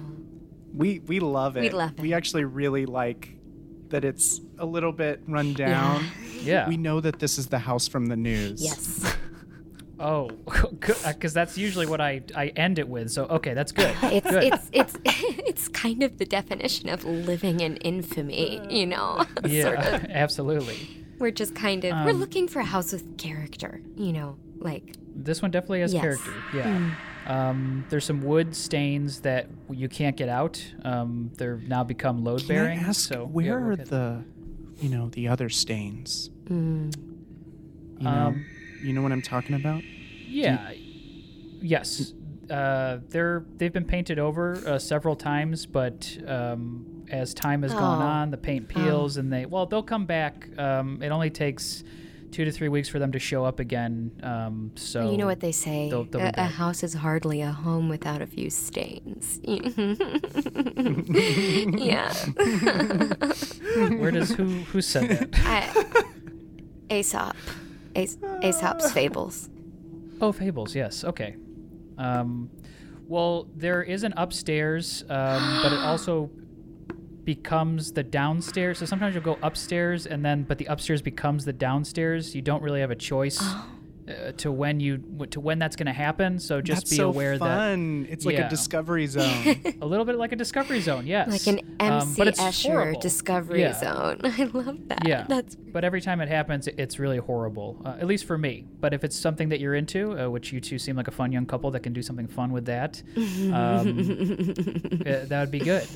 we 0.76 1.00
we 1.00 1.22
love 1.22 1.56
it. 1.56 1.62
We 1.62 1.70
love 1.70 1.94
it. 1.98 2.02
We 2.02 2.14
actually 2.14 2.44
really 2.44 2.86
like 2.86 3.38
that 3.90 4.04
it's 4.04 4.42
a 4.58 4.66
little 4.66 4.92
bit 4.92 5.22
run 5.26 5.54
down. 5.54 6.06
yeah. 6.42 6.68
We 6.68 6.76
know 6.76 7.00
that 7.00 7.20
this 7.20 7.38
is 7.38 7.48
the 7.48 7.60
house 7.60 7.88
from 7.88 8.08
the 8.08 8.18
news. 8.18 8.62
Yes. 8.62 9.11
Oh, 10.02 10.30
because 10.80 11.34
that's 11.34 11.58
usually 11.58 11.86
what 11.86 12.02
I 12.02 12.22
I 12.36 12.48
end 12.50 12.80
it 12.80 12.88
with. 12.88 13.12
So 13.12 13.26
okay, 13.26 13.54
that's 13.54 13.72
good. 13.72 13.96
It's 14.04 14.30
Good. 14.30 14.44
it's 14.44 14.70
it's 14.74 14.98
it's 15.06 15.68
kind 15.70 16.04
of 16.04 16.18
the 16.18 16.26
definition 16.26 16.90
of 16.90 17.04
living 17.06 17.60
in 17.62 17.78
infamy, 17.78 18.62
you 18.70 18.86
know. 18.88 19.18
sort 19.18 19.46
of. 19.46 19.52
yeah, 19.52 20.06
absolutely. 20.10 20.78
We're 21.20 21.32
just 21.32 21.54
kind 21.56 21.84
of 21.86 21.92
we're 22.06 22.12
Um, 22.12 22.20
looking 22.20 22.48
for 22.48 22.60
a 22.60 22.66
house 22.66 22.92
with 22.94 23.18
character, 23.18 23.82
you 23.96 24.12
know, 24.14 24.38
like 24.58 24.96
This 25.16 25.42
one 25.42 25.52
definitely 25.52 25.82
has 25.82 25.94
Yes. 25.94 26.02
character. 26.02 26.34
Yeah. 26.56 26.96
Um, 27.28 27.86
there's 27.90 28.06
some 28.06 28.22
wood 28.24 28.56
stains 28.56 29.20
that 29.22 29.48
you 29.70 29.88
can't 29.88 30.18
get 30.18 30.28
out. 30.30 30.60
Um, 30.84 31.30
they're 31.38 31.58
now 31.68 31.84
become 31.84 32.24
load 32.24 32.40
Can 32.40 32.48
bearing. 32.48 32.80
I 32.80 32.84
ask 32.84 33.08
so 33.08 33.26
where 33.26 33.46
yeah, 33.46 33.54
are 33.68 33.76
the, 33.76 34.24
you 34.80 34.90
know, 34.90 35.10
the 35.10 35.28
other 35.28 35.48
stains? 35.48 36.32
mm, 36.46 36.92
You 38.00 38.04
know, 38.04 38.10
Um, 38.10 38.46
you 38.82 38.94
know 38.94 39.02
what 39.02 39.12
I'm 39.12 39.22
talking 39.22 39.56
about. 39.56 39.84
Yeah. 40.28 40.72
Yes. 41.62 42.14
Uh, 42.50 43.00
they're 43.10 43.46
they've 43.58 43.72
been 43.74 43.86
painted 43.86 44.20
over 44.20 44.62
uh, 44.68 44.78
several 44.80 45.16
times, 45.16 45.66
but 45.66 46.18
um, 46.28 47.06
as 47.10 47.34
time 47.34 47.62
has 47.64 47.74
gone 47.74 48.02
Oh. 48.02 48.06
on, 48.06 48.32
the 48.32 48.38
paint 48.38 48.68
peels, 48.68 49.16
and 49.18 49.32
they 49.32 49.46
well 49.46 49.66
they'll 49.66 49.84
come 49.84 50.06
back. 50.06 50.50
Um, 50.58 51.02
it 51.02 51.10
only 51.10 51.30
takes 51.30 51.84
two 52.32 52.44
to 52.46 52.52
three 52.52 52.68
weeks 52.70 52.88
for 52.90 52.98
them 53.00 53.12
to 53.12 53.20
show 53.20 53.46
up 53.46 53.60
again. 53.60 54.12
Um, 54.24 54.72
so 54.76 55.10
you 55.12 55.18
know 55.18 55.26
what 55.28 55.40
they 55.42 55.52
say? 55.54 55.90
they'll- 55.90 56.04
they'll 56.06 56.22
a, 56.22 56.32
a 56.38 56.44
house 56.46 56.82
is 56.84 56.94
hardly 56.94 57.42
a 57.42 57.52
home 57.52 57.88
without 57.90 58.22
a 58.22 58.28
few 58.28 58.50
stains. 58.50 59.40
yeah. 61.80 62.14
Where 63.98 64.12
does 64.12 64.32
who 64.32 64.46
who 64.72 64.82
said 64.82 65.10
that? 65.10 65.30
I, 65.46 65.70
Aesop. 66.90 67.36
Aes- 67.96 68.18
Aesop's 68.44 68.92
fables. 68.94 69.50
Oh, 70.20 70.32
Fables, 70.32 70.76
yes. 70.76 71.04
Okay. 71.04 71.36
Um, 71.98 72.50
well, 73.08 73.48
there 73.56 73.82
is 73.84 74.04
an 74.04 74.14
upstairs, 74.18 75.04
um, 75.10 75.60
but 75.64 75.72
it 75.74 75.80
also 75.80 76.30
becomes 77.24 77.92
the 77.92 78.04
downstairs. 78.04 78.78
So 78.80 78.86
sometimes 78.86 79.16
you'll 79.16 79.24
go 79.24 79.38
upstairs, 79.42 80.06
and 80.08 80.24
then 80.24 80.44
but 80.44 80.58
the 80.58 80.66
upstairs 80.66 81.02
becomes 81.02 81.46
the 81.46 81.54
downstairs. 81.54 82.36
You 82.36 82.42
don't 82.42 82.62
really 82.64 82.82
have 82.82 82.92
a 82.92 82.96
choice 82.96 83.40
Oh. 83.42 83.68
Uh, 84.12 84.32
to 84.34 84.52
when 84.52 84.80
you 84.80 84.98
to 85.32 85.40
when 85.40 85.60
that's 85.60 85.76
going 85.76 85.88
to 85.88 85.94
happen. 85.94 86.40
So 86.40 86.62
just 86.62 86.82
That's 86.82 86.90
be 86.92 86.96
so 86.98 87.10
aware 87.10 87.38
fun. 87.38 88.08
It's 88.10 88.26
like 88.26 88.36
Yeah. 88.36 88.48
a 88.48 88.50
discovery 88.50 89.08
zone. 89.18 89.62
a 89.82 89.86
little 89.86 90.06
bit 90.06 90.16
like 90.18 90.32
a 90.32 90.36
discovery 90.36 90.80
zone, 90.82 91.08
yes, 91.08 91.30
Like 91.30 91.48
an 91.48 91.60
Um, 91.80 91.92
MC 92.10 92.16
but 92.18 92.28
it's 92.28 92.40
Escher 92.40 92.72
horrible. 92.72 93.00
Discovery 93.02 93.62
Yeah. 93.62 93.74
Zone. 93.80 94.20
I 94.24 94.44
love 94.54 94.78
that. 94.88 95.08
Yeah. 95.08 95.26
That's 95.28 95.56
But 95.56 95.84
every 95.84 96.02
time 96.02 96.22
it 96.22 96.28
happens, 96.30 96.68
it's 96.68 97.00
really 97.00 97.18
horrible, 97.18 97.82
uh, 97.86 97.96
at 98.00 98.08
least 98.08 98.26
for 98.26 98.38
me. 98.38 98.66
But 98.80 98.94
if 98.94 99.04
it's 99.04 99.16
something 99.16 99.50
that 99.50 99.60
you're 99.60 99.76
into, 99.76 100.18
uh, 100.26 100.30
which 100.30 100.52
you 100.54 100.60
two 100.62 100.78
seem 100.80 100.96
like 100.96 101.08
a 101.08 101.12
fun 101.12 101.32
young 101.32 101.46
couple 101.46 101.72
that 101.72 101.82
can 101.82 101.94
do 101.94 102.02
something 102.02 102.28
fun 102.28 102.52
with 102.52 102.66
that, 102.66 103.02
um, 103.18 103.22
uh, 105.06 105.26
that 105.26 105.38
would 105.42 105.52
be 105.52 105.60
good. 105.60 105.88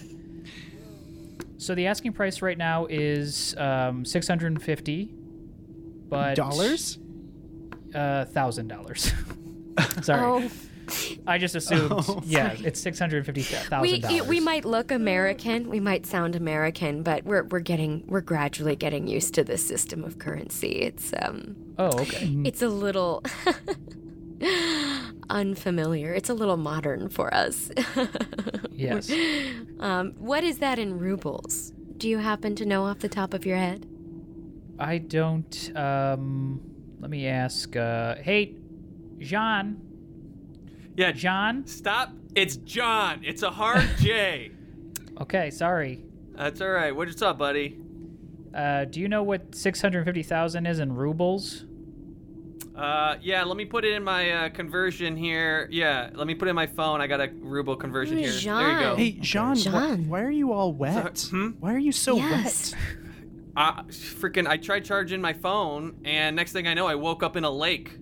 So 1.58 1.74
the 1.74 1.88
asking 1.88 2.14
price 2.14 2.42
right 2.42 2.58
now 2.58 2.86
is 2.90 3.56
um, 3.58 4.06
650 4.06 5.14
but 6.10 6.36
Dollars? 6.36 7.00
Uh, 7.94 8.26
thousand 8.26 8.68
dollars. 8.68 9.12
Sorry, 10.02 10.22
oh, 10.22 10.52
I 11.28 11.38
just 11.38 11.56
assumed. 11.56 11.92
Oh, 12.08 12.22
yeah, 12.26 12.56
it's 12.64 12.80
six 12.80 12.98
hundred 13.00 13.26
fifty 13.26 13.42
thousand 13.42 13.82
we 13.82 14.00
dollars. 14.00 14.28
we 14.28 14.40
might 14.40 14.66
look 14.66 14.92
American, 14.92 15.70
we 15.70 15.80
might 15.80 16.06
sound 16.06 16.36
American, 16.36 17.04
but 17.04 17.26
we're 17.26 17.44
we're 17.44 17.60
getting 17.60 18.04
we're 18.08 18.22
gradually 18.22 18.76
getting 18.76 19.08
used 19.08 19.34
to 19.36 19.44
this 19.44 19.66
system 19.66 20.04
of 20.04 20.18
currency. 20.20 20.74
It's 20.82 21.12
um 21.22 21.56
Oh, 21.78 22.00
okay. 22.02 22.34
it's 22.46 22.62
a 22.62 22.70
little 22.70 23.22
unfamiliar. 25.30 26.14
It's 26.14 26.30
a 26.30 26.34
little 26.34 26.58
modern 26.58 27.10
for 27.10 27.34
us. 27.34 27.72
Yes. 28.72 29.10
um, 29.80 30.12
what 30.18 30.44
is 30.44 30.60
that 30.60 30.80
in 30.80 31.00
rubles? 31.00 31.72
Do 31.98 32.10
you 32.10 32.18
happen 32.18 32.56
to 32.58 32.66
know 32.66 32.84
off 32.86 33.00
the 33.00 33.10
top 33.10 33.34
of 33.34 33.46
your 33.46 33.58
head? 33.58 33.88
I 34.78 34.98
don't. 34.98 35.72
Um, 35.76 36.60
let 37.00 37.10
me 37.10 37.28
ask. 37.28 37.76
Uh, 37.76 38.16
hey, 38.16 38.56
John. 39.20 39.82
Yeah, 40.98 41.12
John. 41.12 41.66
Stop. 41.68 42.12
It's 42.36 42.58
John. 42.58 43.22
It's 43.24 43.44
a 43.44 43.52
hard 43.52 43.88
J. 44.00 44.52
Okay, 45.22 45.50
sorry. 45.50 46.04
That's 46.34 46.60
all 46.60 46.72
right. 46.72 46.94
What's 46.94 47.22
up, 47.22 47.38
buddy? 47.38 47.78
Uh, 48.54 48.84
do 48.84 49.00
you 49.00 49.08
know 49.08 49.24
what 49.24 49.56
six 49.56 49.82
hundred 49.82 50.04
fifty 50.04 50.24
thousand 50.24 50.66
is 50.66 50.80
in 50.80 50.94
rubles? 50.94 51.64
Uh, 52.76 53.16
yeah, 53.22 53.42
let 53.46 53.56
me 53.56 53.64
put 53.64 53.86
it 53.86 53.94
in 53.94 54.04
my 54.04 54.30
uh, 54.32 54.50
conversion 54.50 55.16
here. 55.16 55.70
Yeah, 55.72 56.10
let 56.14 56.28
me 56.28 56.36
put 56.36 56.50
it 56.50 56.52
in 56.52 56.56
my 56.58 56.68
phone. 56.68 57.00
I 57.00 57.08
got 57.08 57.22
a 57.22 57.30
ruble 57.40 57.78
conversion 57.78 58.18
here. 58.18 58.30
There 58.30 58.72
you 58.74 58.80
go. 58.80 58.96
Jean. 58.96 58.98
Hey, 58.98 59.12
John. 59.22 59.56
wh- 59.56 59.60
Jean. 59.64 60.10
why 60.10 60.20
are 60.22 60.30
you 60.32 60.52
all 60.52 60.74
wet? 60.74 61.26
Hmm? 61.32 61.52
Why 61.62 61.74
are 61.74 61.80
you 61.80 61.94
so 61.94 62.18
Yes. 62.18 62.74
wet? 62.74 62.82
Uh, 63.56 63.84
freaking, 63.84 64.48
I 64.48 64.58
tried 64.58 64.84
charging 64.84 65.22
my 65.22 65.32
phone, 65.32 65.96
and 66.04 66.36
next 66.36 66.52
thing 66.52 66.68
I 66.68 66.74
know, 66.74 66.88
I 66.88 66.96
woke 66.96 67.24
up 67.24 67.38
in 67.38 67.46
a 67.46 67.50
lake. 67.50 67.98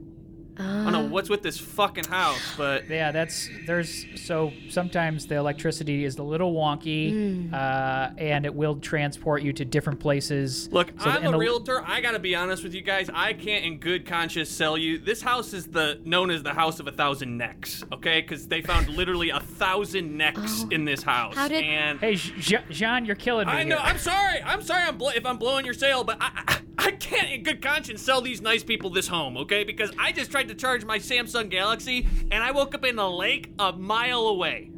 I 0.59 0.83
don't 0.83 0.91
know 0.91 1.07
what's 1.07 1.29
with 1.29 1.41
this 1.41 1.57
fucking 1.57 2.05
house, 2.05 2.39
but 2.57 2.87
Yeah, 2.89 3.11
that's 3.11 3.49
there's 3.65 4.05
so 4.15 4.51
sometimes 4.69 5.25
the 5.25 5.35
electricity 5.35 6.05
is 6.05 6.17
a 6.17 6.23
little 6.23 6.53
wonky, 6.53 7.51
uh, 7.51 8.11
and 8.17 8.45
it 8.45 8.53
will 8.53 8.75
transport 8.77 9.41
you 9.41 9.51
to 9.53 9.65
different 9.65 9.99
places. 9.99 10.69
Look, 10.71 10.91
So 11.01 11.09
I'm 11.09 11.21
in 11.23 11.27
a 11.29 11.31
the- 11.31 11.37
realtor. 11.37 11.83
I 11.85 12.01
gotta 12.01 12.19
be 12.19 12.35
honest 12.35 12.63
with 12.63 12.73
you 12.75 12.81
guys. 12.81 13.09
I 13.13 13.33
can't, 13.33 13.65
in 13.65 13.79
good 13.79 14.05
conscience, 14.05 14.49
sell 14.49 14.77
you. 14.77 14.99
This 14.99 15.21
house 15.21 15.53
is 15.53 15.65
the 15.67 15.99
known 16.05 16.29
as 16.29 16.43
the 16.43 16.53
house 16.53 16.79
of 16.79 16.87
a 16.87 16.91
thousand 16.91 17.37
necks. 17.37 17.83
Okay, 17.91 18.21
because 18.21 18.47
they 18.47 18.61
found 18.61 18.89
literally 18.95 19.31
a 19.31 19.39
thousand 19.39 20.15
necks 20.17 20.65
in 20.71 20.85
this 20.85 21.01
house. 21.03 21.35
How 21.35 21.47
did- 21.47 21.63
And 21.63 21.99
Hey, 21.99 22.15
John, 22.15 23.05
you're 23.05 23.15
killing 23.15 23.47
me. 23.47 23.53
I 23.53 23.63
know. 23.63 23.77
here. 23.77 23.85
I'm 23.85 23.97
sorry. 23.97 24.41
I'm 24.43 24.61
sorry. 24.61 24.83
I'm 24.83 24.97
blo- 24.97 25.09
if 25.15 25.25
I'm 25.25 25.37
blowing 25.37 25.65
your 25.65 25.73
sale, 25.73 26.03
but 26.03 26.17
I, 26.21 26.43
I 26.47 26.57
I 26.85 26.91
can't, 26.91 27.31
in 27.31 27.43
good 27.43 27.61
conscience, 27.61 28.01
sell 28.01 28.19
these 28.19 28.41
nice 28.41 28.61
people 28.63 28.89
this 28.89 29.07
home. 29.07 29.37
Okay, 29.37 29.63
because 29.63 29.91
I 29.97 30.11
just 30.11 30.31
tried 30.31 30.42
to 30.49 30.55
charge 30.55 30.85
my 30.85 30.99
Samsung 30.99 31.49
Galaxy, 31.49 32.07
and 32.31 32.43
I 32.43 32.51
woke 32.51 32.73
up 32.75 32.85
in 32.85 32.97
a 32.99 33.09
lake 33.09 33.53
a 33.59 33.71
mile 33.73 34.27
away. 34.27 34.69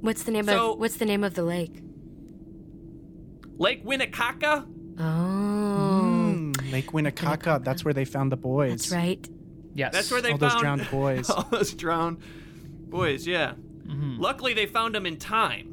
What's 0.00 0.24
the 0.24 0.30
name 0.32 0.44
So- 0.44 0.72
of 0.72 0.78
What's 0.78 0.96
the 0.96 1.06
name 1.06 1.24
of 1.24 1.34
the 1.34 1.42
lake? 1.44 1.80
Lake 3.58 3.84
Winnetonka. 3.84 4.66
Oh, 4.98 5.02
Mm, 6.34 6.72
Lake 6.72 6.92
Winnetonka. 6.92 7.62
That's 7.64 7.84
where 7.84 7.94
they 7.94 8.04
found 8.04 8.32
the 8.32 8.36
boys. 8.36 8.70
that's 8.70 8.92
right. 8.92 9.28
Yes. 9.74 9.92
That's 9.92 10.10
where 10.10 10.20
they 10.22 10.32
All 10.32 10.38
found 10.38 10.52
those 10.52 10.60
drowned 10.60 10.88
boys. 10.90 11.30
all 11.30 11.46
those 11.50 11.72
drowned 11.74 12.18
boys. 12.88 13.26
Yeah. 13.26 13.52
Mm-hmm. 13.86 14.20
Luckily, 14.20 14.54
they 14.54 14.66
found 14.66 14.94
them 14.94 15.06
in 15.06 15.16
time. 15.16 15.70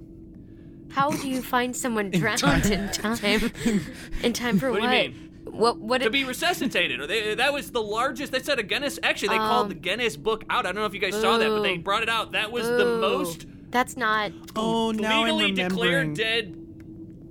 How 0.92 1.12
do 1.12 1.30
you 1.30 1.42
find 1.42 1.76
someone 1.76 2.10
drowned 2.12 2.66
in 2.66 2.90
time? 2.92 3.52
In 4.24 4.34
time 4.34 4.60
for 4.60 4.72
What 4.72 4.82
what? 4.82 4.90
Do 5.52 5.58
you 5.58 5.62
mean? 5.62 5.62
What? 5.62 5.80
What? 5.80 5.98
to 6.00 6.06
Did, 6.06 6.14
be 6.14 6.24
resuscitated. 6.24 7.00
Or 7.00 7.08
They, 7.08 7.36
that 7.36 7.54
was 7.54 7.72
the 7.72 7.82
largest. 7.82 8.32
They 8.32 8.40
said 8.40 8.60
a 8.60 8.64
Guinness. 8.64 9.00
Actually, 9.04 9.30
they 9.30 9.38
called 9.38 9.70
the 9.70 9.76
um, 9.76 9.82
Guinness 9.82 10.18
book 10.18 10.44
out. 10.50 10.66
I 10.66 10.72
don't 10.72 10.76
know 10.76 10.86
if 10.86 10.94
you 10.94 11.00
guys 11.00 11.20
saw 11.20 11.38
that, 11.38 11.50
but 11.50 11.62
they 11.62 11.78
brought 11.78 12.04
it 12.04 12.10
out. 12.10 12.32
That 12.34 12.52
was 12.52 12.68
the 12.68 12.98
most 13.00 13.46
That's 13.72 13.98
not. 13.98 14.32
Oh, 14.56 14.92
now 14.92 15.24
I'm 15.24 15.38
legally 15.38 15.52
remembering. 15.52 16.14
declared 16.14 16.14
dead 16.16 16.61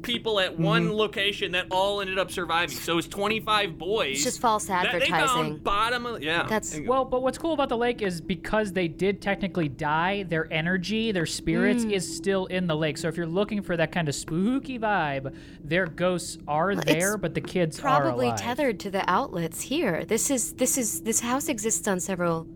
people 0.03 0.41
at 0.41 0.59
one 0.59 0.93
location 0.93 1.53
that 1.53 1.67
all 1.71 2.01
ended 2.01 2.19
up 2.19 2.31
surviving. 2.31 2.77
So 2.77 2.99
it's 2.99 3.09
25 3.09 3.79
boys. 3.79 4.17
It's 4.17 4.25
just 4.25 4.41
false 4.41 4.67
that 4.67 4.83
they 4.93 4.99
advertising. 4.99 5.27
found 5.29 5.65
bottom 5.65 6.07
of 6.07 6.23
yeah. 6.23 6.45
That's- 6.47 6.79
Well, 6.87 7.05
but 7.05 7.23
what's 7.23 7.39
cool 7.39 7.53
about 7.53 7.69
the 7.69 7.77
lake 7.77 8.03
is 8.03 8.21
because 8.21 8.73
they 8.73 8.89
did 8.89 9.21
technically 9.21 9.69
die, 9.69 10.23
their 10.25 10.53
energy, 10.53 11.13
their 11.13 11.27
spirits 11.27 11.85
Mm. 11.85 11.93
is 11.93 12.17
still 12.17 12.47
in 12.47 12.67
the 12.67 12.77
lake. 12.77 12.99
So 12.99 13.09
if 13.09 13.17
you're 13.17 13.27
looking 13.27 13.63
for 13.63 13.77
that 13.77 13.93
kind 13.93 14.09
of 14.09 14.15
spooky 14.15 14.79
vibe, 14.79 15.35
their 15.63 15.87
ghosts 15.87 16.39
are 16.49 16.73
it's 16.73 16.85
there, 16.85 17.17
but 17.19 17.35
the 17.35 17.41
kids 17.41 17.79
Probably 17.81 18.27
are 18.27 18.29
alive. 18.31 18.41
tethered 18.41 18.81
to 18.81 18.91
the 18.91 19.09
outlets 19.11 19.61
here. 19.63 20.05
This 20.05 20.31
is 20.31 20.55
this 20.55 20.79
is 20.79 21.03
this 21.03 21.21
house 21.21 21.49
exists 21.49 21.87
on 21.89 22.01
several 22.01 22.47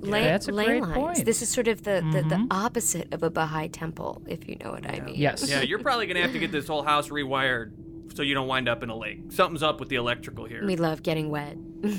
ley, 0.00 0.24
that's 0.24 0.48
a 0.48 0.52
ley 0.52 0.64
great 0.66 0.82
lines. 0.82 0.94
point. 0.94 1.24
This 1.24 1.42
is 1.42 1.48
sort 1.48 1.68
of 1.68 1.82
the, 1.82 2.02
the, 2.12 2.22
the 2.22 2.34
Mhm. 2.36 2.46
opposite 2.50 3.12
of 3.12 3.22
a 3.22 3.30
Baha'i 3.30 3.68
temple, 3.68 4.22
if 4.26 4.48
you 4.48 4.56
know 4.56 4.70
what 4.72 4.86
I 4.90 5.00
mean. 5.00 5.14
Yes. 5.16 5.48
yeah, 5.48 5.60
you're 5.62 5.78
probably 5.78 6.06
gonna 6.06 6.22
have 6.22 6.32
to 6.32 6.38
get 6.38 6.50
this 6.52 6.66
whole 6.66 6.82
house 6.82 7.08
rewired 7.08 7.72
so 8.14 8.22
you 8.22 8.34
don't 8.34 8.48
wind 8.48 8.68
up 8.68 8.82
in 8.82 8.90
a 8.90 8.96
lake. 8.96 9.20
Something's 9.30 9.62
up 9.62 9.78
with 9.80 9.88
the 9.88 9.96
electrical 9.96 10.44
here. 10.46 10.64
We 10.66 10.76
love 10.76 11.02
getting 11.02 11.30
wet. 11.30 11.56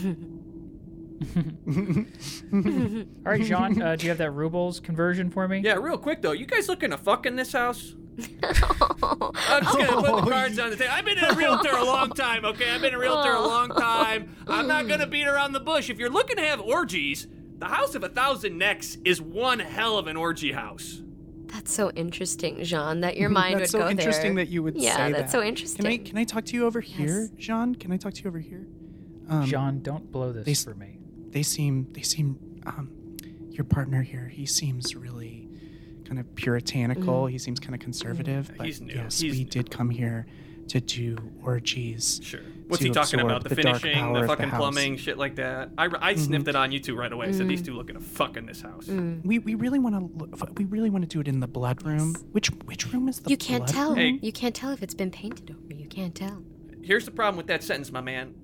All 3.23 3.31
right, 3.31 3.43
John, 3.43 3.81
uh, 3.81 3.95
do 3.95 4.05
you 4.05 4.09
have 4.09 4.17
that 4.17 4.31
rubles 4.31 4.79
conversion 4.79 5.29
for 5.29 5.47
me? 5.47 5.59
Yeah, 5.63 5.75
real 5.75 5.97
quick 5.97 6.21
though, 6.21 6.31
you 6.31 6.45
guys 6.45 6.67
looking 6.67 6.89
to 6.91 6.97
fuck 6.97 7.25
in 7.25 7.35
this 7.35 7.51
house? 7.53 7.95
I'm 8.43 9.63
just 9.63 9.77
gonna 9.77 10.01
put 10.01 10.25
the 10.25 10.29
cards 10.29 10.59
on 10.59 10.69
the 10.71 10.75
table. 10.75 10.91
I've 10.93 11.05
been 11.05 11.17
in 11.17 11.23
a 11.23 11.33
realtor 11.35 11.69
a 11.75 11.83
long 11.83 12.09
time, 12.11 12.43
okay? 12.45 12.71
I've 12.71 12.81
been 12.81 12.93
a 12.93 12.99
realtor 12.99 13.31
a 13.31 13.41
long 13.41 13.69
time. 13.77 14.35
I'm 14.47 14.67
not 14.67 14.87
gonna 14.87 15.07
beat 15.07 15.27
around 15.27 15.53
the 15.53 15.59
bush. 15.59 15.89
If 15.89 15.97
you're 15.99 16.09
looking 16.09 16.35
to 16.37 16.43
have 16.43 16.59
orgies, 16.59 17.27
the 17.61 17.67
House 17.67 17.93
of 17.93 18.03
a 18.03 18.09
Thousand 18.09 18.57
Necks 18.57 18.97
is 19.05 19.21
one 19.21 19.59
hell 19.59 19.99
of 19.99 20.07
an 20.07 20.17
orgy 20.17 20.51
house. 20.51 20.99
That's 21.45 21.71
so 21.71 21.91
interesting, 21.91 22.63
Jean, 22.63 23.01
that 23.01 23.17
your 23.17 23.29
mind 23.29 23.59
That's 23.59 23.71
would 23.71 23.79
so 23.81 23.85
go 23.85 23.89
interesting 23.89 24.35
that 24.35 24.47
you 24.47 24.63
would 24.63 24.75
yeah, 24.75 24.95
say 24.95 25.11
that's 25.11 25.31
so 25.31 25.43
interesting. 25.43 25.83
Can 25.83 25.91
I 25.91 25.97
can 25.97 26.17
I 26.17 26.23
talk 26.23 26.43
to 26.45 26.55
you 26.55 26.65
over 26.65 26.81
here, 26.81 27.29
Jean? 27.37 27.75
Can 27.75 27.91
I 27.91 27.97
talk 27.97 28.13
to 28.15 28.23
you 28.23 28.29
over 28.29 28.39
here? 28.39 28.65
Um, 29.29 29.45
Jean, 29.45 29.81
don't 29.83 30.11
blow 30.11 30.31
this 30.31 30.45
they 30.45 30.71
for 30.71 30.75
me. 30.75 30.97
They 31.29 31.43
seem 31.43 31.87
they 31.91 32.01
seem 32.01 32.39
um, 32.65 32.89
your 33.51 33.65
partner 33.65 34.01
here. 34.01 34.27
He 34.27 34.47
seems 34.47 34.95
really 34.95 35.47
kind 36.05 36.17
of 36.17 36.33
puritanical. 36.33 37.27
He 37.27 37.37
seems 37.37 37.59
kind 37.59 37.75
of 37.75 37.79
conservative. 37.79 38.51
But 38.57 38.65
He's 38.65 38.81
new. 38.81 38.95
yes, 38.95 39.19
He's 39.19 39.33
we 39.33 39.43
new. 39.43 39.49
did 39.49 39.69
come 39.69 39.91
here 39.91 40.25
to 40.69 40.81
do 40.81 41.15
orgies. 41.43 42.21
Sure. 42.23 42.41
What's 42.71 42.83
he 42.83 42.89
talking 42.89 43.19
about? 43.19 43.43
The, 43.43 43.49
the 43.49 43.55
finishing, 43.55 44.13
the 44.13 44.19
of 44.19 44.21
the 44.21 44.27
fucking 44.27 44.49
plumbing, 44.51 44.95
shit 44.95 45.17
like 45.17 45.35
that. 45.35 45.71
I, 45.77 45.89
I 45.99 46.15
sniffed 46.15 46.47
it 46.47 46.51
mm-hmm. 46.51 46.61
on 46.61 46.71
you 46.71 46.79
two 46.79 46.95
right 46.95 47.11
away. 47.11 47.27
I 47.27 47.31
said 47.31 47.49
these 47.49 47.61
mm. 47.61 47.65
two 47.65 47.73
look 47.73 47.89
looking 47.89 48.01
to 48.01 48.01
fuck 48.01 48.37
in 48.37 48.45
this 48.45 48.61
house. 48.61 48.85
Mm. 48.85 49.25
We, 49.25 49.39
we 49.39 49.55
really 49.55 49.77
want 49.77 49.95
to 49.95 50.47
we 50.55 50.65
really 50.65 50.89
want 50.89 51.03
to 51.03 51.07
do 51.07 51.19
it 51.19 51.27
in 51.27 51.41
the 51.41 51.47
blood 51.47 51.85
room. 51.85 52.15
Which 52.31 52.47
which 52.65 52.91
room 52.93 53.09
is 53.09 53.19
the 53.19 53.29
you 53.29 53.37
can't 53.37 53.65
blood 53.65 53.73
tell. 53.73 53.89
room? 53.89 53.97
Hey. 53.97 54.19
You 54.21 54.31
can't 54.31 54.55
tell 54.55 54.71
if 54.71 54.81
it's 54.81 54.93
been 54.93 55.11
painted 55.11 55.51
over. 55.51 55.73
You 55.73 55.87
can't 55.87 56.15
tell. 56.15 56.43
Here's 56.81 57.03
the 57.03 57.11
problem 57.11 57.35
with 57.35 57.47
that 57.47 57.61
sentence, 57.61 57.91
my 57.91 58.01
man. 58.01 58.35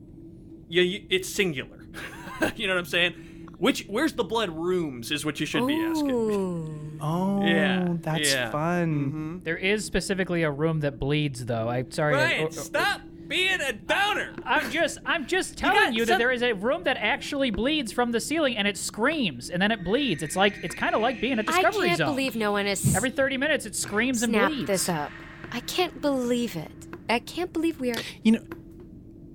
Yeah, 0.68 0.84
you, 0.84 1.06
it's 1.10 1.30
singular. 1.30 1.88
you 2.58 2.68
know 2.68 2.74
what 2.74 2.80
I'm 2.80 2.86
saying? 2.86 3.14
Which 3.58 3.86
where's 3.88 4.14
the 4.14 4.24
blood 4.24 4.50
rooms 4.50 5.10
is 5.10 5.26
what 5.26 5.40
you 5.40 5.46
should 5.46 5.66
be 5.66 5.76
asking. 5.76 6.12
Ooh. 6.12 6.98
Oh, 7.02 7.46
Yeah, 7.46 7.96
that's 8.02 8.32
yeah. 8.32 8.52
fun. 8.52 8.96
Mm-hmm. 8.96 9.40
There 9.40 9.58
is 9.58 9.86
specifically 9.86 10.44
a 10.44 10.52
room 10.52 10.82
that 10.82 11.00
bleeds, 11.00 11.46
though. 11.46 11.70
I'm 11.70 11.92
sorry. 11.92 12.14
to- 12.14 12.20
Ryan, 12.20 12.48
oh, 12.48 12.50
stop 12.52 13.02
being 13.28 13.60
a 13.62 13.74
downer. 13.74 14.34
I'm 14.46 14.72
just, 14.72 15.00
I'm 15.06 15.26
just 15.28 15.58
telling 15.58 15.94
you, 15.94 16.06
that 16.06 16.14
some- 16.14 16.20
there 16.20 16.32
is 16.32 16.42
a 16.44 16.54
room 16.54 16.84
that 16.84 16.98
actually 16.98 17.52
bleeds 17.52 17.92
from 17.92 18.12
the 18.12 18.20
ceiling, 18.20 18.58
and 18.58 18.68
it 18.68 18.78
screams, 18.78 19.50
and 19.50 19.62
then 19.62 19.72
it 19.72 19.84
bleeds. 19.84 20.24
It's 20.24 20.36
like, 20.36 20.56
it's 20.64 20.76
kind 20.76 20.96
of 20.96 21.02
like 21.02 21.20
being 21.22 21.40
a 21.40 21.42
I 21.42 21.44
Discovery 21.44 21.72
zone. 21.72 21.82
I 21.84 21.88
can't 21.88 21.98
Zone. 21.98 22.08
believe 22.16 22.36
no 22.36 22.52
one 22.52 22.68
is 22.68 22.96
Every 22.96 23.12
30 23.12 23.38
minutes, 23.38 23.66
it 23.66 23.76
screams 23.76 24.24
and 24.24 24.32
snapped 24.34 24.54
bleeds. 24.54 24.68
this 24.68 24.90
up. 24.90 25.12
I 25.52 25.60
can't 25.62 26.02
believe 26.02 26.56
it. 26.56 26.72
I 27.10 27.20
can't 27.20 27.52
believe 27.54 27.80
we 27.80 27.92
are. 27.92 27.96
You 28.24 28.34
know, 28.34 28.44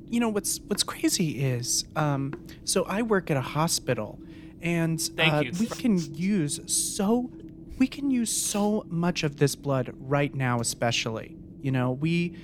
you 0.08 0.20
know 0.20 0.28
what's 0.28 0.60
what's 0.66 0.82
crazy 0.82 1.42
is, 1.42 1.86
um, 1.96 2.34
so 2.64 2.82
I 2.84 3.00
work 3.00 3.30
at 3.30 3.38
a 3.38 3.40
hospital, 3.40 4.18
and 4.60 5.00
Thank 5.00 5.32
uh, 5.32 5.40
you. 5.40 5.52
we 5.58 5.66
can 5.66 5.98
use 6.14 6.60
so 6.66 7.30
we 7.78 7.86
can 7.86 8.10
use 8.10 8.30
so 8.30 8.84
much 8.88 9.22
of 9.22 9.36
this 9.38 9.54
blood 9.56 9.94
right 9.98 10.34
now, 10.34 10.60
especially. 10.60 11.34
You 11.62 11.72
know, 11.72 11.92
we 11.92 12.36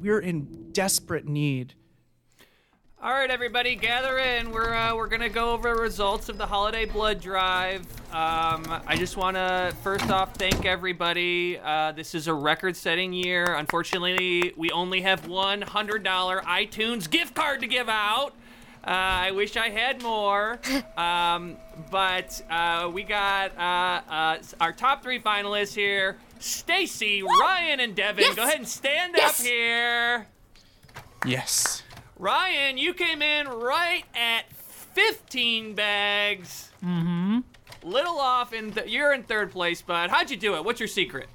we're 0.00 0.20
in 0.20 0.65
desperate 0.76 1.26
need. 1.26 1.72
All 3.02 3.10
right, 3.10 3.30
everybody, 3.30 3.76
gather 3.76 4.18
in. 4.18 4.50
We're 4.50 4.74
uh, 4.74 4.94
we're 4.94 5.06
gonna 5.06 5.30
go 5.30 5.52
over 5.52 5.74
results 5.74 6.28
of 6.28 6.36
the 6.36 6.44
holiday 6.44 6.84
blood 6.84 7.18
drive. 7.18 7.80
Um, 8.12 8.62
I 8.86 8.94
just 8.98 9.16
want 9.16 9.36
to 9.38 9.74
first 9.82 10.10
off 10.10 10.34
thank 10.34 10.66
everybody. 10.66 11.58
Uh, 11.58 11.92
this 11.92 12.14
is 12.14 12.28
a 12.28 12.34
record-setting 12.34 13.14
year. 13.14 13.54
Unfortunately, 13.54 14.52
we 14.54 14.70
only 14.70 15.00
have 15.00 15.26
one 15.26 15.62
hundred 15.62 16.02
dollar 16.02 16.42
iTunes 16.42 17.08
gift 17.08 17.34
card 17.34 17.60
to 17.60 17.66
give 17.66 17.88
out. 17.88 18.34
Uh, 18.86 18.90
I 18.90 19.30
wish 19.30 19.56
I 19.56 19.70
had 19.70 20.02
more, 20.02 20.58
um, 20.98 21.56
but 21.90 22.42
uh, 22.50 22.90
we 22.92 23.02
got 23.02 23.56
uh, 23.56 24.12
uh, 24.12 24.38
our 24.60 24.72
top 24.74 25.02
three 25.02 25.20
finalists 25.20 25.74
here: 25.74 26.18
Stacy, 26.38 27.22
Ryan, 27.22 27.80
and 27.80 27.94
Devin. 27.94 28.24
Yes! 28.24 28.36
Go 28.36 28.42
ahead 28.42 28.58
and 28.58 28.68
stand 28.68 29.14
Yes! 29.16 29.40
up 29.40 29.46
here. 29.46 30.26
Yes. 31.24 31.82
Ryan, 32.18 32.78
you 32.78 32.94
came 32.94 33.22
in 33.22 33.48
right 33.48 34.04
at 34.14 34.52
15 34.94 35.74
bags. 35.74 36.70
Mm-hmm. 36.84 37.40
Little 37.82 38.18
off, 38.18 38.52
and 38.52 38.74
th- 38.74 38.88
you're 38.88 39.12
in 39.12 39.22
third 39.22 39.52
place, 39.52 39.82
bud. 39.82 40.10
How'd 40.10 40.30
you 40.30 40.36
do 40.36 40.56
it? 40.56 40.64
What's 40.64 40.80
your 40.80 40.88
secret? 40.88 41.28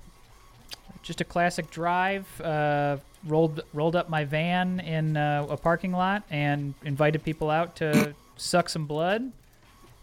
Just 1.03 1.21
a 1.21 1.23
classic 1.23 1.69
drive. 1.69 2.25
Uh, 2.41 2.97
rolled 3.25 3.61
rolled 3.73 3.95
up 3.95 4.09
my 4.09 4.23
van 4.25 4.79
in 4.79 5.15
uh, 5.17 5.45
a 5.49 5.57
parking 5.57 5.91
lot 5.91 6.23
and 6.29 6.73
invited 6.83 7.23
people 7.23 7.49
out 7.49 7.75
to 7.77 8.13
suck 8.37 8.69
some 8.69 8.85
blood. 8.85 9.31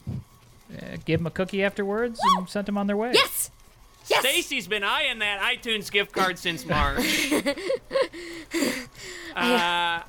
Uh, 0.08 0.96
gave 1.04 1.18
them 1.18 1.26
a 1.26 1.30
cookie 1.30 1.62
afterwards 1.64 2.20
and 2.36 2.48
sent 2.48 2.66
them 2.66 2.76
on 2.78 2.86
their 2.86 2.96
way. 2.96 3.12
Yes. 3.14 3.50
Yes. 4.08 4.20
Stacy's 4.20 4.66
been 4.66 4.84
eyeing 4.84 5.18
that 5.18 5.40
iTunes 5.40 5.90
gift 5.90 6.12
card 6.12 6.38
since 6.38 6.64
March. 6.64 7.32
uh, 9.36 10.02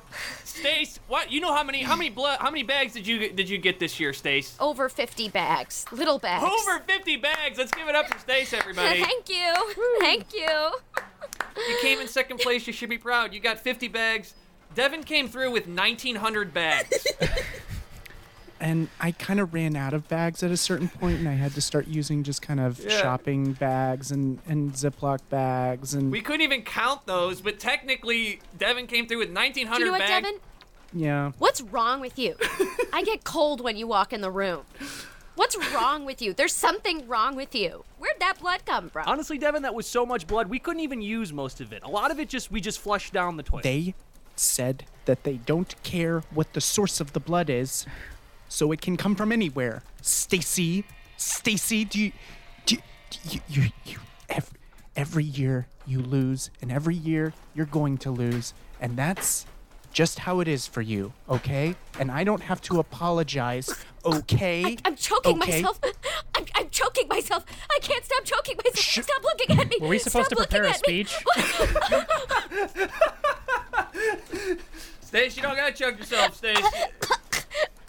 Stace, 0.44 1.00
what? 1.08 1.30
You 1.30 1.40
know 1.40 1.54
how 1.54 1.62
many 1.62 1.82
how 1.82 1.96
many 1.96 2.10
blood 2.10 2.38
how 2.40 2.50
many 2.50 2.62
bags 2.62 2.92
did 2.92 3.06
you 3.06 3.30
did 3.30 3.48
you 3.48 3.58
get 3.58 3.78
this 3.78 4.00
year, 4.00 4.12
Stace? 4.12 4.56
Over 4.60 4.88
50 4.88 5.28
bags. 5.28 5.86
Little 5.92 6.18
bags. 6.18 6.44
Over 6.44 6.80
50 6.80 7.16
bags. 7.16 7.58
Let's 7.58 7.72
give 7.72 7.88
it 7.88 7.94
up 7.94 8.08
for 8.08 8.18
Stace, 8.18 8.52
everybody. 8.52 9.00
Thank 9.04 9.28
you. 9.28 9.74
Thank 10.00 10.34
you. 10.34 10.72
You 11.68 11.76
came 11.80 12.00
in 12.00 12.08
second 12.08 12.40
place. 12.40 12.66
You 12.66 12.72
should 12.72 12.90
be 12.90 12.98
proud. 12.98 13.32
You 13.32 13.40
got 13.40 13.58
50 13.58 13.88
bags. 13.88 14.34
Devin 14.74 15.02
came 15.04 15.28
through 15.28 15.50
with 15.50 15.66
1,900 15.66 16.54
bags. 16.54 17.06
And 18.60 18.88
I 19.00 19.12
kind 19.12 19.40
of 19.40 19.54
ran 19.54 19.74
out 19.74 19.94
of 19.94 20.06
bags 20.08 20.42
at 20.42 20.50
a 20.50 20.56
certain 20.56 20.88
point, 20.88 21.18
and 21.18 21.28
I 21.28 21.32
had 21.32 21.52
to 21.54 21.62
start 21.62 21.86
using 21.88 22.22
just 22.22 22.42
kind 22.42 22.60
of 22.60 22.78
Yeah. 22.78 22.90
shopping 23.00 23.54
bags 23.54 24.10
and, 24.10 24.38
and 24.46 24.72
Ziploc 24.74 25.20
bags 25.30 25.94
and 25.94 26.12
We 26.12 26.20
couldn't 26.20 26.42
even 26.42 26.62
count 26.62 27.06
those, 27.06 27.40
but 27.40 27.58
technically, 27.58 28.40
Devin 28.58 28.86
came 28.86 29.06
through 29.06 29.18
with 29.18 29.30
1,900 29.32 29.76
Do 29.78 29.80
you 29.80 29.86
know 29.86 29.92
what, 29.92 30.00
bags. 30.00 30.10
Devin? 30.26 30.40
Yeah. 30.92 31.32
What's 31.38 31.62
wrong 31.62 32.00
with 32.00 32.18
you? 32.18 32.36
I 32.92 33.02
get 33.02 33.24
cold 33.24 33.62
when 33.62 33.76
you 33.76 33.86
walk 33.86 34.12
in 34.12 34.20
the 34.20 34.30
room. 34.30 34.62
What's 35.36 35.56
wrong 35.72 36.04
with 36.04 36.20
you? 36.20 36.34
There's 36.34 36.52
something 36.52 37.08
wrong 37.08 37.34
with 37.36 37.54
you. 37.54 37.84
Where'd 37.98 38.20
that 38.20 38.40
blood 38.40 38.66
come 38.66 38.90
from? 38.90 39.04
Honestly, 39.06 39.38
Devin, 39.38 39.62
that 39.62 39.74
was 39.74 39.86
so 39.86 40.04
much 40.04 40.26
blood 40.26 40.48
we 40.50 40.58
couldn't 40.58 40.80
even 40.80 41.00
use 41.00 41.32
most 41.32 41.62
of 41.62 41.72
it. 41.72 41.82
A 41.82 41.88
lot 41.88 42.10
of 42.10 42.20
it 42.20 42.28
just 42.28 42.50
we 42.50 42.60
just 42.60 42.78
flushed 42.78 43.14
down 43.14 43.38
the 43.38 43.42
toilet. 43.42 43.62
They 43.62 43.94
said 44.36 44.84
that 45.06 45.24
they 45.24 45.34
don't 45.38 45.74
care 45.82 46.20
what 46.34 46.52
the 46.52 46.60
source 46.60 47.00
of 47.00 47.14
the 47.14 47.20
blood 47.20 47.48
is, 47.48 47.86
so 48.50 48.70
it 48.72 48.82
can 48.82 48.96
come 48.98 49.14
from 49.14 49.32
anywhere. 49.32 49.82
Stacy, 50.02 50.84
Stacy, 51.16 51.84
do 51.86 51.98
you, 52.00 52.12
do 52.66 52.74
you, 52.74 52.80
you, 53.30 53.40
you, 53.48 53.62
you 53.86 53.98
every, 54.28 54.58
every 54.96 55.24
year 55.24 55.66
you 55.86 56.00
lose, 56.00 56.50
and 56.60 56.70
every 56.70 56.94
year 56.96 57.32
you're 57.54 57.64
going 57.66 57.96
to 57.98 58.10
lose, 58.10 58.52
and 58.80 58.96
that's 58.98 59.46
just 59.92 60.20
how 60.20 60.40
it 60.40 60.46
is 60.48 60.66
for 60.66 60.80
you, 60.82 61.12
okay? 61.28 61.74
And 61.98 62.10
I 62.12 62.22
don't 62.24 62.42
have 62.42 62.60
to 62.62 62.78
apologize, 62.78 63.68
okay? 64.04 64.76
I'm 64.84 64.94
choking 64.96 65.38
Okay. 65.40 65.62
myself. 65.62 65.80
I'm, 66.34 66.44
I'm 66.54 66.68
choking 66.70 67.08
myself. 67.08 67.44
I 67.74 67.78
can't 67.80 68.04
stop 68.04 68.24
choking 68.24 68.56
myself. 68.64 69.04
Stop 69.06 69.22
looking 69.24 69.58
at 69.58 69.68
me. 69.68 69.76
Were 69.80 69.88
we 69.88 69.98
supposed 69.98 70.26
Stop 70.26 70.38
to 70.38 70.46
prepare 70.46 70.64
a 70.64 70.68
looking 70.68 70.80
at 70.82 70.88
me. 70.88 71.04
speech? 71.04 71.24
Stace, 75.00 75.36
you 75.36 75.42
don't 75.42 75.56
gotta 75.56 75.72
choke 75.72 75.98
yourself, 75.98 76.36
Stace. 76.36 76.58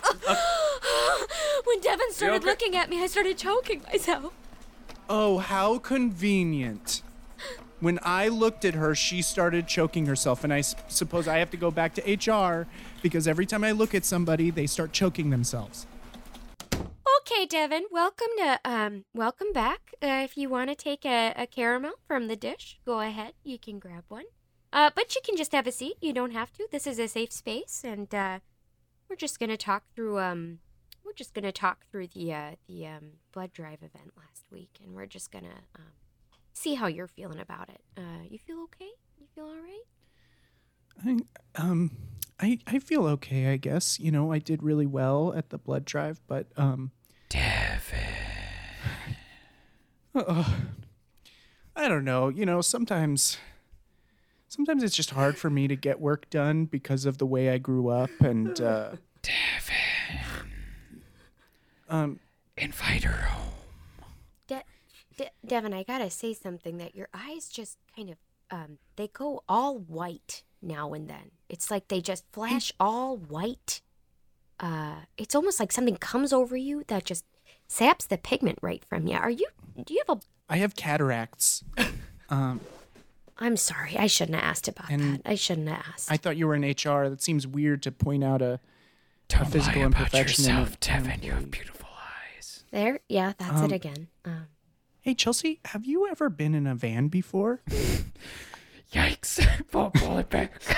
when 1.65 1.79
Devin 1.81 2.11
started 2.11 2.37
okay? 2.37 2.45
looking 2.45 2.75
at 2.75 2.89
me, 2.89 3.03
I 3.03 3.07
started 3.07 3.37
choking 3.37 3.83
myself. 3.91 4.33
Oh, 5.09 5.39
how 5.39 5.77
convenient. 5.79 7.01
When 7.79 7.97
I 8.03 8.27
looked 8.27 8.63
at 8.63 8.75
her, 8.75 8.93
she 8.93 9.21
started 9.23 9.67
choking 9.67 10.05
herself, 10.05 10.43
and 10.43 10.53
I 10.53 10.59
s- 10.59 10.75
suppose 10.87 11.27
I 11.27 11.39
have 11.39 11.49
to 11.51 11.57
go 11.57 11.71
back 11.71 11.95
to 11.95 12.01
HR 12.13 12.67
because 13.01 13.27
every 13.27 13.47
time 13.47 13.63
I 13.63 13.71
look 13.71 13.95
at 13.95 14.05
somebody, 14.05 14.51
they 14.51 14.67
start 14.67 14.93
choking 14.93 15.31
themselves. 15.31 15.87
Okay, 16.73 17.45
Devin, 17.47 17.85
welcome 17.91 18.27
to 18.37 18.59
um, 18.65 19.05
welcome 19.13 19.51
back. 19.51 19.93
Uh, 20.01 20.21
if 20.23 20.37
you 20.37 20.47
want 20.47 20.69
to 20.69 20.75
take 20.75 21.05
a, 21.05 21.33
a 21.35 21.47
caramel 21.47 21.93
from 22.07 22.27
the 22.27 22.35
dish, 22.35 22.79
go 22.85 22.99
ahead. 22.99 23.33
You 23.43 23.57
can 23.57 23.79
grab 23.79 24.03
one. 24.09 24.25
Uh, 24.71 24.91
but 24.93 25.15
you 25.15 25.21
can 25.25 25.35
just 25.35 25.51
have 25.51 25.65
a 25.67 25.71
seat. 25.71 25.95
You 26.01 26.13
don't 26.13 26.31
have 26.31 26.53
to. 26.53 26.67
This 26.71 26.85
is 26.85 26.99
a 26.99 27.07
safe 27.07 27.31
space, 27.31 27.81
and 27.83 28.13
uh, 28.13 28.39
we're 29.11 29.15
just 29.17 29.39
gonna 29.41 29.57
talk 29.57 29.83
through 29.93 30.17
um, 30.19 30.59
we're 31.03 31.11
just 31.11 31.33
gonna 31.33 31.51
talk 31.51 31.85
through 31.91 32.07
the 32.07 32.33
uh, 32.33 32.51
the 32.69 32.87
um, 32.87 33.11
blood 33.33 33.51
drive 33.51 33.79
event 33.83 34.13
last 34.15 34.45
week, 34.49 34.69
and 34.81 34.95
we're 34.95 35.05
just 35.05 35.31
gonna 35.31 35.65
um, 35.75 35.91
see 36.53 36.75
how 36.75 36.87
you're 36.87 37.09
feeling 37.09 37.41
about 37.41 37.67
it. 37.67 37.81
Uh, 37.97 38.23
you 38.29 38.39
feel 38.39 38.61
okay? 38.61 38.89
You 39.19 39.27
feel 39.35 39.43
all 39.43 39.55
right? 39.55 39.83
I, 41.05 41.61
um, 41.61 41.91
I, 42.39 42.59
I 42.65 42.79
feel 42.79 43.05
okay, 43.07 43.51
I 43.51 43.57
guess. 43.57 43.99
You 43.99 44.11
know, 44.11 44.31
I 44.31 44.39
did 44.39 44.63
really 44.63 44.85
well 44.85 45.33
at 45.35 45.49
the 45.49 45.57
blood 45.57 45.83
drive, 45.83 46.21
but, 46.27 46.47
um. 46.55 46.91
Devin. 47.27 47.97
I 51.75 51.87
don't 51.89 52.05
know. 52.05 52.29
You 52.29 52.45
know, 52.45 52.61
sometimes. 52.61 53.37
Sometimes 54.51 54.83
it's 54.83 54.97
just 54.97 55.11
hard 55.11 55.37
for 55.37 55.49
me 55.49 55.69
to 55.69 55.77
get 55.77 56.01
work 56.01 56.29
done 56.29 56.65
because 56.65 57.05
of 57.05 57.19
the 57.19 57.25
way 57.25 57.49
I 57.51 57.57
grew 57.57 57.87
up 57.87 58.09
and, 58.19 58.59
uh. 58.59 58.91
Devin. 59.21 60.51
Um, 61.87 62.19
Invite 62.57 63.05
her 63.05 63.27
home. 63.27 63.53
De- 64.47 64.63
De- 65.15 65.31
Devin, 65.47 65.73
I 65.73 65.83
gotta 65.83 66.09
say 66.09 66.33
something 66.33 66.79
that 66.79 66.95
your 66.95 67.07
eyes 67.13 67.47
just 67.47 67.77
kind 67.95 68.09
of 68.09 68.17
um 68.51 68.77
they 68.97 69.07
go 69.07 69.41
all 69.47 69.77
white 69.79 70.43
now 70.61 70.93
and 70.93 71.09
then. 71.09 71.31
It's 71.47 71.71
like 71.71 71.87
they 71.87 72.01
just 72.01 72.25
flash 72.33 72.73
all 72.77 73.15
white. 73.15 73.81
Uh 74.59 74.95
it's 75.17 75.33
almost 75.33 75.61
like 75.61 75.71
something 75.71 75.95
comes 75.95 76.33
over 76.33 76.57
you 76.57 76.83
that 76.87 77.05
just 77.05 77.23
saps 77.69 78.05
the 78.05 78.17
pigment 78.17 78.59
right 78.61 78.83
from 78.89 79.07
you. 79.07 79.15
Are 79.15 79.29
you 79.29 79.47
do 79.85 79.93
you 79.93 80.03
have 80.09 80.17
a 80.17 80.21
I 80.53 80.57
have 80.57 80.75
cataracts. 80.75 81.63
Um, 82.29 82.61
I'm 83.41 83.57
sorry, 83.57 83.97
I 83.97 84.07
shouldn't 84.07 84.35
have 84.35 84.43
asked 84.45 84.67
about 84.69 84.89
And 84.91 85.15
that. 85.15 85.21
I 85.25 85.35
shouldn't 85.35 85.67
have 85.67 85.83
asked. 85.93 86.09
I 86.11 86.15
thought 86.17 86.37
you 86.37 86.47
were 86.47 86.55
in 86.55 86.61
HR. 86.63 87.09
That 87.09 87.21
seems 87.21 87.45
weird 87.47 87.81
to 87.83 87.91
point 87.91 88.23
out 88.23 88.41
a, 88.41 88.53
a 88.53 88.59
Don't 89.29 89.51
physical 89.51 89.81
lie 89.81 89.87
about 89.87 90.01
imperfection. 90.13 90.45
in 90.45 90.51
a- 90.51 90.59
yourself, 90.59 90.79
Devin. 90.79 91.21
You 91.23 91.31
have 91.31 91.49
beautiful 91.51 91.89
eyes. 92.37 92.63
there, 92.71 92.99
yeah, 93.09 93.33
that's 93.37 93.59
Um, 93.59 93.65
it 93.65 93.71
again. 93.73 94.07
Um, 94.23 94.45
Hey, 95.03 95.15
Chelsea, 95.15 95.59
have 95.65 95.83
you 95.83 96.07
ever 96.07 96.29
been 96.29 96.53
in 96.53 96.67
a 96.67 96.75
van 96.75 97.07
before? 97.07 97.61
Yikes! 98.93 99.43
pull, 99.71 99.89
pull 99.89 100.19
it 100.19 100.29
back. 100.29 100.61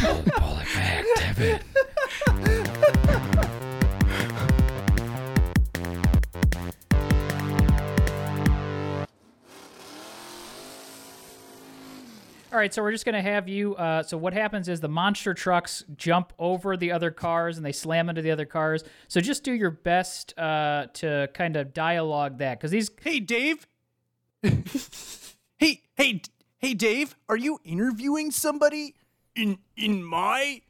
pull, 0.00 0.22
pull 0.36 0.58
it 0.58 0.68
back, 0.74 1.04
Devin. 1.16 1.60
All 12.52 12.58
right, 12.58 12.74
so 12.74 12.82
we're 12.82 12.90
just 12.90 13.04
gonna 13.04 13.22
have 13.22 13.48
you. 13.48 13.76
Uh, 13.76 14.02
so 14.02 14.18
what 14.18 14.32
happens 14.32 14.68
is 14.68 14.80
the 14.80 14.88
monster 14.88 15.34
trucks 15.34 15.84
jump 15.96 16.32
over 16.36 16.76
the 16.76 16.90
other 16.90 17.12
cars 17.12 17.56
and 17.56 17.64
they 17.64 17.70
slam 17.70 18.08
into 18.08 18.22
the 18.22 18.32
other 18.32 18.44
cars. 18.44 18.82
So 19.06 19.20
just 19.20 19.44
do 19.44 19.52
your 19.52 19.70
best 19.70 20.36
uh, 20.36 20.86
to 20.94 21.28
kind 21.32 21.56
of 21.56 21.72
dialogue 21.72 22.38
that 22.38 22.58
because 22.58 22.72
these 22.72 22.90
Hey, 23.00 23.20
Dave. 23.20 23.68
hey, 24.42 25.82
hey, 25.94 26.22
hey, 26.58 26.74
Dave. 26.74 27.14
Are 27.28 27.36
you 27.36 27.60
interviewing 27.64 28.32
somebody 28.32 28.96
in 29.36 29.58
in 29.76 30.02
my 30.02 30.62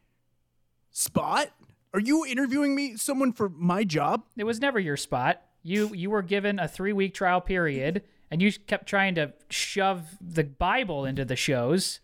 spot? 0.90 1.48
Are 1.94 2.00
you 2.00 2.26
interviewing 2.26 2.74
me, 2.74 2.98
someone 2.98 3.32
for 3.32 3.48
my 3.48 3.84
job? 3.84 4.24
It 4.36 4.44
was 4.44 4.60
never 4.60 4.78
your 4.78 4.98
spot. 4.98 5.40
You 5.62 5.94
you 5.94 6.10
were 6.10 6.22
given 6.22 6.58
a 6.58 6.68
three 6.68 6.92
week 6.92 7.14
trial 7.14 7.40
period, 7.40 8.02
and 8.30 8.40
you 8.40 8.52
kept 8.52 8.86
trying 8.86 9.14
to 9.16 9.32
shove 9.48 10.16
the 10.20 10.44
Bible 10.44 11.04
into 11.04 11.24
the 11.24 11.36
shows. 11.36 12.00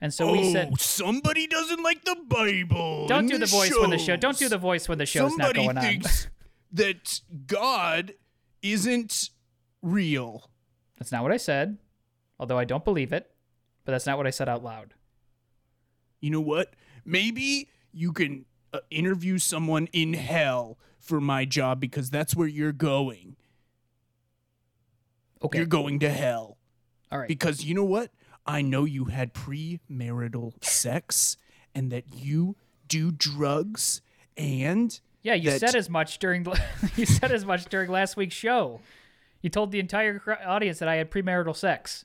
And 0.00 0.12
so 0.12 0.32
we 0.32 0.52
said, 0.52 0.70
Oh, 0.72 0.76
somebody 0.76 1.46
doesn't 1.46 1.82
like 1.82 2.04
the 2.04 2.16
Bible. 2.28 3.06
"Don't 3.06 3.26
do 3.26 3.38
the 3.38 3.46
voice 3.46 3.72
when 3.78 3.90
the 3.90 3.96
show. 3.98 4.14
shows. 4.14 4.20
Don't 4.20 4.38
do 4.38 4.48
the 4.48 4.58
voice 4.58 4.88
when 4.88 4.98
the 4.98 5.06
show's 5.06 5.30
somebody 5.30 5.66
not 5.66 5.74
going 5.82 6.02
on." 6.02 6.02
that 6.72 7.20
God 7.46 8.12
isn't 8.62 9.30
real. 9.80 10.50
That's 10.98 11.12
not 11.12 11.22
what 11.22 11.32
I 11.32 11.36
said, 11.36 11.78
although 12.38 12.58
I 12.58 12.64
don't 12.64 12.84
believe 12.84 13.12
it. 13.12 13.30
But 13.84 13.92
that's 13.92 14.06
not 14.06 14.16
what 14.18 14.26
I 14.26 14.30
said 14.30 14.48
out 14.48 14.64
loud. 14.64 14.94
You 16.20 16.30
know 16.30 16.40
what? 16.40 16.74
Maybe 17.04 17.68
you 17.92 18.12
can 18.12 18.46
uh, 18.72 18.80
interview 18.90 19.38
someone 19.38 19.88
in 19.92 20.14
hell 20.14 20.78
for 20.98 21.20
my 21.20 21.44
job 21.44 21.80
because 21.80 22.10
that's 22.10 22.34
where 22.34 22.48
you're 22.48 22.72
going. 22.72 23.36
Okay. 25.44 25.58
You're 25.58 25.66
going 25.66 25.98
to 26.00 26.10
hell. 26.10 26.56
All 27.12 27.18
right. 27.18 27.28
Because 27.28 27.64
you 27.64 27.74
know 27.74 27.84
what? 27.84 28.10
I 28.46 28.62
know 28.62 28.84
you 28.84 29.06
had 29.06 29.34
premarital 29.34 30.62
sex 30.64 31.36
and 31.74 31.90
that 31.92 32.04
you 32.14 32.56
do 32.88 33.10
drugs 33.10 34.02
and 34.36 34.98
yeah, 35.22 35.34
you 35.34 35.50
that- 35.50 35.60
said 35.60 35.74
as 35.74 35.88
much 35.88 36.18
during 36.18 36.46
you 36.96 37.06
said 37.06 37.32
as 37.32 37.44
much 37.44 37.66
during 37.66 37.90
last 37.90 38.16
week's 38.16 38.34
show. 38.34 38.80
You 39.40 39.50
told 39.50 39.72
the 39.72 39.80
entire 39.80 40.22
audience 40.46 40.78
that 40.78 40.88
I 40.88 40.96
had 40.96 41.10
premarital 41.10 41.54
sex. 41.56 42.04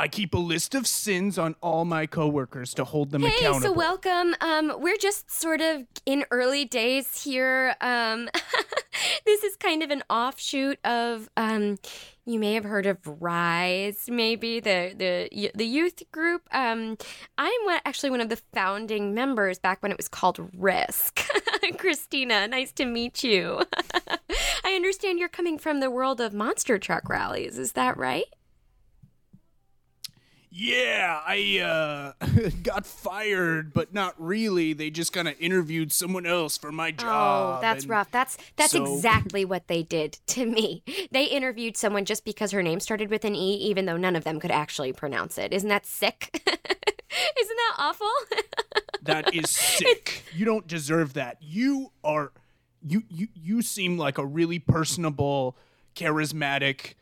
I 0.00 0.08
keep 0.08 0.32
a 0.32 0.38
list 0.38 0.74
of 0.74 0.86
sins 0.86 1.36
on 1.36 1.56
all 1.60 1.84
my 1.84 2.06
coworkers 2.06 2.72
to 2.74 2.84
hold 2.84 3.10
them 3.10 3.20
Hey, 3.20 3.36
accountable. 3.36 3.60
so 3.60 3.72
welcome. 3.72 4.34
Um, 4.40 4.72
we're 4.78 4.96
just 4.96 5.30
sort 5.30 5.60
of 5.60 5.82
in 6.06 6.24
early 6.30 6.64
days 6.64 7.22
here. 7.22 7.74
Um, 7.82 8.30
this 9.26 9.44
is 9.44 9.56
kind 9.56 9.82
of 9.82 9.90
an 9.90 10.02
offshoot 10.08 10.78
of 10.86 11.28
um, 11.36 11.76
you 12.24 12.38
may 12.38 12.54
have 12.54 12.64
heard 12.64 12.86
of 12.86 12.96
Rise, 13.04 14.08
maybe 14.08 14.58
the 14.58 14.94
the 14.96 15.50
the 15.54 15.66
youth 15.66 16.02
group. 16.12 16.48
Um, 16.50 16.96
I'm 17.36 17.64
one, 17.66 17.80
actually 17.84 18.08
one 18.08 18.22
of 18.22 18.30
the 18.30 18.40
founding 18.54 19.12
members 19.12 19.58
back 19.58 19.82
when 19.82 19.92
it 19.92 19.98
was 19.98 20.08
called 20.08 20.40
Risk. 20.56 21.28
Christina, 21.76 22.48
nice 22.48 22.72
to 22.72 22.86
meet 22.86 23.22
you. 23.22 23.60
I 24.64 24.72
understand 24.72 25.18
you're 25.18 25.28
coming 25.28 25.58
from 25.58 25.80
the 25.80 25.90
world 25.90 26.22
of 26.22 26.32
monster 26.32 26.78
truck 26.78 27.06
rallies. 27.10 27.58
Is 27.58 27.72
that 27.72 27.98
right? 27.98 28.24
Yeah, 30.52 31.20
I 31.24 31.58
uh 31.60 32.26
got 32.64 32.84
fired, 32.84 33.72
but 33.72 33.94
not 33.94 34.14
really. 34.18 34.72
They 34.72 34.90
just 34.90 35.12
kind 35.12 35.28
of 35.28 35.34
interviewed 35.40 35.92
someone 35.92 36.26
else 36.26 36.58
for 36.58 36.72
my 36.72 36.90
job. 36.90 37.58
Oh, 37.58 37.60
that's 37.60 37.84
and- 37.84 37.90
rough. 37.90 38.10
That's 38.10 38.36
that's 38.56 38.72
so- 38.72 38.94
exactly 38.96 39.44
what 39.44 39.68
they 39.68 39.82
did 39.84 40.18
to 40.28 40.44
me. 40.46 40.82
They 41.12 41.24
interviewed 41.24 41.76
someone 41.76 42.04
just 42.04 42.24
because 42.24 42.50
her 42.50 42.62
name 42.62 42.80
started 42.80 43.10
with 43.10 43.24
an 43.24 43.36
E, 43.36 43.54
even 43.56 43.86
though 43.86 43.96
none 43.96 44.16
of 44.16 44.24
them 44.24 44.40
could 44.40 44.50
actually 44.50 44.92
pronounce 44.92 45.38
it. 45.38 45.52
Isn't 45.52 45.68
that 45.68 45.86
sick? 45.86 46.30
Isn't 47.40 47.56
that 47.56 47.74
awful? 47.78 48.10
That 49.02 49.34
is 49.34 49.50
sick. 49.50 50.24
you 50.34 50.44
don't 50.44 50.66
deserve 50.66 51.14
that. 51.14 51.38
You 51.40 51.92
are 52.02 52.32
you 52.86 53.04
you 53.08 53.28
you 53.34 53.62
seem 53.62 53.98
like 53.98 54.18
a 54.18 54.26
really 54.26 54.58
personable, 54.58 55.56
charismatic, 55.94 56.94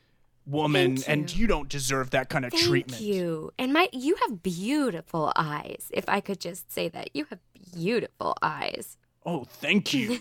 woman, 0.48 0.96
Thank 0.96 1.08
and 1.08 1.34
you. 1.34 1.42
you 1.42 1.46
don't 1.46 1.68
deserve 1.68 2.10
that 2.10 2.28
kind 2.28 2.44
of 2.44 2.52
Thank 2.52 2.64
treatment. 2.64 3.02
you. 3.02 3.52
And 3.58 3.72
my 3.72 3.88
you 3.92 4.16
have 4.16 4.42
beautiful 4.42 5.32
eyes. 5.36 5.90
If 5.92 6.08
I 6.08 6.20
could 6.20 6.40
just 6.40 6.72
say 6.72 6.88
that. 6.88 7.10
You 7.14 7.26
have 7.30 7.38
beautiful 7.74 8.36
eyes. 8.42 8.96
Oh, 9.26 9.44
thank 9.44 9.92
you. 9.92 10.18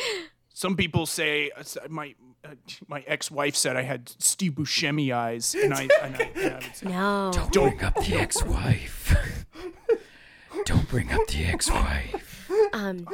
Some 0.52 0.76
people 0.76 1.06
say 1.06 1.50
uh, 1.56 1.62
my 1.88 2.14
uh, 2.44 2.54
my 2.88 3.04
ex-wife 3.06 3.54
said 3.54 3.76
I 3.76 3.82
had 3.82 4.08
Steve 4.18 4.52
Buscemi 4.52 5.12
eyes, 5.12 5.54
and 5.54 5.72
I, 5.74 5.82
and 6.02 6.16
I, 6.16 6.30
and 6.34 6.54
I 6.54 6.54
would 6.54 6.74
say, 6.76 6.86
No. 6.88 7.30
don't 7.52 7.70
Bring 7.76 7.82
up 7.84 7.94
the 7.94 8.14
ex-wife. 8.16 9.44
Don't 10.64 10.88
bring 10.88 11.12
up 11.12 11.24
the 11.28 11.44
ex-wife. 11.44 12.50
Um 12.72 13.06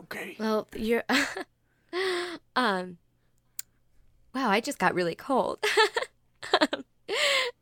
okay. 0.00 0.36
well, 0.38 0.68
you're 0.76 1.02
um 2.56 2.98
Wow, 4.34 4.50
I 4.50 4.60
just 4.60 4.78
got 4.78 4.94
really 4.94 5.14
cold. 5.14 5.58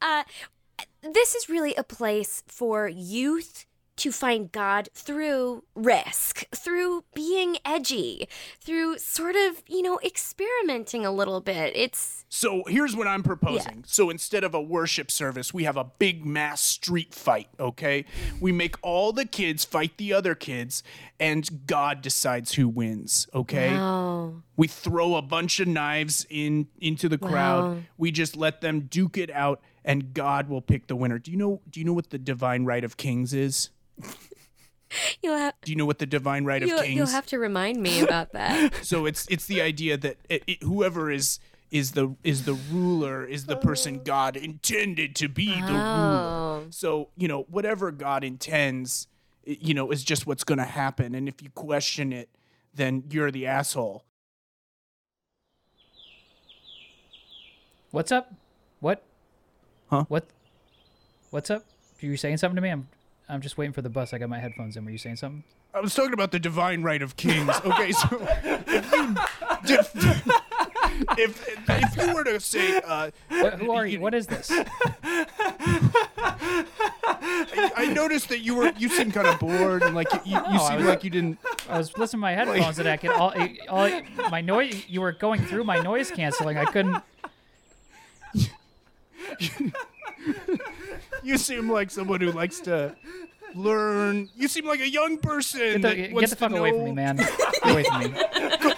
uh 0.02 0.24
this 1.02 1.34
is 1.34 1.48
really 1.48 1.74
a 1.76 1.84
place 1.84 2.42
for 2.46 2.88
youth 2.88 3.65
to 3.96 4.12
find 4.12 4.52
God 4.52 4.88
through 4.94 5.64
risk, 5.74 6.44
through 6.54 7.04
being 7.14 7.56
edgy, 7.64 8.28
through 8.60 8.98
sort 8.98 9.36
of, 9.36 9.62
you 9.66 9.82
know, 9.82 9.98
experimenting 10.04 11.06
a 11.06 11.10
little 11.10 11.40
bit. 11.40 11.74
It's 11.74 12.24
So 12.28 12.62
here's 12.68 12.94
what 12.94 13.06
I'm 13.06 13.22
proposing. 13.22 13.84
So 13.86 14.10
instead 14.10 14.44
of 14.44 14.54
a 14.54 14.60
worship 14.60 15.10
service, 15.10 15.54
we 15.54 15.64
have 15.64 15.76
a 15.76 15.84
big 15.84 16.26
mass 16.26 16.60
street 16.60 17.14
fight, 17.14 17.48
okay? 17.58 18.04
We 18.40 18.52
make 18.52 18.76
all 18.82 19.12
the 19.12 19.24
kids 19.24 19.64
fight 19.64 19.96
the 19.96 20.12
other 20.12 20.34
kids, 20.34 20.82
and 21.18 21.66
God 21.66 22.02
decides 22.02 22.54
who 22.54 22.68
wins, 22.68 23.26
okay? 23.34 23.70
wow. 23.70 24.42
We 24.56 24.68
throw 24.68 25.16
a 25.16 25.22
bunch 25.22 25.60
of 25.60 25.68
knives 25.68 26.26
in 26.30 26.68
into 26.80 27.08
the 27.08 27.18
crowd. 27.18 27.62
Wow. 27.62 27.82
We 27.98 28.10
just 28.10 28.36
let 28.36 28.60
them 28.60 28.80
duke 28.82 29.18
it 29.18 29.30
out, 29.30 29.60
and 29.84 30.14
God 30.14 30.48
will 30.48 30.62
pick 30.62 30.86
the 30.86 30.96
winner. 30.96 31.18
Do 31.18 31.30
you 31.30 31.36
know? 31.36 31.60
Do 31.68 31.78
you 31.80 31.84
know 31.84 31.92
what 31.92 32.10
the 32.10 32.18
divine 32.18 32.64
right 32.64 32.82
of 32.84 32.96
kings 32.96 33.34
is? 33.34 33.70
You'll 35.22 35.36
have, 35.36 35.54
Do 35.62 35.72
you 35.72 35.76
know 35.76 35.84
what 35.84 35.98
the 35.98 36.06
divine 36.06 36.44
right 36.44 36.62
of 36.62 36.68
you'll, 36.68 36.80
kings? 36.80 36.96
you'll 36.96 37.06
have 37.08 37.26
to 37.26 37.38
remind 37.38 37.82
me 37.82 38.00
about 38.00 38.32
that. 38.32 38.72
so 38.82 39.04
it's 39.04 39.26
it's 39.28 39.46
the 39.46 39.60
idea 39.60 39.96
that 39.98 40.16
it, 40.28 40.42
it, 40.46 40.62
whoever 40.62 41.10
is 41.10 41.38
is 41.70 41.92
the 41.92 42.14
is 42.24 42.44
the 42.44 42.54
ruler 42.54 43.24
is 43.24 43.46
the 43.46 43.56
person 43.56 43.96
oh. 44.00 44.04
God 44.04 44.36
intended 44.36 45.14
to 45.16 45.28
be 45.28 45.46
the 45.60 45.66
oh. 45.68 45.72
ruler. 45.72 45.76
Oh. 45.76 46.66
So 46.70 47.08
you 47.16 47.28
know 47.28 47.42
whatever 47.50 47.90
God 47.90 48.24
intends, 48.24 49.08
you 49.44 49.74
know, 49.74 49.90
is 49.90 50.02
just 50.02 50.26
what's 50.26 50.44
going 50.44 50.58
to 50.58 50.64
happen. 50.64 51.14
And 51.14 51.28
if 51.28 51.42
you 51.42 51.50
question 51.50 52.12
it, 52.12 52.30
then 52.74 53.04
you're 53.10 53.30
the 53.30 53.46
asshole. 53.46 54.04
What's 57.90 58.12
up? 58.12 58.34
What? 58.80 59.02
Huh? 59.88 60.04
What? 60.08 60.26
What's 61.30 61.50
up? 61.50 61.64
Are 62.02 62.06
you 62.06 62.16
saying 62.16 62.36
something 62.38 62.56
to 62.56 62.62
me? 62.62 62.70
I'm 62.70 62.88
I'm 63.28 63.40
just 63.40 63.58
waiting 63.58 63.72
for 63.72 63.82
the 63.82 63.88
bus. 63.90 64.12
I 64.14 64.18
got 64.18 64.28
my 64.28 64.38
headphones 64.38 64.76
in. 64.76 64.84
Were 64.84 64.90
you 64.92 64.98
saying 64.98 65.16
something? 65.16 65.42
I 65.74 65.80
was 65.80 65.94
talking 65.94 66.12
about 66.14 66.30
the 66.30 66.38
divine 66.38 66.82
right 66.82 67.02
of 67.02 67.16
kings. 67.16 67.50
Okay, 67.64 67.90
so 67.92 68.06
if 68.44 68.92
you 68.92 69.16
did, 69.66 69.80
if 71.18 71.58
if 71.68 71.96
you 72.06 72.14
were 72.14 72.24
to 72.24 72.38
say, 72.40 72.80
uh, 72.84 73.10
What, 73.28 73.54
who 73.54 73.72
are 73.72 73.84
you? 73.84 74.00
What 74.00 74.14
is 74.14 74.26
this? 74.28 74.50
I 77.78 77.92
noticed 77.92 78.28
that 78.28 78.38
you 78.40 78.54
were 78.54 78.72
you 78.78 78.88
seemed 78.88 79.12
kind 79.12 79.26
of 79.26 79.38
bored 79.40 79.82
and 79.82 79.94
like 79.94 80.10
you, 80.12 80.20
you, 80.24 80.36
you 80.36 80.38
I 80.38 80.68
seemed 80.68 80.80
was- 80.80 80.88
like 80.88 81.02
you 81.04 81.10
didn't. 81.10 81.38
I 81.68 81.78
was 81.78 81.88
listening 81.98 82.18
to 82.20 82.22
my 82.22 82.32
headphones 82.32 82.78
and 82.78 82.88
I 82.88 82.96
could 82.96 83.10
all, 83.10 83.34
all 83.68 83.90
my 84.30 84.40
noise. 84.40 84.84
You 84.88 85.00
were 85.00 85.12
going 85.12 85.42
through 85.44 85.64
my 85.64 85.80
noise 85.80 86.10
canceling. 86.12 86.56
I 86.56 86.64
couldn't. 86.66 87.02
You 91.22 91.38
seem 91.38 91.70
like 91.70 91.90
someone 91.90 92.20
who 92.20 92.32
likes 92.32 92.60
to 92.60 92.94
learn. 93.54 94.28
You 94.36 94.48
seem 94.48 94.66
like 94.66 94.80
a 94.80 94.88
young 94.88 95.18
person. 95.18 95.60
Get 95.60 95.82
that 95.82 95.96
the, 95.96 96.02
get 96.02 96.12
wants 96.12 96.30
the 96.30 96.36
to 96.36 96.40
fuck 96.40 96.52
away 96.52 96.70
from 96.70 96.84
me, 96.84 96.92
man. 96.92 97.16
Get 97.16 97.64
away 97.64 97.84
from 97.84 98.00
me. 98.02 98.08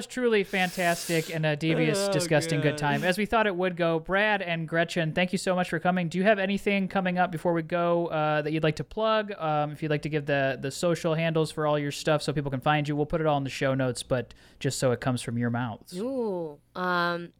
was 0.00 0.06
truly 0.06 0.44
fantastic 0.44 1.28
and 1.28 1.44
a 1.44 1.54
devious, 1.54 2.08
Oh, 2.08 2.10
disgusting 2.10 2.62
good 2.62 2.78
time, 2.78 3.04
as 3.04 3.18
we 3.18 3.26
thought 3.26 3.46
it 3.46 3.54
would 3.54 3.76
go. 3.76 3.98
Brad 3.98 4.40
and 4.40 4.66
Gretchen, 4.66 5.12
thank 5.12 5.30
you 5.30 5.36
so 5.36 5.54
much 5.54 5.68
for 5.68 5.78
coming. 5.78 6.08
Do 6.08 6.16
you 6.16 6.24
have 6.24 6.38
anything 6.38 6.88
coming 6.88 7.18
up 7.18 7.30
before 7.30 7.52
we 7.52 7.60
go 7.60 8.06
uh, 8.06 8.40
that 8.40 8.50
you'd 8.50 8.62
like 8.62 8.76
to 8.76 8.84
plug? 8.84 9.30
Um, 9.32 9.72
if 9.72 9.82
you'd 9.82 9.90
like 9.90 10.00
to 10.02 10.08
give 10.08 10.24
the 10.24 10.56
the 10.58 10.70
social 10.70 11.12
handles 11.14 11.50
for 11.52 11.66
all 11.66 11.78
your 11.78 11.92
stuff 11.92 12.22
so 12.22 12.32
people 12.32 12.50
can 12.50 12.60
find 12.60 12.88
you, 12.88 12.96
we'll 12.96 13.04
put 13.04 13.20
it 13.20 13.26
all 13.26 13.36
in 13.36 13.44
the 13.44 13.50
show 13.50 13.74
notes. 13.74 14.02
But 14.02 14.32
just 14.58 14.78
so 14.78 14.90
it 14.92 15.02
comes 15.02 15.20
from 15.20 15.36
your 15.36 15.50
mouths. 15.50 15.94
Ooh. 15.98 16.56
Um. 16.74 17.34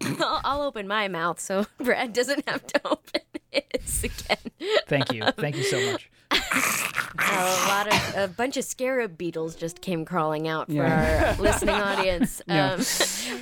I'll, 0.00 0.40
I'll 0.44 0.62
open 0.62 0.88
my 0.88 1.06
mouth 1.08 1.38
so 1.38 1.66
Brad 1.78 2.14
doesn't 2.14 2.48
have 2.48 2.66
to 2.68 2.80
open 2.86 3.20
his 3.50 4.04
again. 4.04 4.38
Thank 4.86 5.12
you, 5.12 5.22
thank 5.36 5.56
you 5.56 5.64
so 5.64 5.92
much. 5.92 6.10
a 6.30 7.66
lot 7.68 7.86
of 7.86 7.93
a 8.14 8.28
bunch 8.28 8.56
of 8.56 8.64
scarab 8.64 9.16
beetles 9.18 9.54
just 9.56 9.80
came 9.80 10.04
crawling 10.04 10.46
out 10.48 10.66
for 10.68 10.74
Yeah. 10.74 11.34
our 11.36 11.42
listening 11.42 11.74
audience. 11.76 12.40
Um, 12.48 12.80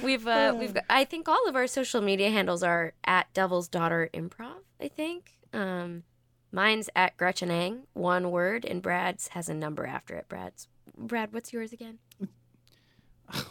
we've 0.03 0.27
uh, 0.27 0.55
we've 0.59 0.75
got, 0.75 0.85
I 0.89 1.05
think 1.05 1.29
all 1.29 1.49
of 1.49 1.55
our 1.57 1.67
social 1.67 2.01
media 2.01 2.31
handles 2.31 2.63
are 2.63 2.93
at 3.05 3.33
Devil's 3.35 3.69
Daughter 3.69 4.09
Improv. 4.15 4.63
I 4.81 4.89
think 4.89 5.33
um, 5.53 6.05
mine's 6.51 6.89
at 6.97 7.17
Gretchen 7.17 7.51
Eng, 7.51 7.83
one 7.93 8.31
word, 8.31 8.65
and 8.65 8.81
Brad's 8.83 9.29
has 9.29 9.49
a 9.49 9.55
number 9.55 9.85
after 9.87 10.15
it. 10.15 10.29
Brad's 10.29 10.69
Brad, 10.97 11.33
what's 11.33 11.53
yours 11.53 11.73
again? 11.73 11.99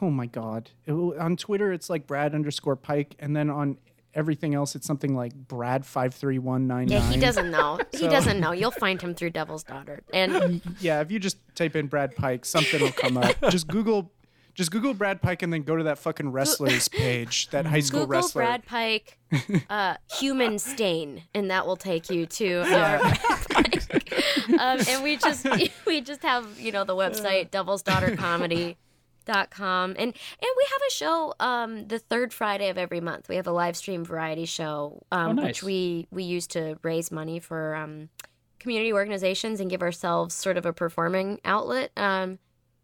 Oh 0.02 0.10
my 0.12 0.26
god! 0.28 0.70
It 0.86 0.92
on 0.94 1.38
Twitter, 1.38 1.74
it's 1.74 1.90
like 1.90 2.06
Brad 2.06 2.36
underscore 2.36 2.76
Pike, 2.76 3.16
and 3.20 3.36
then 3.36 3.50
on 3.50 3.78
everything 4.14 4.54
else, 4.56 4.76
it's 4.76 4.86
something 4.88 5.16
like 5.16 5.34
Brad 5.34 5.86
five 5.86 6.14
three 6.14 6.40
one 6.40 6.68
nine 6.68 6.88
Yeah, 6.88 7.02
he 7.12 7.20
doesn't 7.20 7.52
know. 7.52 7.80
He 7.92 8.08
doesn't 8.08 8.40
know. 8.40 8.52
You'll 8.52 8.72
find 8.72 9.02
him 9.02 9.14
through 9.16 9.32
Devil's 9.32 9.64
Daughter. 9.64 10.02
And 10.14 10.62
Yeah, 10.80 11.02
if 11.02 11.12
you 11.12 11.20
just 11.20 11.38
type 11.56 11.76
in 11.76 11.88
Brad 11.88 12.16
Pike, 12.16 12.46
something 12.46 12.82
will 12.82 12.92
come 12.92 13.18
up. 13.18 13.36
just 13.50 13.68
Google, 13.68 14.12
just 14.54 14.72
Google 14.72 14.94
Brad 14.94 15.22
Pike, 15.22 15.42
and 15.44 15.52
then 15.54 15.64
go 15.64 15.76
to 15.78 15.84
that 15.84 15.98
fucking 15.98 16.32
wrestlers 16.32 16.88
page, 16.90 17.50
that 17.50 17.66
high 17.66 17.80
school 17.80 18.06
wrestler. 18.08 18.44
Google 18.44 18.58
wrestler. 18.58 18.60
Brad 18.60 18.66
Pike 18.66 19.66
uh, 19.70 19.96
human 20.20 20.60
stain, 20.60 21.24
and 21.34 21.50
that 21.52 21.66
will 21.66 21.78
take 21.78 22.10
you 22.10 22.26
to 22.26 22.60
our 22.62 23.00
Brad 23.00 23.50
Pike. 23.50 23.78
Um, 24.60 24.80
and 24.88 25.04
we 25.04 25.18
just 25.18 25.48
we 25.86 26.02
just 26.02 26.22
have 26.24 26.60
you 26.60 26.72
know 26.72 26.84
the 26.84 26.96
website 26.96 27.52
Devil's 27.52 27.82
Daughter 27.84 28.16
Comedy. 28.16 28.78
Dot 29.26 29.52
com 29.52 29.92
and 29.92 30.00
and 30.00 30.14
we 30.58 30.66
have 30.72 30.82
a 30.88 30.92
show 30.92 31.34
um 31.40 31.88
the 31.88 32.00
third 32.00 32.34
friday 32.34 32.70
of 32.70 32.78
every 32.80 33.00
month 33.00 33.30
we 33.30 33.36
have 33.36 33.46
a 33.46 33.52
live 33.52 33.78
stream 33.78 34.04
variety 34.04 34.46
show 34.46 35.04
um 35.12 35.30
Oh, 35.30 35.32
nice. 35.34 35.46
which 35.46 35.64
we 35.64 36.08
we 36.10 36.24
use 36.24 36.48
to 36.48 36.78
raise 36.82 37.12
money 37.12 37.40
for 37.40 37.76
um 37.76 38.10
community 38.60 38.92
organizations 38.92 39.60
and 39.60 39.70
give 39.70 39.84
ourselves 39.84 40.34
sort 40.34 40.58
of 40.58 40.66
a 40.66 40.74
performing 40.74 41.40
outlet 41.46 41.92
um 41.98 42.40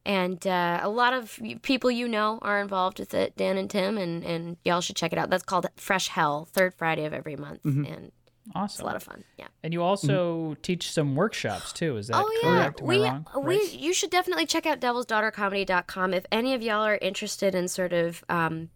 and 0.06 0.46
uh, 0.48 0.80
a 0.82 0.88
lot 0.90 1.12
of 1.12 1.38
people 1.64 1.90
you 1.92 2.08
know 2.08 2.40
are 2.44 2.62
involved 2.62 3.00
with 3.00 3.14
it 3.16 3.36
dan 3.36 3.58
and 3.58 3.70
tim 3.72 3.98
and 3.98 4.24
and 4.24 4.58
y'all 4.64 4.80
should 4.80 4.96
check 4.96 5.12
it 5.12 5.18
out 5.18 5.30
that's 5.32 5.44
called 5.44 5.66
fresh 5.76 6.08
hell 6.10 6.48
third 6.54 6.74
friday 6.76 7.06
of 7.06 7.14
every 7.14 7.36
month 7.36 7.62
and 7.66 8.12
it's 8.56 8.80
a 8.80 8.86
lot 8.86 8.96
of 8.96 9.04
fun 9.04 9.24
yeah 9.38 9.48
And 9.64 9.74
you 9.74 9.84
also 9.84 10.56
teach 10.62 10.92
some 10.92 11.16
workshops 11.16 11.74
too. 11.74 11.98
Is 11.98 12.08
that 12.08 12.16
oh 12.18 12.40
yeah 12.42 12.50
correct? 12.50 12.82
Am 12.82 12.88
we 12.88 13.04
wrong? 13.04 13.28
we 13.36 13.58
Right? 13.58 13.74
you 13.74 13.94
should 13.94 14.10
definitely 14.10 14.46
check 14.46 14.66
out 14.66 14.80
devilsdaughtercomedy.com 14.80 16.14
if 16.14 16.26
any 16.32 16.54
of 16.54 16.62
y'all 16.62 16.84
are 16.86 16.98
interested 17.02 17.54
in 17.56 17.68
sort 17.68 17.94
of 17.94 18.24
um 18.30 18.70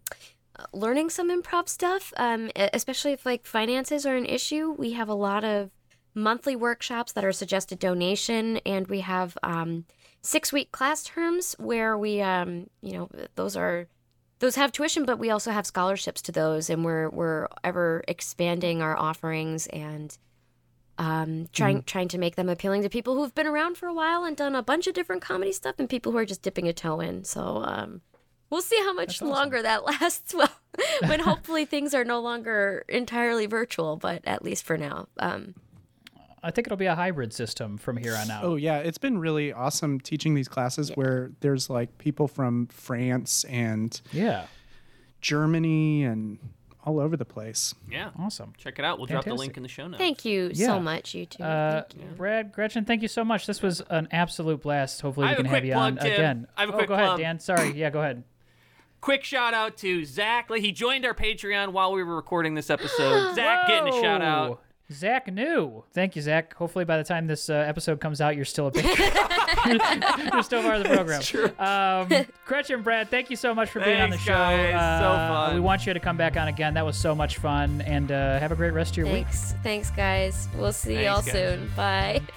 learning 0.73 1.09
some 1.09 1.29
improv 1.31 1.67
stuff 1.69 2.13
um 2.17 2.51
especially 2.55 3.13
if 3.13 3.25
like 3.25 3.45
finances 3.45 4.05
are 4.05 4.15
an 4.15 4.25
issue 4.25 4.75
we 4.77 4.91
have 4.91 5.09
a 5.09 5.13
lot 5.13 5.43
of 5.43 5.71
monthly 6.13 6.55
workshops 6.55 7.13
that 7.13 7.23
are 7.23 7.31
suggested 7.31 7.79
donation 7.79 8.57
and 8.65 8.87
we 8.87 8.99
have 8.99 9.37
um 9.43 9.85
six 10.21 10.51
week 10.53 10.71
class 10.71 11.03
terms 11.03 11.55
where 11.57 11.97
we 11.97 12.21
um 12.21 12.67
you 12.81 12.93
know 12.93 13.09
those 13.35 13.55
are 13.55 13.87
those 14.41 14.55
have 14.55 14.71
tuition 14.71 15.05
but 15.05 15.17
we 15.17 15.29
also 15.29 15.51
have 15.51 15.65
scholarships 15.65 16.21
to 16.21 16.31
those 16.31 16.69
and 16.69 16.83
we're 16.83 17.09
we're 17.09 17.47
ever 17.63 18.03
expanding 18.07 18.81
our 18.81 18.97
offerings 18.97 19.67
and 19.67 20.17
um, 21.01 21.49
trying 21.51 21.81
trying 21.81 22.09
to 22.09 22.19
make 22.19 22.35
them 22.35 22.47
appealing 22.47 22.83
to 22.83 22.89
people 22.89 23.15
who've 23.15 23.33
been 23.33 23.47
around 23.47 23.75
for 23.75 23.87
a 23.87 23.93
while 23.93 24.23
and 24.23 24.37
done 24.37 24.53
a 24.53 24.61
bunch 24.61 24.85
of 24.85 24.93
different 24.93 25.23
comedy 25.23 25.51
stuff, 25.51 25.75
and 25.79 25.89
people 25.89 26.11
who 26.11 26.17
are 26.19 26.25
just 26.25 26.43
dipping 26.43 26.67
a 26.67 26.73
toe 26.73 26.99
in. 26.99 27.23
So 27.23 27.63
um, 27.65 28.01
we'll 28.51 28.61
see 28.61 28.77
how 28.77 28.93
much 28.93 29.19
longer 29.19 29.63
that 29.63 29.83
lasts. 30.01 30.33
Well, 30.33 30.51
when 31.07 31.21
hopefully 31.21 31.65
things 31.65 31.95
are 31.95 32.05
no 32.05 32.19
longer 32.19 32.85
entirely 32.87 33.47
virtual, 33.47 33.97
but 33.97 34.21
at 34.25 34.43
least 34.43 34.63
for 34.63 34.77
now. 34.77 35.07
Um, 35.17 35.55
I 36.43 36.51
think 36.51 36.67
it'll 36.67 36.77
be 36.77 36.87
a 36.87 36.95
hybrid 36.95 37.33
system 37.33 37.77
from 37.77 37.97
here 37.97 38.15
on 38.15 38.31
out. 38.31 38.43
Oh 38.43 38.55
yeah, 38.55 38.77
it's 38.79 38.97
been 38.97 39.19
really 39.19 39.53
awesome 39.53 39.99
teaching 39.99 40.33
these 40.33 40.47
classes 40.47 40.91
where 40.95 41.31
there's 41.41 41.69
like 41.69 41.97
people 41.97 42.27
from 42.27 42.67
France 42.67 43.43
and 43.45 43.99
yeah. 44.11 44.45
Germany 45.21 46.03
and 46.03 46.39
all 46.83 46.99
over 46.99 47.15
the 47.15 47.25
place. 47.25 47.75
Yeah. 47.89 48.09
Awesome. 48.17 48.53
Check 48.57 48.79
it 48.79 48.85
out. 48.85 48.97
We'll 48.97 49.05
drop 49.05 49.25
the 49.25 49.35
link 49.35 49.55
in 49.55 49.63
the 49.63 49.69
show 49.69 49.87
notes. 49.87 49.99
Thank 49.99 50.25
you 50.25 50.49
Yeah. 50.53 50.67
so 50.67 50.79
much, 50.79 51.13
you 51.13 51.27
two. 51.27 51.43
Uh, 51.43 51.83
Thank 51.83 52.01
you. 52.01 52.09
Brad, 52.15 52.51
Gretchen, 52.51 52.85
thank 52.85 53.03
you 53.03 53.07
so 53.07 53.23
much. 53.23 53.45
This 53.45 53.61
was 53.61 53.81
an 53.89 54.07
absolute 54.11 54.63
blast. 54.63 55.01
Hopefully, 55.01 55.27
we 55.27 55.35
can 55.35 55.45
have 55.45 55.63
you 55.63 55.73
plug, 55.73 55.97
on 55.99 56.03
Tim. 56.03 56.13
again. 56.13 56.47
I 56.57 56.61
have 56.61 56.69
a 56.69 56.73
oh, 56.73 56.77
quick 56.77 56.87
go 56.87 56.95
ahead. 56.95 57.19
Dan. 57.19 57.39
Sorry. 57.39 57.71
Yeah, 57.73 57.91
go 57.91 57.99
ahead. 57.99 58.23
Quick 58.99 59.23
shout 59.23 59.53
out 59.53 59.77
to 59.77 60.05
Zach. 60.05 60.51
He 60.51 60.71
joined 60.71 61.05
our 61.05 61.13
Patreon 61.13 61.69
while 61.69 61.91
we 61.91 62.03
were 62.03 62.15
recording 62.15 62.55
this 62.55 62.69
episode. 62.69 63.33
Zach 63.35 63.67
getting 63.67 63.93
a 63.93 64.01
shout 64.01 64.21
out. 64.21 64.61
Whoa. 64.91 64.95
Zach 64.97 65.31
new. 65.31 65.83
Thank 65.93 66.15
you, 66.15 66.21
Zach. 66.21 66.53
Hopefully, 66.53 66.85
by 66.85 66.97
the 66.97 67.03
time 67.03 67.27
this 67.27 67.49
uh, 67.49 67.53
episode 67.53 67.99
comes 67.99 68.21
out, 68.21 68.35
you're 68.35 68.45
still 68.45 68.67
a 68.67 68.71
patron. 68.71 68.97
you're 70.33 70.43
still 70.43 70.61
part 70.61 70.77
of 70.77 70.83
the 70.83 70.89
program. 70.89 71.21
Um, 71.59 72.25
Gretchen, 72.45 72.81
Brad, 72.81 73.09
thank 73.09 73.29
you 73.29 73.35
so 73.35 73.53
much 73.55 73.69
for 73.69 73.79
being 73.79 74.01
on 74.01 74.09
the 74.09 74.17
show. 74.17 74.33
guys. 74.33 74.71
So 74.71 75.07
Uh, 75.07 75.47
fun. 75.47 75.55
We 75.55 75.61
want 75.61 75.85
you 75.85 75.93
to 75.93 75.99
come 75.99 76.17
back 76.17 76.37
on 76.37 76.47
again. 76.47 76.73
That 76.73 76.85
was 76.85 76.97
so 76.97 77.15
much 77.15 77.37
fun, 77.37 77.81
and 77.81 78.11
uh, 78.11 78.39
have 78.39 78.51
a 78.51 78.55
great 78.55 78.71
rest 78.73 78.91
of 78.91 78.97
your 78.97 79.07
week. 79.07 79.25
Thanks. 79.27 79.53
Thanks, 79.63 79.91
guys. 79.91 80.47
We'll 80.57 80.73
see 80.73 81.03
y'all 81.03 81.21
guys. 81.21 81.31
soon. 81.31 81.71
Bye. 81.75 82.21